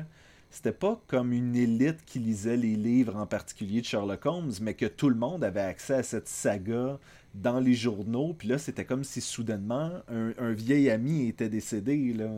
c'était 0.52 0.72
pas 0.74 1.02
comme 1.08 1.32
une 1.34 1.56
élite 1.56 2.04
qui 2.06 2.20
lisait 2.20 2.58
les 2.58 2.76
livres 2.76 3.16
en 3.16 3.26
particulier 3.26 3.82
de 3.82 3.86
Sherlock 3.86 4.26
Holmes, 4.26 4.52
mais 4.62 4.74
que 4.76 4.86
tout 4.86 5.10
le 5.10 5.16
monde 5.16 5.44
avait 5.44 5.62
accès 5.62 5.96
à 5.96 6.04
cette 6.04 6.28
saga 6.28 7.00
dans 7.34 7.60
les 7.60 7.74
journaux, 7.74 8.34
puis 8.38 8.48
là 8.50 8.58
c'était 8.58 8.86
comme 8.86 9.04
si 9.06 9.22
soudainement 9.22 9.92
un, 10.10 10.34
un 10.38 10.52
vieil 10.52 10.90
ami 10.90 11.28
était 11.30 11.50
décédé, 11.50 12.14
là. 12.14 12.30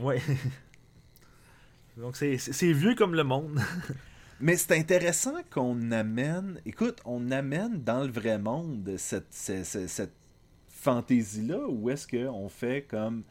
Ouais. 0.00 0.20
Donc 1.96 2.16
c'est- 2.16 2.72
vieux 2.72 2.94
comme 2.94 3.14
le 3.14 3.24
monde. 3.24 3.60
Mais 4.40 4.56
c'est 4.56 4.72
intéressant 4.72 5.34
qu'on 5.50 5.92
amène, 5.92 6.60
écoute, 6.66 7.00
on 7.04 7.30
amène 7.30 7.82
dans 7.84 8.02
le 8.02 8.10
vrai 8.10 8.38
monde 8.38 8.94
cette, 8.98 9.26
cette, 9.30 9.64
cette- 9.64 9.88
cette 9.88 10.12
fantaisie-là, 10.68 11.66
où 11.68 11.88
est-ce 11.90 12.06
qu'on 12.06 12.48
fait 12.48 12.82
comme, 12.82 13.22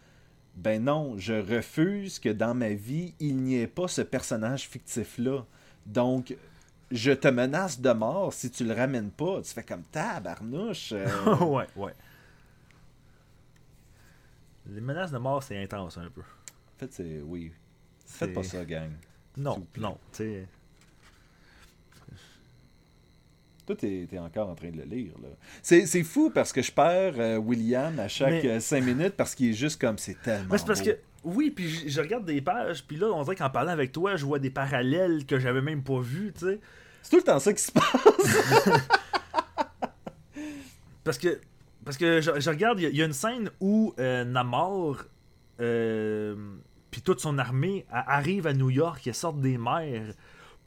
ben 0.56 0.84
non, 0.84 1.18
je 1.18 1.34
refuse 1.34 2.20
que 2.20 2.30
dans 2.30 2.54
ma 2.54 2.70
vie, 2.70 3.14
il 3.20 3.38
n'y 3.38 3.60
ait 3.60 3.68
pas 3.68 3.88
ce 3.88 4.02
personnage 4.02 4.68
fictif-là. 4.68 5.46
Donc, 5.86 6.36
je 6.92 7.12
te 7.12 7.28
menace 7.28 7.80
de 7.80 7.92
mort 7.92 8.34
si 8.34 8.52
tu 8.52 8.64
le 8.64 8.74
ramènes 8.74 9.10
pas. 9.12 9.42
Tu 9.42 9.52
fais 9.54 9.64
comme 9.64 9.84
tabarnouche. 9.84 10.92
euh, 10.94 11.38
ouais, 11.46 11.68
ouais. 11.76 11.94
Les 14.68 14.82
menaces 14.82 15.12
de 15.12 15.18
mort, 15.18 15.44
c'est 15.44 15.62
intense 15.62 15.98
un 15.98 16.10
peu. 16.10 16.22
En 16.22 16.80
fait, 16.80 16.94
c'est. 16.94 17.22
Oui. 17.22 17.52
Faites 18.06 18.34
pas 18.34 18.44
ça, 18.44 18.64
gang. 18.64 18.92
Non, 19.36 19.66
non, 19.78 19.98
tu 20.12 20.18
sais. 20.18 20.48
Toi, 23.66 23.76
t'es 23.78 24.08
t'es 24.10 24.20
encore 24.20 24.50
en 24.50 24.56
train 24.56 24.72
de 24.72 24.78
le 24.78 24.84
lire. 24.84 25.14
là. 25.22 25.30
C'est 25.62 26.04
fou 26.04 26.30
parce 26.34 26.52
que 26.52 26.62
je 26.62 26.72
perds 26.72 27.14
euh, 27.18 27.38
William 27.38 27.98
à 28.00 28.08
chaque 28.08 28.44
Mais- 28.44 28.60
5 28.60 28.84
minutes 28.84 29.14
parce 29.16 29.36
qu'il 29.36 29.50
est 29.52 29.54
juste 29.54 29.80
comme 29.80 29.98
c'est 29.98 30.22
tellement. 30.22 30.58
C'est 30.58 30.66
parce 30.68 30.82
beau. 30.82 30.88
que, 30.92 30.98
oui, 31.24 31.50
puis 31.52 31.70
je, 31.70 31.88
je 31.88 32.02
regarde 32.02 32.26
des 32.26 32.42
pages, 32.42 32.84
puis 32.86 32.98
là, 32.98 33.08
on 33.14 33.24
dirait 33.24 33.38
qu'en 33.38 33.50
parlant 33.50 33.72
avec 33.72 33.92
toi, 33.94 34.16
je 34.18 34.26
vois 34.26 34.40
des 34.40 34.50
parallèles 34.50 35.26
que 35.26 35.40
j'avais 35.40 35.62
même 35.62 35.82
pas 35.84 36.02
vus, 36.02 36.34
tu 36.38 36.46
sais. 36.46 36.60
C'est 37.02 37.10
tout 37.12 37.18
le 37.18 37.24
temps 37.24 37.40
ça 37.40 37.54
qui 37.54 37.62
se 37.62 37.72
passe. 37.72 37.84
Parce 41.04 41.18
que, 41.18 41.40
parce 41.84 41.98
que 41.98 42.22
je, 42.22 42.40
je 42.40 42.50
regarde, 42.50 42.80
il 42.80 42.84
y, 42.84 42.86
a- 42.86 42.90
il 42.90 42.96
y 42.96 43.02
a 43.02 43.06
une 43.06 43.12
scène 43.14 43.50
où 43.60 43.94
euh, 44.00 44.24
Namor, 44.24 45.04
euh, 45.60 46.36
puis 46.92 47.02
toute 47.02 47.20
son 47.20 47.38
armée 47.38 47.86
arrive 47.92 48.48
à 48.48 48.54
New 48.54 48.70
York, 48.70 49.06
ils 49.06 49.14
sortent 49.14 49.42
des 49.42 49.58
mers 49.58 50.14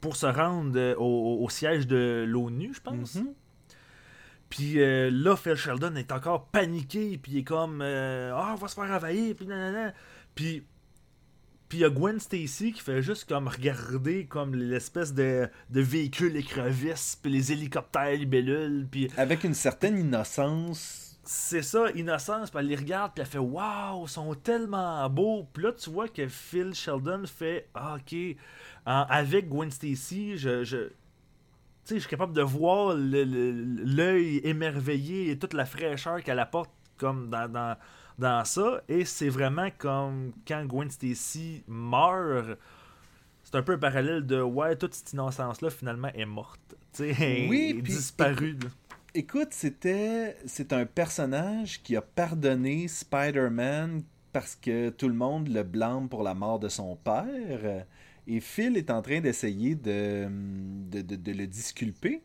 pour 0.01 0.15
se 0.15 0.25
rendre 0.25 0.77
euh, 0.77 0.95
au, 0.95 1.43
au 1.43 1.49
siège 1.49 1.87
de 1.87 2.25
l'ONU, 2.27 2.73
je 2.73 2.81
pense. 2.81 3.15
Mhm. 3.15 3.33
Puis 4.49 4.79
euh, 4.79 5.09
là, 5.11 5.35
Phil 5.35 5.55
Sheldon 5.55 5.95
est 5.95 6.11
encore 6.11 6.47
paniqué, 6.47 7.17
puis 7.17 7.33
il 7.33 7.37
est 7.39 7.43
comme 7.43 7.81
euh, 7.81 8.31
Ah, 8.33 8.51
on 8.53 8.55
va 8.55 8.67
se 8.67 8.75
faire 8.75 8.91
envahir, 8.91 9.35
puis 9.35 9.45
nanana. 9.45 9.93
Puis 10.35 10.63
puis 11.69 11.79
il 11.79 11.81
y 11.81 11.85
a 11.85 11.89
Gwen 11.89 12.17
Stacy 12.17 12.71
qui 12.71 12.81
fait 12.81 13.01
juste 13.01 13.27
comme 13.27 13.49
regarder 13.49 14.25
comme 14.25 14.55
l'espèce 14.55 15.13
de, 15.13 15.49
de 15.69 15.81
véhicule 15.81 16.37
écrevisse, 16.37 17.19
puis 17.21 17.29
les 17.29 17.51
hélicoptères 17.51 18.13
libellules, 18.13 18.87
puis 18.89 19.09
Avec 19.17 19.43
une 19.43 19.53
certaine 19.53 19.97
innocence. 19.97 21.06
C'est 21.29 21.61
ça, 21.61 21.91
innocence, 21.91 22.49
puis 22.49 22.59
elle 22.59 22.67
les 22.67 22.75
regarde, 22.75 23.11
puis 23.13 23.21
elle 23.21 23.27
fait 23.27 23.37
Waouh, 23.37 24.05
ils 24.05 24.09
sont 24.09 24.33
tellement 24.35 25.09
beaux. 25.09 25.45
Puis 25.53 25.63
là, 25.63 25.71
tu 25.73 25.89
vois 25.89 26.07
que 26.07 26.27
Phil 26.27 26.73
Sheldon 26.73 27.23
fait 27.25 27.67
Ah, 27.73 27.95
Ok, 27.95 28.15
en- 28.85 29.05
avec 29.09 29.49
Gwen 29.49 29.69
Stacy, 29.69 30.37
je. 30.37 30.63
je 30.63 30.77
tu 30.87 31.93
sais, 31.93 31.95
je 31.95 31.99
suis 32.01 32.09
capable 32.09 32.33
de 32.33 32.41
voir 32.41 32.95
l'œil 32.97 34.41
émerveillé 34.43 35.31
et 35.31 35.39
toute 35.39 35.53
la 35.53 35.65
fraîcheur 35.65 36.21
qu'elle 36.21 36.39
apporte 36.39 36.69
comme 36.97 37.29
dans, 37.29 37.47
dans, 37.49 37.77
dans 38.17 38.43
ça. 38.43 38.81
Et 38.89 39.05
c'est 39.05 39.29
vraiment 39.29 39.69
comme 39.77 40.33
quand 40.47 40.65
Gwen 40.65 40.89
Stacy 40.89 41.63
meurt. 41.67 42.57
C'est 43.43 43.55
un 43.55 43.61
peu 43.63 43.73
un 43.73 43.77
parallèle 43.77 44.25
de 44.25 44.41
ouais, 44.41 44.75
toute 44.75 44.93
cette 44.93 45.13
innocence-là 45.13 45.69
finalement 45.69 46.09
est 46.13 46.25
morte. 46.25 46.59
Tu 46.93 47.13
sais, 47.13 47.47
Oui, 47.49 47.75
est 47.77 47.81
disparue. 47.81 48.57
Écoute, 49.17 49.47
c'était 49.49 50.37
c'est 50.45 50.73
un 50.73 50.85
personnage 50.85 51.81
qui 51.81 51.95
a 51.95 52.03
pardonné 52.03 52.87
Spider-Man 52.87 54.03
parce 54.31 54.55
que 54.55 54.89
tout 54.89 55.07
le 55.07 55.15
monde 55.15 55.47
le 55.47 55.63
blâme 55.63 56.07
pour 56.07 56.21
la 56.21 56.35
mort 56.35 56.59
de 56.59 56.69
son 56.69 56.95
père. 56.97 57.87
Et 58.27 58.39
Phil 58.39 58.77
est 58.77 58.91
en 58.91 59.01
train 59.01 59.19
d'essayer 59.19 59.73
de, 59.73 60.27
de, 60.91 61.31
le 61.31 61.47
disculper. 61.47 62.21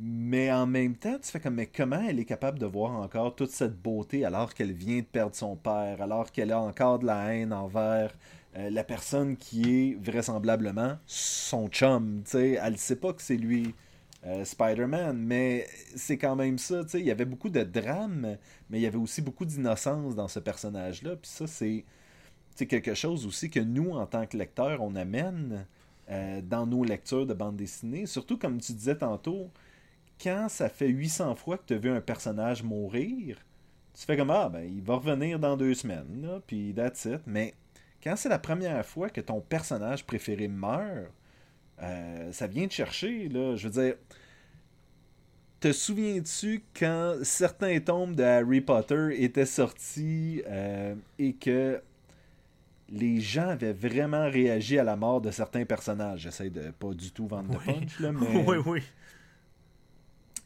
Mais 0.00 0.50
en 0.50 0.66
même 0.66 0.96
temps, 0.96 1.16
tu 1.22 1.30
fais 1.30 1.38
comme, 1.38 1.54
mais 1.54 1.66
comment 1.66 2.02
elle 2.02 2.18
est 2.18 2.24
capable 2.24 2.58
de 2.58 2.66
voir 2.66 2.90
encore 2.90 3.36
toute 3.36 3.50
cette 3.50 3.80
beauté 3.80 4.24
alors 4.24 4.52
qu'elle 4.54 4.72
vient 4.72 4.98
de 4.98 5.04
perdre 5.04 5.36
son 5.36 5.54
père, 5.54 6.02
alors 6.02 6.32
qu'elle 6.32 6.50
a 6.50 6.60
encore 6.60 6.98
de 6.98 7.06
la 7.06 7.32
haine 7.32 7.52
envers 7.52 8.12
euh, 8.56 8.70
la 8.70 8.82
personne 8.82 9.36
qui 9.36 9.70
est 9.70 9.94
vraisemblablement 10.02 10.98
son 11.06 11.68
chum. 11.68 12.22
tu 12.24 12.32
sais? 12.32 12.58
Elle 12.60 12.72
ne 12.72 12.76
sait 12.76 12.96
pas 12.96 13.12
que 13.12 13.22
c'est 13.22 13.36
lui, 13.36 13.72
euh, 14.24 14.44
Spider-Man, 14.44 15.18
mais 15.18 15.66
c'est 15.96 16.16
quand 16.16 16.36
même 16.36 16.58
ça. 16.58 16.84
tu 16.84 16.90
sais. 16.90 17.00
Il 17.00 17.06
y 17.06 17.10
avait 17.10 17.24
beaucoup 17.24 17.48
de 17.48 17.62
drame, 17.62 18.36
mais 18.70 18.78
il 18.78 18.82
y 18.82 18.86
avait 18.86 18.98
aussi 18.98 19.20
beaucoup 19.20 19.44
d'innocence 19.44 20.14
dans 20.14 20.28
ce 20.28 20.38
personnage-là. 20.38 21.16
Puis 21.16 21.30
ça, 21.30 21.46
c'est 21.46 21.84
quelque 22.66 22.94
chose 22.94 23.26
aussi 23.26 23.50
que 23.50 23.60
nous, 23.60 23.90
en 23.92 24.06
tant 24.06 24.26
que 24.26 24.36
lecteurs, 24.36 24.80
on 24.80 24.94
amène 24.94 25.66
euh, 26.10 26.40
dans 26.42 26.66
nos 26.66 26.84
lectures 26.84 27.26
de 27.26 27.34
bande 27.34 27.56
dessinée. 27.56 28.06
Surtout, 28.06 28.38
comme 28.38 28.60
tu 28.60 28.72
disais 28.72 28.96
tantôt, 28.96 29.50
quand 30.22 30.48
ça 30.48 30.68
fait 30.68 30.88
800 30.88 31.34
fois 31.34 31.58
que 31.58 31.64
tu 31.66 31.74
as 31.74 31.78
vu 31.78 31.90
un 31.90 32.00
personnage 32.00 32.62
mourir, 32.62 33.38
tu 33.94 34.04
fais 34.06 34.16
comme 34.16 34.30
Ah, 34.30 34.48
ben, 34.48 34.62
il 34.62 34.82
va 34.82 34.96
revenir 34.96 35.38
dans 35.40 35.56
deux 35.56 35.74
semaines, 35.74 36.40
puis 36.46 36.72
that's 36.74 37.06
it. 37.06 37.20
Mais 37.26 37.54
quand 38.02 38.14
c'est 38.16 38.28
la 38.28 38.38
première 38.38 38.84
fois 38.86 39.10
que 39.10 39.20
ton 39.20 39.40
personnage 39.40 40.04
préféré 40.06 40.48
meurt, 40.48 41.10
euh, 41.82 42.32
ça 42.32 42.46
vient 42.46 42.66
te 42.68 42.74
chercher, 42.74 43.28
là. 43.28 43.56
Je 43.56 43.68
veux 43.68 43.82
dire, 43.82 43.94
te 45.60 45.72
souviens-tu 45.72 46.64
quand 46.78 47.16
certains 47.22 47.78
tomes 47.80 48.14
de 48.16 48.22
Harry 48.22 48.60
Potter 48.60 49.22
étaient 49.22 49.46
sortis 49.46 50.42
euh, 50.46 50.94
et 51.18 51.34
que 51.34 51.80
les 52.88 53.20
gens 53.20 53.48
avaient 53.48 53.72
vraiment 53.72 54.28
réagi 54.28 54.78
à 54.78 54.84
la 54.84 54.96
mort 54.96 55.20
de 55.20 55.30
certains 55.30 55.64
personnages? 55.64 56.20
J'essaie 56.20 56.50
de 56.50 56.70
pas 56.72 56.92
du 56.92 57.10
tout 57.12 57.26
vendre 57.26 57.50
Oui. 57.66 57.74
de 57.74 57.80
punch, 57.80 58.00
là, 58.00 58.12
mais... 58.20 58.44
oui, 58.46 58.56
oui. 58.66 58.82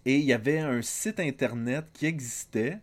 Et 0.05 0.19
il 0.19 0.25
y 0.25 0.33
avait 0.33 0.61
un 0.61 0.83
site 0.83 1.19
internet 1.19 1.87
qui 1.93 2.07
existait 2.07 2.79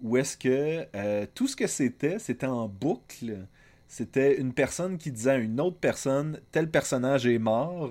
où 0.00 0.16
est-ce 0.16 0.36
que 0.36 0.86
euh, 0.94 1.26
tout 1.34 1.48
ce 1.48 1.56
que 1.56 1.66
c'était, 1.66 2.18
c'était 2.20 2.46
en 2.46 2.68
boucle. 2.68 3.46
C'était 3.88 4.38
une 4.38 4.52
personne 4.52 4.98
qui 4.98 5.10
disait 5.10 5.30
à 5.30 5.36
une 5.36 5.60
autre 5.60 5.78
personne 5.78 6.38
tel 6.52 6.70
personnage 6.70 7.26
est 7.26 7.38
mort. 7.38 7.90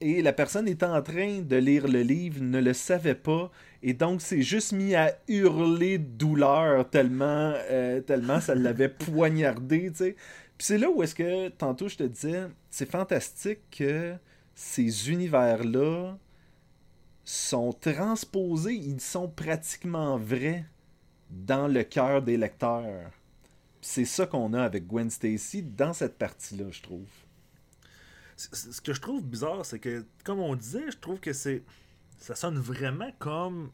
Et 0.00 0.22
la 0.22 0.32
personne 0.32 0.68
était 0.68 0.86
en 0.86 1.02
train 1.02 1.40
de 1.42 1.56
lire 1.56 1.86
le 1.86 2.02
livre, 2.02 2.40
ne 2.40 2.60
le 2.60 2.72
savait 2.72 3.14
pas, 3.14 3.50
et 3.82 3.94
donc 3.94 4.20
s'est 4.20 4.42
juste 4.42 4.72
mis 4.72 4.94
à 4.96 5.16
hurler 5.28 5.98
de 5.98 6.04
douleur 6.04 6.88
tellement, 6.90 7.52
euh, 7.70 8.00
tellement 8.00 8.40
ça 8.40 8.54
l'avait 8.54 8.88
poignardé. 8.88 9.92
Puis 9.92 10.16
c'est 10.58 10.78
là 10.78 10.88
où 10.90 11.02
est-ce 11.02 11.14
que, 11.14 11.48
tantôt 11.50 11.88
je 11.88 11.96
te 11.96 12.02
disais, 12.04 12.46
c'est 12.70 12.90
fantastique 12.90 13.60
que 13.70 14.14
ces 14.54 15.10
univers-là 15.10 16.16
sont 17.24 17.72
transposés, 17.72 18.74
ils 18.74 19.00
sont 19.00 19.28
pratiquement 19.28 20.16
vrais 20.16 20.64
dans 21.30 21.68
le 21.68 21.84
cœur 21.84 22.22
des 22.22 22.36
lecteurs. 22.36 23.10
C'est 23.82 24.04
ça 24.04 24.26
qu'on 24.26 24.54
a 24.54 24.62
avec 24.62 24.86
Gwen 24.86 25.10
Stacy 25.10 25.62
dans 25.62 25.92
cette 25.92 26.16
partie-là, 26.16 26.70
je 26.70 26.80
trouve. 26.80 27.08
Ce 28.36 28.80
que 28.80 28.94
je 28.94 29.00
trouve 29.00 29.22
bizarre, 29.24 29.66
c'est 29.66 29.78
que, 29.78 30.06
comme 30.24 30.38
on 30.40 30.54
disait, 30.56 30.90
je 30.90 30.96
trouve 30.96 31.20
que 31.20 31.32
c'est. 31.32 31.62
Ça 32.16 32.34
sonne 32.34 32.58
vraiment 32.58 33.10
comme 33.18 33.70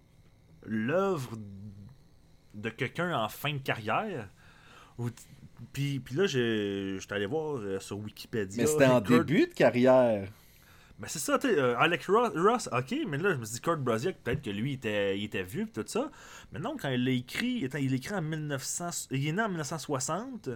l'œuvre 0.64 1.36
de 2.54 2.70
quelqu'un 2.70 3.16
en 3.16 3.28
fin 3.28 3.52
de 3.52 3.58
carrière. 3.58 4.28
Puis, 5.72 6.00
puis 6.00 6.14
là, 6.14 6.26
j'étais 6.26 7.12
allé 7.14 7.26
voir 7.26 7.56
euh, 7.58 7.78
sur 7.78 7.98
Wikipédia. 7.98 8.62
Mais 8.62 8.66
c'était 8.66 8.86
en 8.86 9.00
Kurt- 9.00 9.24
début 9.26 9.46
de 9.46 9.54
carrière. 9.54 10.28
Ben 10.98 11.06
c'est 11.08 11.20
ça, 11.20 11.38
tu 11.38 11.48
sais, 11.48 11.56
euh, 11.58 11.78
Alex 11.78 12.08
Ross, 12.10 12.32
Ross, 12.34 12.68
ok, 12.72 12.94
mais 13.06 13.18
là, 13.18 13.30
je 13.32 13.36
me 13.36 13.44
suis 13.44 13.54
dit, 13.54 13.60
Kurt 13.60 13.78
Busiek, 13.80 14.16
peut-être 14.24 14.42
que 14.42 14.50
lui, 14.50 14.72
il 14.72 14.74
était, 14.74 15.16
il 15.16 15.24
était 15.24 15.44
vieux, 15.44 15.66
tout 15.72 15.84
ça. 15.86 16.10
Mais 16.52 16.58
non, 16.58 16.76
quand 16.76 16.88
il 16.88 17.04
l'a 17.04 17.12
écrit, 17.12 17.68
il 17.72 17.90
l'écrit 17.90 18.14
en 18.16 18.22
1900, 18.22 19.06
il 19.12 19.28
est 19.28 19.32
né 19.32 19.40
en 19.42 19.48
1960, 19.48 20.50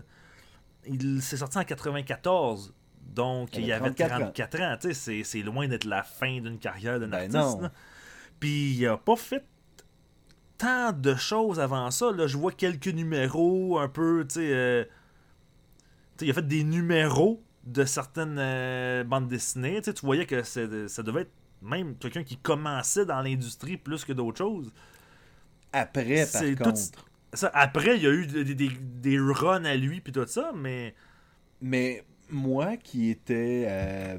il 0.86 1.22
s'est 1.22 1.36
sorti 1.36 1.59
en 1.59 1.64
94, 1.64 2.74
donc 3.14 3.51
Il 3.57 3.62
avait 3.72 3.86
avait 3.86 3.95
34 3.95 4.12
ans. 4.14 4.18
34 4.32 4.61
ans, 4.62 4.76
tu 4.80 4.88
sais, 4.88 4.95
c'est- 4.95 5.22
c'est 5.24 5.43
loin 5.43 5.68
d'être 5.68 5.84
la 5.84 6.03
fin 6.03 6.40
d'une 6.40 6.59
carrière 6.59 6.99
d'un 6.99 7.07
Ben 7.09 7.34
artiste. 7.36 7.59
Puis 8.40 8.72
il 8.74 8.86
a 8.88 8.97
pas 8.97 9.14
fait 9.16 9.45
tant 10.59 10.93
de 10.93 11.14
choses 11.14 11.61
avant 11.61 11.90
ça, 11.93 12.11
là, 12.11 12.26
je 12.26 12.36
vois 12.36 12.51
quelques 12.53 12.88
numéros, 12.88 13.78
un 13.78 13.88
peu, 13.88 14.24
tu 14.28 14.34
sais, 14.40 14.53
euh, 14.53 14.84
il 16.20 16.30
a 16.30 16.34
fait 16.34 16.47
des 16.47 16.64
numéros 16.64 17.43
de 17.64 17.84
certaines 17.84 18.38
euh, 18.38 19.04
bandes 19.04 19.28
dessinées. 19.28 19.78
Tu, 19.78 19.84
sais, 19.86 19.94
tu 19.94 20.06
voyais 20.06 20.26
que 20.26 20.42
ça 20.42 20.66
devait 21.02 21.22
être 21.22 21.32
même 21.62 21.96
quelqu'un 21.96 22.24
qui 22.24 22.36
commençait 22.38 23.06
dans 23.06 23.22
l'industrie 23.22 23.76
plus 23.76 24.04
que 24.04 24.12
d'autres 24.12 24.38
choses. 24.38 24.72
Après, 25.72 26.26
par 26.26 26.54
tout- 26.56 26.64
contre. 26.64 27.06
Ça, 27.34 27.50
après, 27.54 27.96
il 27.96 28.02
y 28.02 28.06
a 28.06 28.10
eu 28.12 28.26
des, 28.26 28.44
des, 28.54 28.68
des 28.68 29.18
runs 29.18 29.64
à 29.64 29.74
lui 29.76 30.00
puis 30.00 30.12
tout 30.12 30.26
ça, 30.26 30.52
mais 30.54 30.94
Mais 31.60 32.04
moi, 32.28 32.76
qui 32.76 33.10
était, 33.10 33.64
euh, 33.68 34.18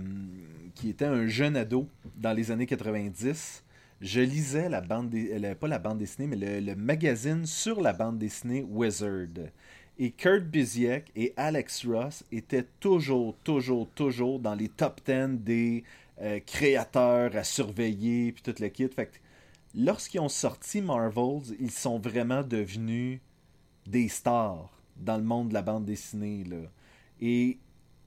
qui 0.76 0.90
était 0.90 1.06
un 1.06 1.28
jeune 1.28 1.56
ado 1.58 1.90
dans 2.16 2.34
les 2.34 2.52
années 2.52 2.66
90, 2.66 3.64
je 4.02 4.22
lisais 4.22 4.70
la 4.70 4.82
bande, 4.82 5.10
dé- 5.10 5.38
le- 5.40 5.56
pas 5.56 5.68
la 5.68 5.80
bande 5.80 5.98
dessinée, 6.00 6.28
mais 6.28 6.36
le, 6.36 6.60
le 6.66 6.76
magazine 6.76 7.46
sur 7.46 7.82
la 7.82 7.94
bande 7.94 8.18
dessinée 8.18 8.64
Wizard. 8.64 9.28
Et 10.00 10.12
Kurt 10.12 10.44
Busiek 10.44 11.12
et 11.16 11.34
Alex 11.38 11.86
Ross 11.86 12.24
étaient 12.32 12.66
toujours, 12.80 13.36
toujours, 13.44 13.88
toujours 13.90 14.40
dans 14.40 14.56
les 14.56 14.70
top 14.70 15.02
10 15.06 15.38
des 15.40 15.84
euh, 16.22 16.40
créateurs 16.46 17.36
à 17.36 17.44
surveiller, 17.44 18.32
puis 18.32 18.42
tout 18.42 18.56
le 18.60 18.70
kit. 18.70 18.88
Fait 18.88 19.22
lorsqu'ils 19.76 20.20
ont 20.20 20.30
sorti 20.30 20.82
Marvels, 20.82 21.56
ils 21.60 21.72
sont 21.72 22.00
vraiment 22.00 22.42
devenus 22.42 23.20
des 23.86 24.08
stars 24.08 24.70
dans 24.98 25.18
le 25.18 25.24
monde 25.24 25.50
de 25.50 25.54
la 25.54 25.62
bande 25.62 25.86
dessinée. 25.86 26.44
Et 27.22 27.58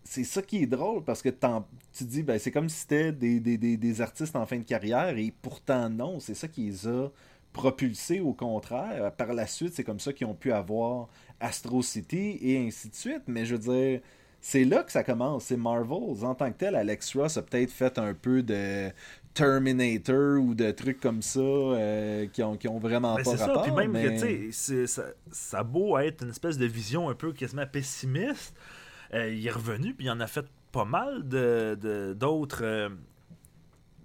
c'est 0.05 0.25
ça 0.25 0.43
qui 0.43 0.63
est 0.63 0.67
drôle 0.67 1.05
parce 1.05 1.23
que 1.23 1.29
tu 1.29 2.05
dis, 2.05 2.23
ben, 2.23 2.39
c'est 2.39 2.51
comme 2.51 2.69
si 2.69 2.81
c'était 2.81 3.13
des, 3.13 3.41
des 3.41 4.01
artistes 4.01 4.37
en 4.37 4.47
fin 4.47 4.59
de 4.59 4.65
carrière 4.65 5.17
et 5.17 5.33
pourtant 5.43 5.89
non, 5.89 6.21
c'est 6.21 6.35
ça 6.35 6.49
qui 6.49 6.63
les 6.63 6.87
a 6.87 7.11
propulsés 7.53 8.21
au 8.21 8.35
contraire. 8.35 9.13
Par 9.13 9.33
la 9.33 9.47
suite, 9.47 9.75
c'est 9.75 9.85
comme 9.85 10.01
ça 10.01 10.13
qu'ils 10.13 10.27
ont 10.27 10.35
pu 10.35 10.53
avoir 10.53 11.09
Astro 11.41 11.83
City 11.83 12.39
et 12.41 12.59
ainsi 12.67 12.89
de 12.89 12.95
suite. 12.95 13.23
Mais 13.27 13.45
je 13.45 13.55
veux 13.57 13.73
dire, 13.75 14.01
c'est 14.41 14.65
là 14.65 14.83
que 14.83 14.93
ça 14.93 15.03
commence. 15.05 15.45
C'est 15.45 15.57
Marvels. 15.57 16.25
En 16.25 16.35
tant 16.35 16.51
que 16.53 16.57
tel, 16.59 16.75
Alex 16.77 17.17
Ross 17.17 17.37
a 17.37 17.43
peut-être 17.43 17.71
fait 17.73 17.99
un 17.99 18.15
peu 18.15 18.43
de 18.43 18.91
Terminator 19.35 20.41
ou 20.43 20.55
de 20.55 20.71
trucs 20.71 20.99
comme 21.01 21.23
ça 21.23 21.41
euh, 21.41 22.27
qui, 22.33 22.43
ont, 22.43 22.57
qui 22.57 22.69
ont 22.69 22.79
vraiment 22.79 23.15
Ben, 23.17 23.23
pas 23.23 23.31
c'est 23.33 23.37
ça, 23.37 23.47
rapport. 23.49 23.63
puis 23.65 23.73
même 23.73 23.93
mais... 23.93 24.05
que, 24.05 24.09
tu 24.13 24.19
sais, 24.19 24.49
c'est- 24.53 24.87
ça, 24.87 25.05
ça 25.31 25.59
a 25.59 25.63
beau 25.63 25.99
être 25.99 26.23
une 26.25 26.31
espèce 26.31 26.59
de 26.59 26.67
vision 26.67 27.09
un 27.11 27.15
peu 27.15 27.33
quasiment 27.33 27.67
pessimiste, 27.67 28.55
euh, 29.15 29.31
il 29.33 29.47
est 29.47 29.51
revenu, 29.51 29.95
puis 29.95 30.07
il 30.07 30.11
en 30.11 30.21
a 30.21 30.27
fait 30.27 30.47
pas 30.73 30.85
mal 30.85 31.27
de 31.29 31.77
de- 31.81 32.15
d'autres 32.19 32.65
euh, 32.65 32.89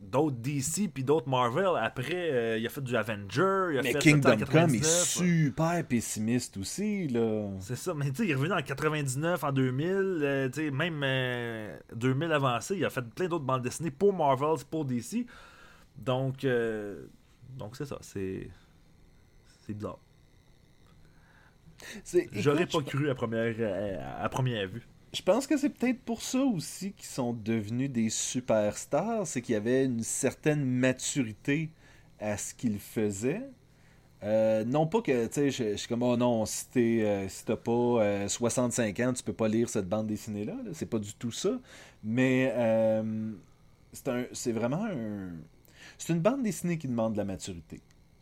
d'autres 0.01 0.37
DC 0.37 0.89
puis 0.93 1.03
d'autres 1.03 1.29
Marvel. 1.29 1.69
Après, 1.79 2.31
euh, 2.31 2.57
il 2.57 2.65
a 2.65 2.69
fait 2.69 2.81
du 2.81 2.95
Avenger. 2.95 3.69
Il 3.71 3.79
a 3.79 3.81
Mais 3.83 3.93
fait 3.93 3.99
Kingdom 3.99 4.31
Come 4.31 4.75
est 4.75 4.79
99. 4.79 4.83
super 4.83 5.87
pessimiste 5.87 6.57
aussi, 6.57 7.07
là. 7.07 7.49
C'est 7.59 7.75
ça, 7.75 7.93
mais 7.93 8.09
tu 8.09 8.17
sais, 8.17 8.25
il 8.25 8.31
est 8.31 8.35
revenu 8.35 8.53
en 8.53 8.61
99, 8.61 9.43
en 9.43 9.51
2000, 9.51 9.87
euh, 9.87 10.49
tu 10.49 10.61
sais, 10.65 10.71
même 10.71 11.01
euh, 11.03 11.77
2000 11.95 12.31
avancé, 12.31 12.75
il 12.75 12.85
a 12.85 12.89
fait 12.89 13.03
plein 13.03 13.27
d'autres 13.27 13.45
bandes 13.45 13.61
dessinées 13.61 13.91
pour 13.91 14.13
Marvel, 14.13 14.55
pour 14.69 14.85
DC. 14.85 15.25
Donc, 15.97 16.43
euh, 16.43 17.05
donc 17.57 17.75
c'est 17.75 17.85
ça, 17.85 17.97
c'est 18.01 18.49
c'est 19.65 19.73
bizarre. 19.73 19.99
J'aurais 22.31 22.65
pas 22.67 22.81
cru 22.81 23.09
à 23.09 23.15
première, 23.15 23.55
à 24.19 24.29
première 24.29 24.67
vue. 24.67 24.87
Je 25.13 25.21
pense 25.21 25.45
que 25.45 25.57
c'est 25.57 25.69
peut-être 25.69 26.01
pour 26.01 26.21
ça 26.21 26.39
aussi 26.39 26.93
qu'ils 26.93 27.05
sont 27.05 27.33
devenus 27.33 27.89
des 27.91 28.09
superstars, 28.09 29.27
c'est 29.27 29.41
qu'il 29.41 29.53
y 29.53 29.57
avait 29.57 29.83
une 29.83 30.03
certaine 30.03 30.63
maturité 30.63 31.69
à 32.19 32.37
ce 32.37 32.53
qu'ils 32.53 32.79
faisaient. 32.79 33.49
Euh, 34.23 34.63
non 34.63 34.87
pas 34.87 35.01
que, 35.01 35.25
tu 35.27 35.33
sais, 35.33 35.51
je, 35.51 35.75
suis 35.75 35.87
comme, 35.87 36.03
oh 36.03 36.15
non, 36.15 36.45
si 36.45 37.01
euh, 37.01 37.27
si 37.27 37.43
t'as 37.43 37.57
pas 37.57 37.71
euh, 37.71 38.27
65 38.27 38.99
ans, 39.01 39.13
tu 39.13 39.23
peux 39.23 39.33
pas 39.33 39.47
lire 39.47 39.67
cette 39.67 39.89
bande 39.89 40.07
dessinée-là. 40.07 40.53
là. 40.53 40.71
C'est 40.73 40.85
pas 40.85 40.99
du 40.99 41.13
tout 41.15 41.31
ça. 41.31 41.59
Mais 42.03 42.53
euh, 42.55 43.31
c'est 44.31 44.51
vraiment 44.51 44.85
un... 44.85 45.31
C'est 45.97 46.13
une 46.13 46.19
bande 46.19 46.43
dessinée 46.43 46.77
qui 46.77 46.87
demande 46.87 47.13
de 47.13 47.17
la 47.17 47.25
maturité. 47.25 47.81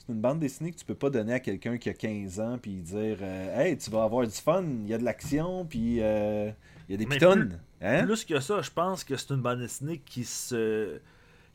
C'est 0.10 0.16
une 0.16 0.22
bande 0.22 0.40
dessinée 0.40 0.72
que 0.72 0.78
tu 0.80 0.86
peux 0.86 0.96
pas 0.96 1.12
donner 1.12 1.34
à 1.34 1.40
quelqu'un 1.40 1.78
qui 1.78 1.88
a 1.88 1.94
15 1.94 2.40
ans 2.40 2.58
puis 2.60 2.82
dire 2.82 3.18
euh, 3.22 3.60
Hey, 3.62 3.78
tu 3.78 3.92
vas 3.92 4.06
avoir 4.06 4.26
du 4.26 4.34
fun, 4.34 4.64
il 4.64 4.88
y 4.90 4.94
a 4.96 4.98
de 4.98 5.04
l'action, 5.04 5.66
puis 5.66 6.02
euh, 6.02 6.50
il 6.88 6.94
y 6.94 6.96
a 6.96 6.98
des 6.98 7.06
pitons. 7.06 7.50
Hein? 7.80 8.06
Plus 8.08 8.26
que 8.26 8.40
ça, 8.40 8.60
je 8.64 8.72
pense 8.72 9.04
que 9.04 9.16
c'est 9.16 9.30
une 9.30 9.42
bande 9.42 9.60
dessinée 9.60 10.00
qui 10.00 10.24
se 10.24 10.98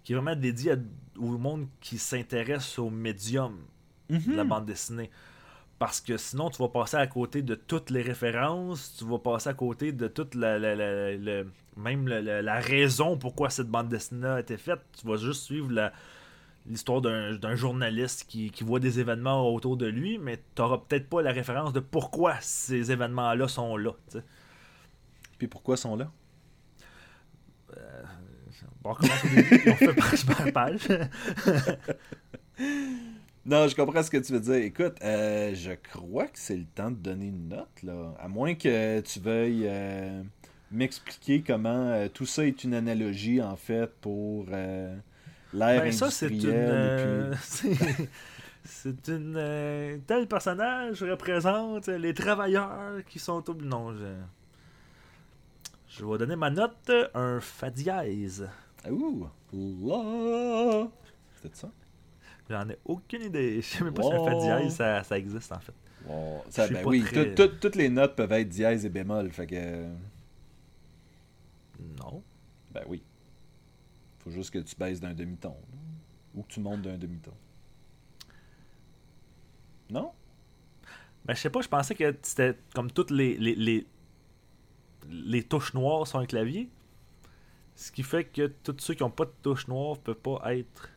qui 0.04 0.12
est 0.12 0.16
vraiment 0.16 0.36
dédiée 0.36 0.72
à- 0.72 0.76
au 1.18 1.36
monde 1.36 1.66
qui 1.80 1.98
s'intéresse 1.98 2.78
au 2.78 2.90
médium 2.90 3.56
Mhm. 4.08 4.20
de 4.32 4.36
la 4.36 4.44
bande 4.44 4.66
dessinée. 4.66 5.10
Parce 5.80 6.00
que 6.00 6.16
sinon, 6.16 6.48
tu 6.48 6.58
vas 6.62 6.68
passer 6.68 6.96
à 6.96 7.08
côté 7.08 7.42
de 7.42 7.56
toutes 7.56 7.90
les 7.90 8.02
références, 8.02 8.94
tu 8.96 9.04
vas 9.04 9.18
passer 9.18 9.48
à 9.48 9.54
côté 9.54 9.90
de 9.90 10.06
toute 10.06 10.36
la, 10.36 10.60
la- 10.60 10.76
la- 11.16 11.42
même 11.76 12.06
la 12.06 12.60
raison 12.60 13.16
pourquoi 13.18 13.50
cette 13.50 13.66
bande 13.68 13.88
dessinée 13.88 14.28
a 14.28 14.38
été 14.38 14.56
faite. 14.58 14.78
Tu 14.96 15.08
vas 15.08 15.16
juste 15.16 15.42
suivre 15.42 15.72
la- 15.72 15.92
l'histoire 16.66 17.00
d'un 17.00 17.56
journaliste 17.56 18.26
qui, 18.28 18.50
qui 18.50 18.64
voit 18.64 18.80
des 18.80 19.00
événements 19.00 19.52
autour 19.52 19.76
de 19.76 19.86
lui, 19.86 20.18
mais 20.18 20.36
tu 20.36 20.62
n'auras 20.62 20.78
peut-être 20.78 21.08
pas 21.08 21.22
la 21.22 21.32
référence 21.32 21.72
de 21.72 21.80
pourquoi 21.80 22.36
ces 22.40 22.90
événements-là 22.90 23.48
sont 23.48 23.76
là. 23.76 23.92
tu 24.10 24.18
sais. 24.18 24.24
Puis 25.38 25.48
pourquoi 25.48 25.76
sont 25.76 25.96
là? 25.96 26.10
On 28.84 28.92
recommence 28.92 29.24
au 29.24 29.28
début, 29.28 29.58
puis 29.58 29.70
on 29.70 29.76
fait 29.76 29.94
page 29.94 30.26
par 30.26 30.52
page. 30.52 30.88
Non, 33.46 33.68
je 33.68 33.76
comprends 33.76 34.02
ce 34.02 34.10
que 34.10 34.16
tu 34.16 34.32
veux 34.32 34.40
dire. 34.40 34.54
Écoute, 34.54 34.96
euh, 35.02 35.54
je 35.54 35.72
crois 35.72 36.24
que 36.24 36.38
c'est 36.38 36.56
le 36.56 36.64
temps 36.64 36.90
de 36.90 36.96
donner 36.96 37.26
une 37.26 37.48
note, 37.48 37.82
là. 37.82 38.14
À 38.18 38.26
moins 38.26 38.54
que 38.54 39.00
tu 39.00 39.20
veuilles 39.20 39.66
euh, 39.66 40.22
m'expliquer 40.70 41.42
comment 41.46 41.90
euh, 41.90 42.08
tout 42.08 42.24
ça 42.24 42.46
est 42.46 42.64
une 42.64 42.72
analogie, 42.72 43.42
en 43.42 43.56
fait, 43.56 43.90
pour 44.00 44.46
l'ère 45.54 45.82
Ben, 45.82 45.92
ça, 45.92 46.10
c'est 46.10 46.28
une. 46.28 46.42
euh, 46.46 47.34
puis- 47.60 47.76
c'est- 48.64 49.08
une. 49.08 49.34
euh, 49.36 49.98
tel 50.06 50.26
personnage 50.26 51.02
représente 51.02 51.86
les 51.88 52.12
travailleurs 52.14 53.04
qui 53.08 53.18
sont 53.18 53.48
au. 53.48 53.54
Non, 53.54 53.94
je. 53.96 54.04
Je 55.88 56.04
vais 56.04 56.18
donner 56.18 56.36
ma 56.36 56.50
note, 56.50 56.90
un 57.14 57.38
Fa 57.40 57.70
dièse. 57.70 58.48
Ouh, 58.90 59.26
là. 59.52 60.88
C'était 61.40 61.54
ça? 61.56 61.70
J'en 62.50 62.68
ai 62.68 62.76
aucune 62.84 63.22
idée. 63.22 63.62
Je 63.62 63.66
sais 63.66 63.84
même 63.84 63.94
pas 63.94 64.02
si 64.02 64.12
un 64.12 64.24
Fa 64.24 64.34
dièse 64.34 64.74
ça, 64.74 65.02
ça 65.04 65.16
existe 65.18 65.52
en 65.52 65.60
fait. 65.60 65.72
Ça, 66.50 66.68
ben 66.68 66.82
oui, 66.84 67.02
très- 67.02 67.34
tout- 67.34 67.46
tout- 67.48 67.54
toutes 67.60 67.76
les 67.76 67.88
notes 67.88 68.14
peuvent 68.16 68.32
être 68.32 68.48
dièse 68.48 68.84
et 68.84 68.90
bémol, 68.90 69.30
fait 69.30 69.46
que... 69.46 69.86
Non. 72.00 72.22
Ben 72.72 72.82
oui. 72.88 73.02
Faut 74.24 74.30
juste 74.30 74.50
que 74.50 74.58
tu 74.58 74.74
baisses 74.74 75.00
d'un 75.00 75.14
demi-ton. 75.14 75.54
Ou 76.34 76.42
que 76.42 76.48
tu 76.48 76.60
montes 76.60 76.82
d'un 76.82 76.96
demi-ton. 76.96 77.34
Non? 79.90 80.12
Ben, 81.24 81.34
je 81.34 81.40
sais 81.40 81.50
pas, 81.50 81.60
je 81.60 81.68
pensais 81.68 81.94
que 81.94 82.16
c'était 82.22 82.58
comme 82.74 82.90
toutes 82.90 83.10
les, 83.10 83.36
les, 83.36 83.54
les, 83.54 83.86
les 85.08 85.42
touches 85.42 85.74
noires 85.74 86.06
sur 86.06 86.18
un 86.18 86.26
clavier. 86.26 86.70
Ce 87.76 87.92
qui 87.92 88.02
fait 88.02 88.24
que 88.24 88.46
tous 88.46 88.76
ceux 88.78 88.94
qui 88.94 89.02
ont 89.02 89.10
pas 89.10 89.24
de 89.26 89.32
touches 89.42 89.68
noires 89.68 89.98
peuvent 89.98 90.16
pas 90.16 90.54
être. 90.54 90.90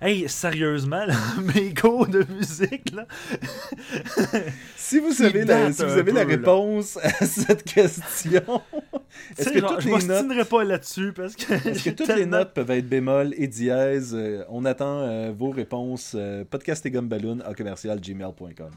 Hey, 0.00 0.28
sérieusement, 0.28 1.04
là, 1.04 1.14
mes 1.54 1.74
cours 1.74 2.06
de 2.06 2.24
musique, 2.32 2.92
là. 2.92 3.06
Si 4.76 5.00
vous 5.00 5.12
savez, 5.12 5.40
la, 5.44 5.66
date 5.66 5.74
si 5.74 5.82
vous 5.82 5.90
un 5.90 5.98
avez 5.98 6.12
la 6.12 6.24
là. 6.24 6.30
réponse 6.30 6.96
à 6.96 7.10
cette 7.26 7.62
question, 7.64 8.62
est-ce 9.36 9.50
que 9.50 9.60
genre, 9.60 9.74
toutes 9.74 9.82
je 9.82 9.88
les 9.88 10.06
notes, 10.06 10.48
pas 10.48 10.64
là-dessus 10.64 11.12
parce 11.12 11.36
que. 11.36 11.52
est-ce 11.52 11.64
que 11.64 11.74
j'ai 11.74 11.94
toutes 11.94 12.14
les 12.14 12.26
notes 12.26 12.54
peuvent 12.54 12.70
être 12.70 12.88
bémol 12.88 13.34
et 13.36 13.48
dièse? 13.48 14.14
Euh, 14.14 14.44
on 14.48 14.64
attend 14.64 15.00
euh, 15.00 15.32
vos 15.36 15.50
réponses. 15.50 16.12
Euh, 16.14 16.44
podcast 16.44 16.86
et 16.86 16.90
gumballoon 16.90 17.40
à 17.40 17.54
commercial 17.54 18.00
gmail.com. 18.00 18.70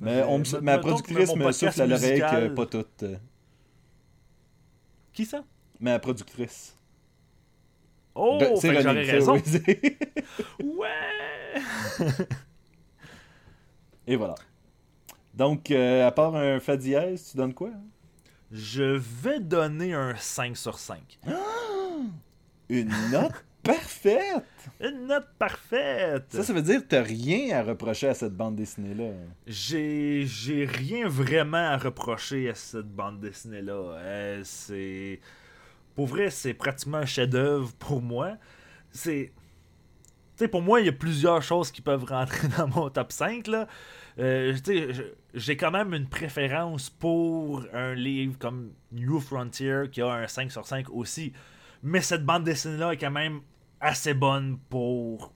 Mais, 0.00 0.22
on 0.24 0.42
ma 0.60 0.76
que 0.76 0.82
productrice 0.82 1.34
me 1.34 1.50
souffle 1.52 1.82
à 1.82 1.86
l'oreille 1.86 2.20
que 2.20 2.48
pas 2.48 2.66
toutes. 2.66 3.04
Qui 5.12 5.24
ça? 5.24 5.42
Ma 5.80 5.98
productrice. 5.98 6.77
Oh, 8.20 8.38
que 8.60 8.80
j'aurais 8.82 9.02
raison. 9.04 9.34
oui, 9.34 9.42
c'est- 9.44 9.98
Ouais 10.64 10.88
et 14.06 14.16
voilà. 14.16 14.34
Donc, 15.34 15.70
euh, 15.70 16.06
à 16.06 16.10
part 16.12 16.34
un 16.34 16.58
fa 16.60 16.76
dièse, 16.76 17.30
tu 17.30 17.36
donnes 17.36 17.54
quoi? 17.54 17.68
hein? 17.68 17.80
Je 18.50 18.82
vais 19.22 19.40
donner 19.40 19.92
un 19.92 20.16
5 20.16 20.56
sur 20.56 20.78
5. 20.78 21.18
Une 22.70 22.90
note 23.12 23.44
parfaite! 23.62 24.44
Une 24.80 25.06
note 25.06 25.26
parfaite 25.38 26.24
Ça, 26.30 26.42
ça 26.42 26.52
veut 26.52 26.62
dire 26.62 26.80
que 26.80 26.86
t'as 26.86 27.02
rien 27.02 27.58
à 27.58 27.62
reprocher 27.62 28.08
à 28.08 28.14
cette 28.14 28.34
bande 28.34 28.56
dessinée-là. 28.56 29.10
J'ai 29.46 30.24
j'ai 30.26 30.64
rien 30.64 31.06
vraiment 31.08 31.58
à 31.72 31.76
reprocher 31.76 32.48
à 32.50 32.54
cette 32.54 32.88
bande 32.88 33.20
dessinée 33.20 33.62
là. 33.62 34.40
c'est 34.44 35.20
pour 35.98 36.06
vrai, 36.06 36.30
c'est 36.30 36.54
pratiquement 36.54 36.98
un 36.98 37.06
chef-d'œuvre 37.06 37.72
pour 37.72 38.00
moi. 38.00 38.36
C'est 38.92 39.32
tu 39.34 40.44
sais 40.44 40.46
pour 40.46 40.62
moi, 40.62 40.78
il 40.78 40.86
y 40.86 40.88
a 40.88 40.92
plusieurs 40.92 41.42
choses 41.42 41.72
qui 41.72 41.82
peuvent 41.82 42.04
rentrer 42.04 42.46
dans 42.56 42.68
mon 42.68 42.88
top 42.88 43.10
5 43.10 43.48
là. 43.48 43.66
Euh, 44.20 44.56
j'ai 45.34 45.56
quand 45.56 45.72
même 45.72 45.92
une 45.94 46.08
préférence 46.08 46.88
pour 46.88 47.64
un 47.72 47.94
livre 47.94 48.38
comme 48.38 48.74
New 48.92 49.18
Frontier 49.18 49.86
qui 49.90 50.00
a 50.00 50.12
un 50.12 50.28
5 50.28 50.52
sur 50.52 50.64
5 50.64 50.88
aussi. 50.90 51.32
Mais 51.82 52.00
cette 52.00 52.24
bande 52.24 52.44
dessinée 52.44 52.76
là 52.76 52.92
est 52.92 52.96
quand 52.96 53.10
même 53.10 53.40
assez 53.80 54.14
bonne 54.14 54.56
pour 54.70 55.32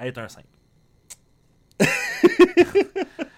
être 0.00 0.16
un 0.16 0.28
5. 0.28 0.44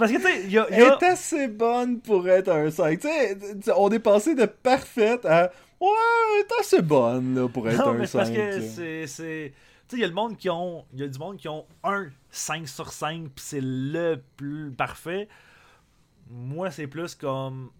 Parce 0.00 0.10
que, 0.10 0.16
tu 0.16 0.22
sais, 0.24 0.42
il 0.44 0.50
y 0.50 0.58
a. 0.58 0.68
y 0.68 0.72
Elle 0.74 0.82
est 0.82 1.02
assez 1.04 1.46
bonne 1.46 2.00
pour 2.00 2.28
être 2.28 2.48
un 2.48 2.70
5. 2.70 2.98
Tu 2.98 3.06
sais, 3.06 3.38
tu 3.38 3.46
sais, 3.62 3.72
on 3.76 3.88
est 3.90 4.00
passé 4.00 4.34
de 4.34 4.46
parfaite 4.46 5.24
à. 5.24 5.52
Ouais, 5.80 5.88
elle 6.34 6.40
est 6.40 6.60
assez 6.60 6.82
bonne 6.82 7.34
là, 7.36 7.48
pour 7.48 7.68
être 7.68 7.78
Non, 7.78 7.90
un 7.90 7.94
mais 7.94 8.06
c'est 8.06 8.12
5. 8.12 8.18
parce 8.18 8.30
que 8.30 8.60
c'est. 8.60 9.06
c'est- 9.06 9.52
Tu 9.88 9.96
sais, 9.96 9.96
il 9.96 10.00
y 10.00 10.04
a 10.04 10.08
le 10.08 10.14
monde 10.14 10.36
qui 10.36 10.50
ont. 10.50 10.84
Il 10.92 11.00
y 11.00 11.02
a 11.04 11.08
du 11.08 11.18
monde 11.18 11.36
qui 11.36 11.48
ont 11.48 11.64
un 11.84 12.08
5 12.30 12.66
sur 12.68 12.92
5, 12.92 13.28
puis 13.34 13.44
c'est 13.46 13.60
le 13.62 14.20
plus 14.36 14.72
parfait. 14.72 15.28
Moi, 16.28 16.70
c'est 16.70 16.86
plus 16.86 17.14
comme. 17.14 17.70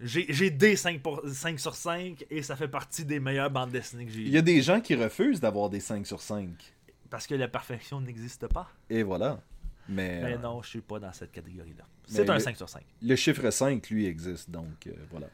J'ai 0.00 0.26
j'ai 0.30 0.50
des 0.50 0.74
5, 0.76 1.00
pour- 1.00 1.22
5 1.28 1.60
sur 1.60 1.74
5 1.76 2.24
et 2.30 2.42
ça 2.42 2.56
fait 2.56 2.66
partie 2.68 3.04
des 3.04 3.20
meilleures 3.20 3.50
bandes 3.50 3.70
dessinées 3.70 4.04
que 4.06 4.10
j'ai 4.10 4.22
Il 4.22 4.30
y 4.30 4.38
a 4.38 4.42
des 4.42 4.60
gens 4.60 4.80
qui 4.80 4.94
refusent 4.96 5.40
d'avoir 5.40 5.70
des 5.70 5.78
5 5.80 6.06
sur 6.06 6.20
5. 6.20 6.48
Parce 7.10 7.26
que 7.26 7.34
la 7.34 7.46
perfection 7.46 8.00
n'existe 8.00 8.46
pas. 8.48 8.68
Et 8.90 9.02
voilà. 9.02 9.40
Mais, 9.88 10.20
Mais 10.22 10.34
euh, 10.34 10.38
non, 10.38 10.62
je 10.62 10.68
suis 10.68 10.80
pas 10.80 10.98
dans 10.98 11.12
cette 11.12 11.32
catégorie-là. 11.32 11.84
C'est 12.06 12.28
un 12.28 12.34
le- 12.34 12.40
5 12.40 12.56
sur 12.56 12.68
5. 12.68 12.82
le 13.02 13.16
chiffre 13.16 13.50
5, 13.50 13.88
lui, 13.90 14.06
existe. 14.06 14.50
Donc, 14.50 14.86
euh, 14.86 14.92
voilà. 15.10 15.26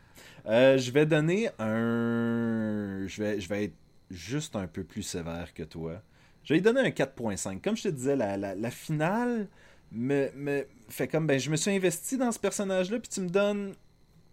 Euh, 0.46 0.78
je 0.78 0.90
vais 0.90 1.06
donner 1.06 1.48
un. 1.58 3.06
Je 3.06 3.22
vais, 3.22 3.40
je 3.40 3.48
vais 3.48 3.64
être 3.64 3.74
juste 4.10 4.56
un 4.56 4.66
peu 4.66 4.84
plus 4.84 5.02
sévère 5.02 5.52
que 5.54 5.62
toi. 5.62 6.00
Je 6.44 6.54
vais 6.54 6.58
lui 6.58 6.62
donner 6.62 6.80
un 6.80 6.90
4.5. 6.90 7.60
Comme 7.60 7.76
je 7.76 7.84
te 7.84 7.88
disais, 7.88 8.16
la, 8.16 8.36
la, 8.36 8.54
la 8.54 8.70
finale 8.70 9.48
me, 9.92 10.30
me 10.34 10.66
fait 10.88 11.08
comme. 11.08 11.26
Ben, 11.26 11.38
je 11.38 11.50
me 11.50 11.56
suis 11.56 11.70
investi 11.70 12.16
dans 12.16 12.32
ce 12.32 12.38
personnage-là, 12.38 12.98
puis 13.00 13.08
tu 13.08 13.20
me 13.20 13.28
donnes 13.28 13.74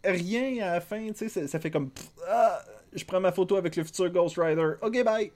rien 0.03 0.65
à 0.65 0.71
la 0.75 0.81
fin. 0.81 1.07
Tu 1.09 1.15
sais, 1.15 1.29
ça, 1.29 1.47
ça 1.47 1.59
fait 1.59 1.71
comme. 1.71 1.89
pff, 1.89 2.09
ah, 2.29 2.63
je 2.93 3.03
prends 3.03 3.19
ma 3.19 3.31
photo 3.33 3.57
avec 3.57 3.75
le 3.75 3.83
futur 3.83 4.09
Ghost 4.09 4.37
Rider. 4.37 4.73
Ok, 4.81 5.03
bye. 5.03 5.31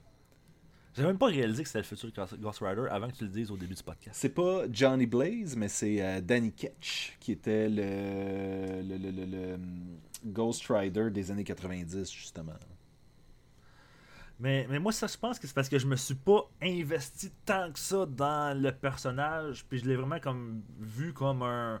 J'ai 0.96 1.04
même 1.04 1.18
pas 1.18 1.26
réalisé 1.26 1.62
que 1.62 1.68
c'était 1.68 1.78
le 1.78 1.84
futur 1.84 2.10
Ghost 2.38 2.58
Rider 2.60 2.86
avant 2.90 3.08
que 3.08 3.14
tu 3.16 3.24
le 3.24 3.30
dises 3.30 3.50
au 3.50 3.56
début 3.56 3.74
du 3.74 3.82
podcast. 3.82 4.16
C'est 4.20 4.30
pas 4.34 4.62
Johnny 4.72 5.06
Blaze, 5.06 5.54
mais 5.56 5.68
c'est 5.68 6.02
euh, 6.02 6.20
Danny 6.20 6.52
Ketch 6.52 7.16
qui 7.20 7.32
était 7.32 7.68
le, 7.68 8.82
le, 8.82 8.96
le, 8.98 9.10
le- 9.10 9.24
le, 9.26 9.54
hum, 9.54 9.98
Ghost 10.26 10.66
Rider 10.68 11.10
des 11.10 11.30
années 11.30 11.44
90, 11.44 12.12
justement. 12.12 12.54
Mais, 14.38 14.66
mais 14.70 14.78
moi, 14.78 14.90
ça, 14.92 15.06
je 15.06 15.16
pense 15.18 15.38
que 15.38 15.46
c'est 15.46 15.52
parce 15.54 15.68
que 15.68 15.78
je 15.78 15.86
me 15.86 15.96
suis 15.96 16.14
pas 16.14 16.48
investi 16.62 17.30
tant 17.44 17.70
que 17.70 17.78
ça 17.78 18.06
dans 18.06 18.58
le 18.60 18.72
personnage. 18.72 19.64
Puis 19.68 19.78
je 19.80 19.84
l'ai 19.86 19.96
vraiment 19.96 20.18
comme 20.18 20.62
vu 20.78 21.12
comme 21.12 21.42
un, 21.42 21.80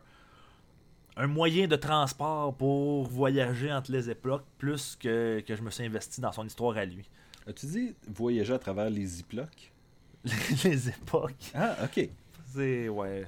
un 1.16 1.26
moyen 1.26 1.66
de 1.66 1.76
transport 1.76 2.54
pour 2.56 3.04
voyager 3.08 3.72
entre 3.72 3.90
les 3.92 4.10
époques, 4.10 4.44
plus 4.58 4.94
que, 4.96 5.40
que 5.40 5.56
je 5.56 5.62
me 5.62 5.70
suis 5.70 5.84
investi 5.84 6.20
dans 6.20 6.32
son 6.32 6.46
histoire 6.46 6.76
à 6.76 6.84
lui. 6.84 7.08
As-tu 7.46 7.66
dit 7.66 7.94
voyager 8.08 8.52
à 8.54 8.58
travers 8.58 8.90
les 8.90 9.04
ziplocs? 9.06 9.72
les 10.64 10.88
époques. 10.88 11.50
Ah, 11.54 11.76
ok. 11.84 12.08
C'est. 12.54 12.88
Ouais. 12.88 13.26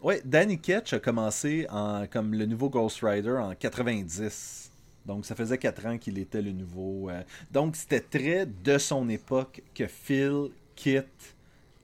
Ouais, 0.00 0.20
Danny 0.24 0.58
Ketch 0.58 0.92
a 0.92 0.98
commencé 1.00 1.66
en, 1.70 2.06
comme 2.06 2.34
le 2.34 2.46
nouveau 2.46 2.68
Ghost 2.68 3.00
Rider 3.02 3.30
en 3.38 3.54
90. 3.54 4.70
Donc, 5.06 5.24
ça 5.24 5.34
faisait 5.34 5.58
4 5.58 5.86
ans 5.86 5.98
qu'il 5.98 6.18
était 6.18 6.42
le 6.42 6.52
nouveau. 6.52 7.08
euh, 7.10 7.22
donc, 7.50 7.76
c'était 7.76 8.00
très 8.00 8.46
de 8.46 8.78
son 8.78 9.08
époque 9.08 9.62
que 9.74 9.86
Phil 9.86 10.50
quitte 10.74 11.34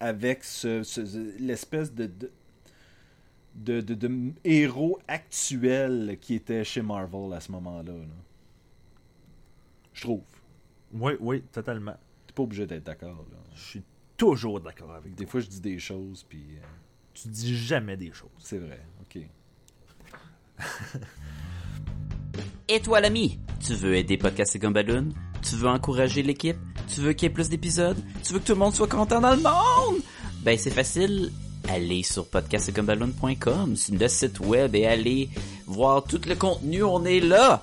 avec 0.00 0.44
ce, 0.44 0.82
ce- 0.82 1.38
l'espèce 1.40 1.92
de, 1.94 2.06
de, 2.06 2.30
de, 3.54 3.80
de- 3.80 3.94
de 3.94 4.32
héros 4.44 4.98
actuel 5.08 6.18
qui 6.20 6.34
était 6.34 6.64
chez 6.64 6.82
Marvel 6.82 7.32
à 7.32 7.40
ce 7.40 7.50
moment-là. 7.52 7.92
là. 7.92 7.98
Je 9.94 10.02
trouve. 10.02 10.22
Oui, 10.92 11.12
oui, 11.20 11.42
totalement. 11.52 11.96
T'es 12.26 12.32
pas 12.34 12.42
obligé 12.42 12.66
d'être 12.66 12.84
d'accord. 12.84 13.24
Je 13.54 13.60
suis 13.60 13.82
toujours 14.16 14.60
d'accord 14.60 14.92
avec 14.94 15.14
Des 15.14 15.24
toi. 15.24 15.32
fois, 15.32 15.40
je 15.40 15.46
dis 15.48 15.60
des 15.60 15.78
choses, 15.78 16.24
puis 16.28 16.44
euh, 16.56 16.62
Tu 17.14 17.28
dis 17.28 17.56
jamais 17.56 17.96
des 17.96 18.12
choses. 18.12 18.30
c'est 18.38 18.58
vrai. 18.58 18.80
Ok. 19.00 19.18
Et 22.68 22.80
toi, 22.80 23.00
l'ami, 23.00 23.38
tu 23.60 23.74
veux 23.74 23.94
aider 23.96 24.16
Podcast 24.16 24.56
et 24.56 24.58
Gumballoon? 24.58 25.10
Tu 25.42 25.56
veux 25.56 25.68
encourager 25.68 26.22
l'équipe? 26.22 26.56
Tu 26.88 27.00
veux 27.00 27.12
qu'il 27.12 27.28
y 27.28 27.30
ait 27.30 27.34
plus 27.34 27.48
d'épisodes? 27.48 27.98
Tu 28.22 28.32
veux 28.32 28.38
que 28.38 28.44
tout 28.46 28.52
le 28.52 28.58
monde 28.58 28.74
soit 28.74 28.88
content 28.88 29.20
dans 29.20 29.34
le 29.34 29.42
monde? 29.42 30.02
Ben, 30.42 30.56
c'est 30.56 30.70
facile. 30.70 31.32
Allez 31.68 32.02
sur 32.02 32.28
podcastgumballoon.com, 32.28 33.76
c'est 33.76 33.94
le 33.94 34.08
site 34.08 34.40
web 34.40 34.74
et 34.74 34.84
allez 34.86 35.28
voir 35.66 36.02
tout 36.02 36.20
le 36.26 36.34
contenu, 36.34 36.82
on 36.82 37.04
est 37.04 37.20
là! 37.20 37.62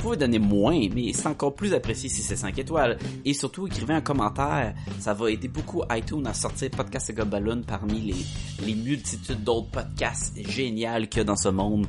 Vous 0.00 0.06
pouvez 0.06 0.16
donner 0.16 0.38
moins, 0.38 0.88
mais 0.94 1.12
c'est 1.12 1.26
encore 1.26 1.54
plus 1.54 1.74
apprécié 1.74 2.08
si 2.08 2.22
c'est 2.22 2.34
5 2.34 2.58
étoiles. 2.58 2.96
Et 3.26 3.34
surtout, 3.34 3.66
écrivez 3.66 3.92
un 3.92 4.00
commentaire. 4.00 4.74
Ça 4.98 5.12
va 5.12 5.30
aider 5.30 5.46
beaucoup 5.46 5.82
iTunes 5.90 6.26
à 6.26 6.32
sortir 6.32 6.70
Podcast 6.70 7.10
et 7.10 7.12
Gobaloon 7.12 7.64
parmi 7.66 8.00
les, 8.00 8.64
les 8.64 8.74
multitudes 8.74 9.44
d'autres 9.44 9.70
podcasts 9.70 10.34
géniaux 10.48 11.06
qu'il 11.06 11.18
y 11.18 11.20
a 11.20 11.24
dans 11.24 11.36
ce 11.36 11.50
monde. 11.50 11.86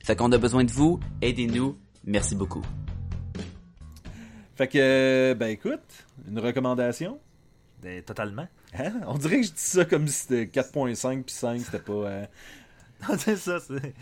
Fait 0.00 0.14
qu'on 0.14 0.30
a 0.30 0.36
besoin 0.36 0.64
de 0.64 0.70
vous. 0.72 1.00
Aidez-nous. 1.22 1.78
Merci 2.04 2.34
beaucoup. 2.34 2.60
Fait 4.54 4.68
que, 4.68 5.32
ben 5.32 5.48
écoute, 5.48 6.04
une 6.28 6.38
recommandation? 6.38 7.18
Ben, 7.82 8.02
totalement. 8.02 8.46
Hein? 8.78 8.92
On 9.06 9.16
dirait 9.16 9.40
que 9.40 9.46
je 9.46 9.52
dis 9.52 9.56
ça 9.56 9.86
comme 9.86 10.06
si 10.06 10.26
c'était 10.26 10.60
4.5 10.60 11.22
puis 11.22 11.34
5, 11.34 11.62
c'était 11.62 11.78
pas... 11.78 11.92
euh, 11.92 12.26
c'est 13.16 13.36
ça, 13.36 13.58
c'est. 13.58 13.94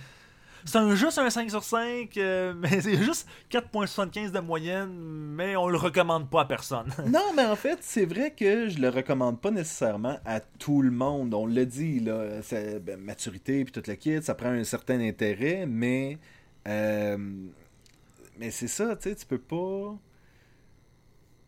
C'est 0.65 0.79
un, 0.79 0.95
juste 0.95 1.19
un 1.19 1.31
5 1.31 1.51
sur 1.51 1.63
5, 1.65 2.17
euh, 2.17 2.55
mais 2.59 2.81
c'est 2.81 2.97
juste 2.97 3.27
4.75 3.51 4.31
de 4.31 4.41
moyenne, 4.41 4.93
mais 4.93 5.57
on 5.57 5.69
le 5.69 5.77
recommande 5.77 6.29
pas 6.29 6.43
à 6.43 6.45
personne. 6.45 6.93
Non, 7.07 7.33
mais 7.37 7.45
en 7.45 7.57
fait, 7.57 7.79
c'est 7.81 8.05
vrai 8.07 8.33
que 8.33 8.69
je 8.69 8.79
le 8.79 8.89
recommande 8.89 9.41
pas 9.41 9.51
nécessairement 9.51 10.19
à 10.25 10.41
tout 10.41 10.83
le 10.83 10.91
monde. 10.91 11.35
On 11.35 11.47
l'a 11.47 11.65
dit, 11.65 12.01
là, 12.01 12.41
ben, 12.83 12.99
maturité 13.01 13.65
puis 13.65 13.73
toute 13.73 13.87
la 13.87 13.97
kit, 13.97 14.23
ça 14.23 14.35
prend 14.35 14.51
un 14.51 14.65
certain 14.65 15.01
intérêt, 15.01 15.67
mais 15.67 16.19
euh, 16.69 17.17
mais 18.39 18.51
c'est 18.51 18.69
ça, 18.69 18.97
tu 18.97 19.09
sais, 19.09 19.15
tu 19.17 19.27
peux 19.27 19.39
pas 19.39 19.97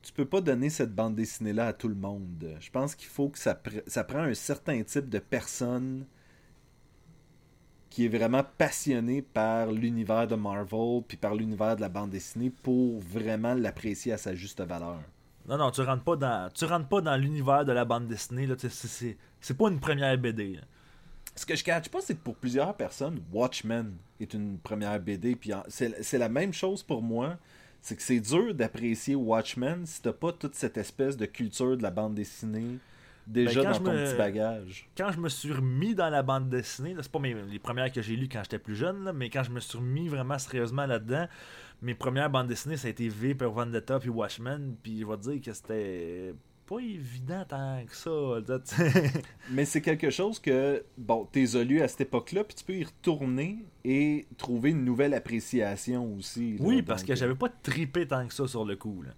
tu 0.02 0.12
peux 0.12 0.24
pas 0.24 0.40
donner 0.40 0.68
cette 0.68 0.94
bande 0.94 1.14
dessinée 1.14 1.52
là 1.52 1.68
à 1.68 1.72
tout 1.72 1.88
le 1.88 1.94
monde. 1.94 2.56
Je 2.60 2.70
pense 2.70 2.94
qu'il 2.94 3.08
faut 3.08 3.28
que 3.28 3.38
ça 3.38 3.54
pr- 3.54 3.82
ça 3.86 4.04
un 4.14 4.34
certain 4.34 4.82
type 4.82 5.08
de 5.08 5.18
personne 5.20 6.06
qui 7.92 8.06
est 8.06 8.08
vraiment 8.08 8.42
passionné 8.56 9.20
par 9.20 9.70
l'univers 9.70 10.26
de 10.26 10.34
Marvel 10.34 11.02
puis 11.06 11.18
par 11.18 11.34
l'univers 11.34 11.76
de 11.76 11.82
la 11.82 11.90
bande 11.90 12.08
dessinée 12.08 12.48
pour 12.48 12.98
vraiment 13.00 13.52
l'apprécier 13.52 14.12
à 14.12 14.16
sa 14.16 14.34
juste 14.34 14.62
valeur. 14.62 14.98
non, 15.46 15.58
non, 15.58 15.70
tu 15.70 15.82
rentres 15.82 16.02
pas 16.02 16.16
dans, 16.16 16.50
tu 16.54 16.64
rentres 16.64 16.88
pas 16.88 17.02
dans 17.02 17.16
l'univers 17.16 17.66
de 17.66 17.72
la 17.72 17.84
bande 17.84 18.08
dessinée. 18.08 18.46
Là, 18.46 18.54
c'est, 18.56 18.72
c'est, 18.72 19.18
c'est 19.42 19.58
pas 19.58 19.68
une 19.68 19.78
première 19.78 20.16
BD. 20.16 20.54
là. 20.54 20.62
Ce 21.36 21.44
que 21.44 21.54
je 21.54 21.62
catch 21.62 21.90
pas, 21.90 22.00
c'est 22.00 22.14
que 22.14 22.22
pour 22.22 22.36
plusieurs 22.36 22.74
personnes, 22.74 23.20
Watchmen 23.30 23.94
est 24.20 24.32
une 24.32 24.56
première 24.56 24.98
BD. 24.98 25.36
Puis 25.36 25.52
c'est 25.68 26.18
la 26.18 26.30
même 26.30 26.54
chose 26.54 26.82
pour 26.82 27.02
moi. 27.02 27.36
C'est 27.82 27.96
que 27.96 28.02
c'est 28.02 28.20
dur 28.20 28.54
d'apprécier 28.54 29.16
Watchmen 29.16 29.84
si 29.84 30.00
t'as 30.00 30.14
pas 30.14 30.32
toute 30.32 30.54
cette 30.54 30.78
espèce 30.78 31.18
de 31.18 31.26
culture 31.26 31.76
de 31.76 31.82
la 31.82 31.90
bande 31.90 32.14
dessinée 32.14 32.78
déjà 33.26 33.62
Ben, 33.62 33.64
quand 33.64 33.70
dans 33.70 33.78
je 33.78 33.82
ton 33.84 33.92
me- 33.92 34.04
petit 34.06 34.16
bagage. 34.16 34.88
Quand 34.96 35.12
je 35.12 35.18
me 35.20 35.28
suis 35.28 35.52
remis 35.52 35.94
dans 35.94 36.10
la 36.10 36.22
bande 36.22 36.48
dessinée, 36.48 36.94
c'est 37.00 37.10
pas 37.12 37.18
mes, 37.18 37.34
les 37.34 37.58
premières 37.58 37.90
que 37.92 38.02
j'ai 38.02 38.16
lues 38.16 38.28
quand 38.30 38.42
j'étais 38.42 38.58
plus 38.58 38.76
jeune, 38.76 39.04
là, 39.04 39.12
mais 39.12 39.30
quand 39.30 39.42
je 39.42 39.50
me 39.50 39.60
suis 39.60 39.78
remis 39.78 40.08
vraiment 40.08 40.38
sérieusement 40.38 40.86
là-dedans, 40.86 41.26
mes 41.82 41.94
premières 41.94 42.30
bandes 42.30 42.48
dessinées, 42.48 42.76
ça 42.76 42.88
a 42.88 42.90
été 42.90 43.08
V, 43.08 43.34
pour 43.34 43.52
Vendetta 43.52 43.98
puis 43.98 44.08
Watchmen, 44.08 44.76
puis 44.82 45.00
je 45.00 45.06
vais 45.06 45.16
te 45.16 45.30
dire 45.30 45.40
que 45.42 45.52
c'était 45.52 46.34
pas 46.66 46.78
évident 46.78 47.44
tant 47.48 47.84
que 47.84 47.94
ça. 47.94 48.10
Mais 49.50 49.64
c'est 49.64 49.80
quelque 49.80 50.10
chose 50.10 50.38
que, 50.38 50.84
bon, 50.96 51.26
t'es 51.30 51.44
lu 51.64 51.82
à 51.82 51.88
cette 51.88 52.02
époque-là, 52.02 52.44
puis 52.44 52.54
tu 52.54 52.64
peux 52.64 52.74
y 52.74 52.84
retourner 52.84 53.58
et 53.84 54.26
trouver 54.38 54.70
une 54.70 54.84
nouvelle 54.84 55.12
appréciation 55.12 56.14
aussi. 56.14 56.52
là. 56.56 56.58
oui, 56.64 56.82
parce 56.82 57.02
Donc, 57.02 57.08
que 57.08 57.12
euh, 57.12 57.16
j'avais 57.16 57.34
pas 57.34 57.48
trippé 57.48 58.06
tant 58.06 58.26
que 58.26 58.32
ça 58.32 58.46
sur 58.46 58.64
le 58.64 58.76
coup. 58.76 59.02
Là. 59.02 59.10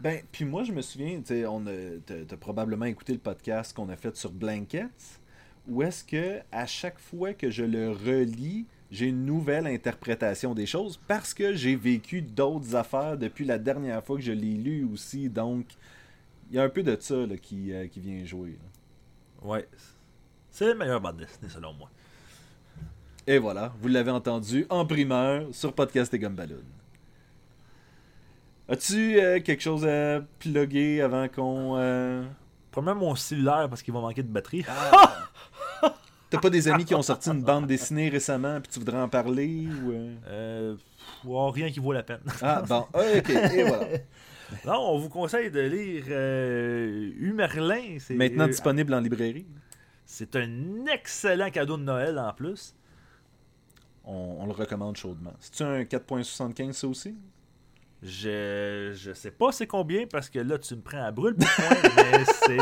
Ben, 0.00 0.22
puis 0.32 0.44
moi, 0.44 0.64
je 0.64 0.72
me 0.72 0.82
souviens, 0.82 1.18
tu 1.18 1.26
sais, 1.26 1.46
on 1.46 1.66
a, 1.66 1.72
t'as, 2.04 2.24
t'as 2.26 2.36
probablement 2.36 2.86
écouté 2.86 3.12
le 3.12 3.20
podcast 3.20 3.74
qu'on 3.74 3.88
a 3.88 3.96
fait 3.96 4.16
sur 4.16 4.32
Blankets, 4.32 5.20
où 5.68 5.82
est-ce 5.82 6.02
que 6.02 6.40
à 6.50 6.66
chaque 6.66 6.98
fois 6.98 7.34
que 7.34 7.50
je 7.50 7.62
le 7.62 7.90
relis, 7.90 8.66
j'ai 8.90 9.06
une 9.06 9.24
nouvelle 9.24 9.66
interprétation 9.66 10.54
des 10.54 10.66
choses 10.66 11.00
parce 11.08 11.32
que 11.32 11.54
j'ai 11.54 11.76
vécu 11.76 12.20
d'autres 12.20 12.74
affaires 12.74 13.16
depuis 13.16 13.44
la 13.44 13.58
dernière 13.58 14.04
fois 14.04 14.16
que 14.16 14.22
je 14.22 14.32
l'ai 14.32 14.54
lu 14.54 14.84
aussi. 14.92 15.28
Donc, 15.30 15.66
il 16.50 16.56
y 16.56 16.58
a 16.58 16.64
un 16.64 16.68
peu 16.68 16.82
de 16.82 16.96
ça 17.00 17.26
là, 17.26 17.36
qui, 17.36 17.72
euh, 17.72 17.86
qui 17.86 18.00
vient 18.00 18.24
jouer. 18.24 18.50
là. 18.50 19.48
Ouais. 19.48 19.68
C'est 20.50 20.66
la 20.66 20.74
meilleure 20.74 21.00
bande 21.00 21.16
dessinée 21.16 21.48
selon 21.48 21.72
moi. 21.72 21.88
Et 23.26 23.38
voilà, 23.38 23.72
vous 23.80 23.88
l'avez 23.88 24.10
entendu 24.10 24.66
en 24.68 24.84
primeur 24.84 25.46
sur 25.54 25.72
Podcast 25.72 26.12
et 26.12 26.18
Gumballoon. 26.18 26.64
As-tu 28.72 29.20
euh, 29.20 29.38
quelque 29.40 29.60
chose 29.62 29.86
à 29.86 30.22
plugger 30.38 31.02
avant 31.02 31.28
qu'on. 31.28 31.74
euh, 31.76 32.24
Premièrement, 32.70 33.08
mon 33.08 33.14
cellulaire 33.14 33.68
parce 33.68 33.82
qu'il 33.82 33.92
va 33.92 34.00
manquer 34.00 34.22
de 34.22 34.28
batterie. 34.32 34.64
T'as 36.30 36.40
pas 36.40 36.48
des 36.48 36.66
amis 36.68 36.86
qui 36.86 36.94
ont 36.94 37.02
sorti 37.02 37.28
une 37.28 37.42
bande 37.42 37.66
dessinée 37.66 38.08
récemment 38.08 38.58
puis 38.62 38.72
tu 38.72 38.78
voudrais 38.78 38.98
en 38.98 39.10
parler 39.10 39.68
ou 39.84 39.90
euh? 39.92 40.14
Euh, 40.26 40.76
rien 41.50 41.70
qui 41.70 41.80
vaut 41.80 41.92
la 41.92 42.02
peine. 42.02 42.22
Ah 42.40 42.62
bon, 42.66 42.86
Ah, 42.94 43.00
ok, 43.18 43.28
et 43.28 43.64
voilà. 43.64 43.86
non, 44.64 44.78
on 44.92 44.98
vous 44.98 45.10
conseille 45.10 45.50
de 45.50 45.60
lire 45.60 46.04
Humerlin. 47.20 47.98
C'est, 47.98 48.14
Maintenant 48.14 48.46
disponible 48.46 48.94
en 48.94 49.00
librairie. 49.00 49.44
C'est 50.06 50.34
un 50.36 50.86
excellent 50.90 51.50
cadeau 51.50 51.76
de 51.76 51.82
Noël 51.82 52.18
en 52.18 52.32
plus. 52.32 52.74
On, 54.04 54.38
on 54.40 54.46
le 54.46 54.52
recommande 54.52 54.96
chaudement. 54.96 55.34
C'est-tu 55.40 55.62
un 55.62 55.82
4.75 55.82 56.72
ça 56.72 56.86
aussi? 56.88 57.14
Je, 58.02 58.92
je 58.94 59.12
sais 59.12 59.30
pas 59.30 59.52
c'est 59.52 59.66
combien 59.68 60.06
parce 60.06 60.28
que 60.28 60.40
là 60.40 60.58
tu 60.58 60.74
me 60.74 60.80
prends 60.80 61.04
à 61.04 61.12
brûle 61.12 61.36
mais 61.96 62.24
c'est. 62.24 62.58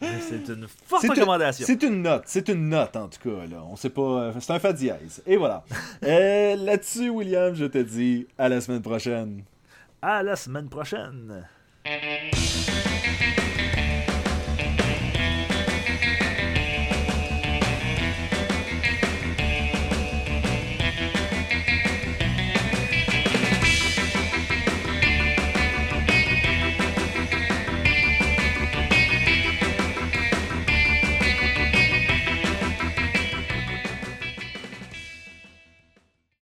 c'est 0.20 0.48
une 0.48 0.66
forte 0.66 1.06
recommandation. 1.08 1.66
C'est 1.66 1.82
une 1.82 2.02
note, 2.02 2.22
c'est 2.26 2.48
une 2.48 2.68
note 2.70 2.96
en 2.96 3.08
tout 3.08 3.20
cas. 3.28 3.46
Là. 3.46 3.62
On 3.70 3.76
sait 3.76 3.90
pas, 3.90 4.00
euh, 4.00 4.32
c'est 4.40 4.52
un 4.52 4.58
fa 4.58 4.72
dièse. 4.72 5.22
Et 5.26 5.36
voilà. 5.36 5.64
Euh, 6.04 6.56
Là-dessus, 6.56 7.08
William, 7.08 7.54
je 7.54 7.64
te 7.64 7.78
dis 7.78 8.26
à 8.38 8.48
la 8.48 8.60
semaine 8.60 8.82
prochaine. 8.82 9.42
À 10.02 10.22
la 10.22 10.36
semaine 10.36 10.68
prochaine. 10.68 11.44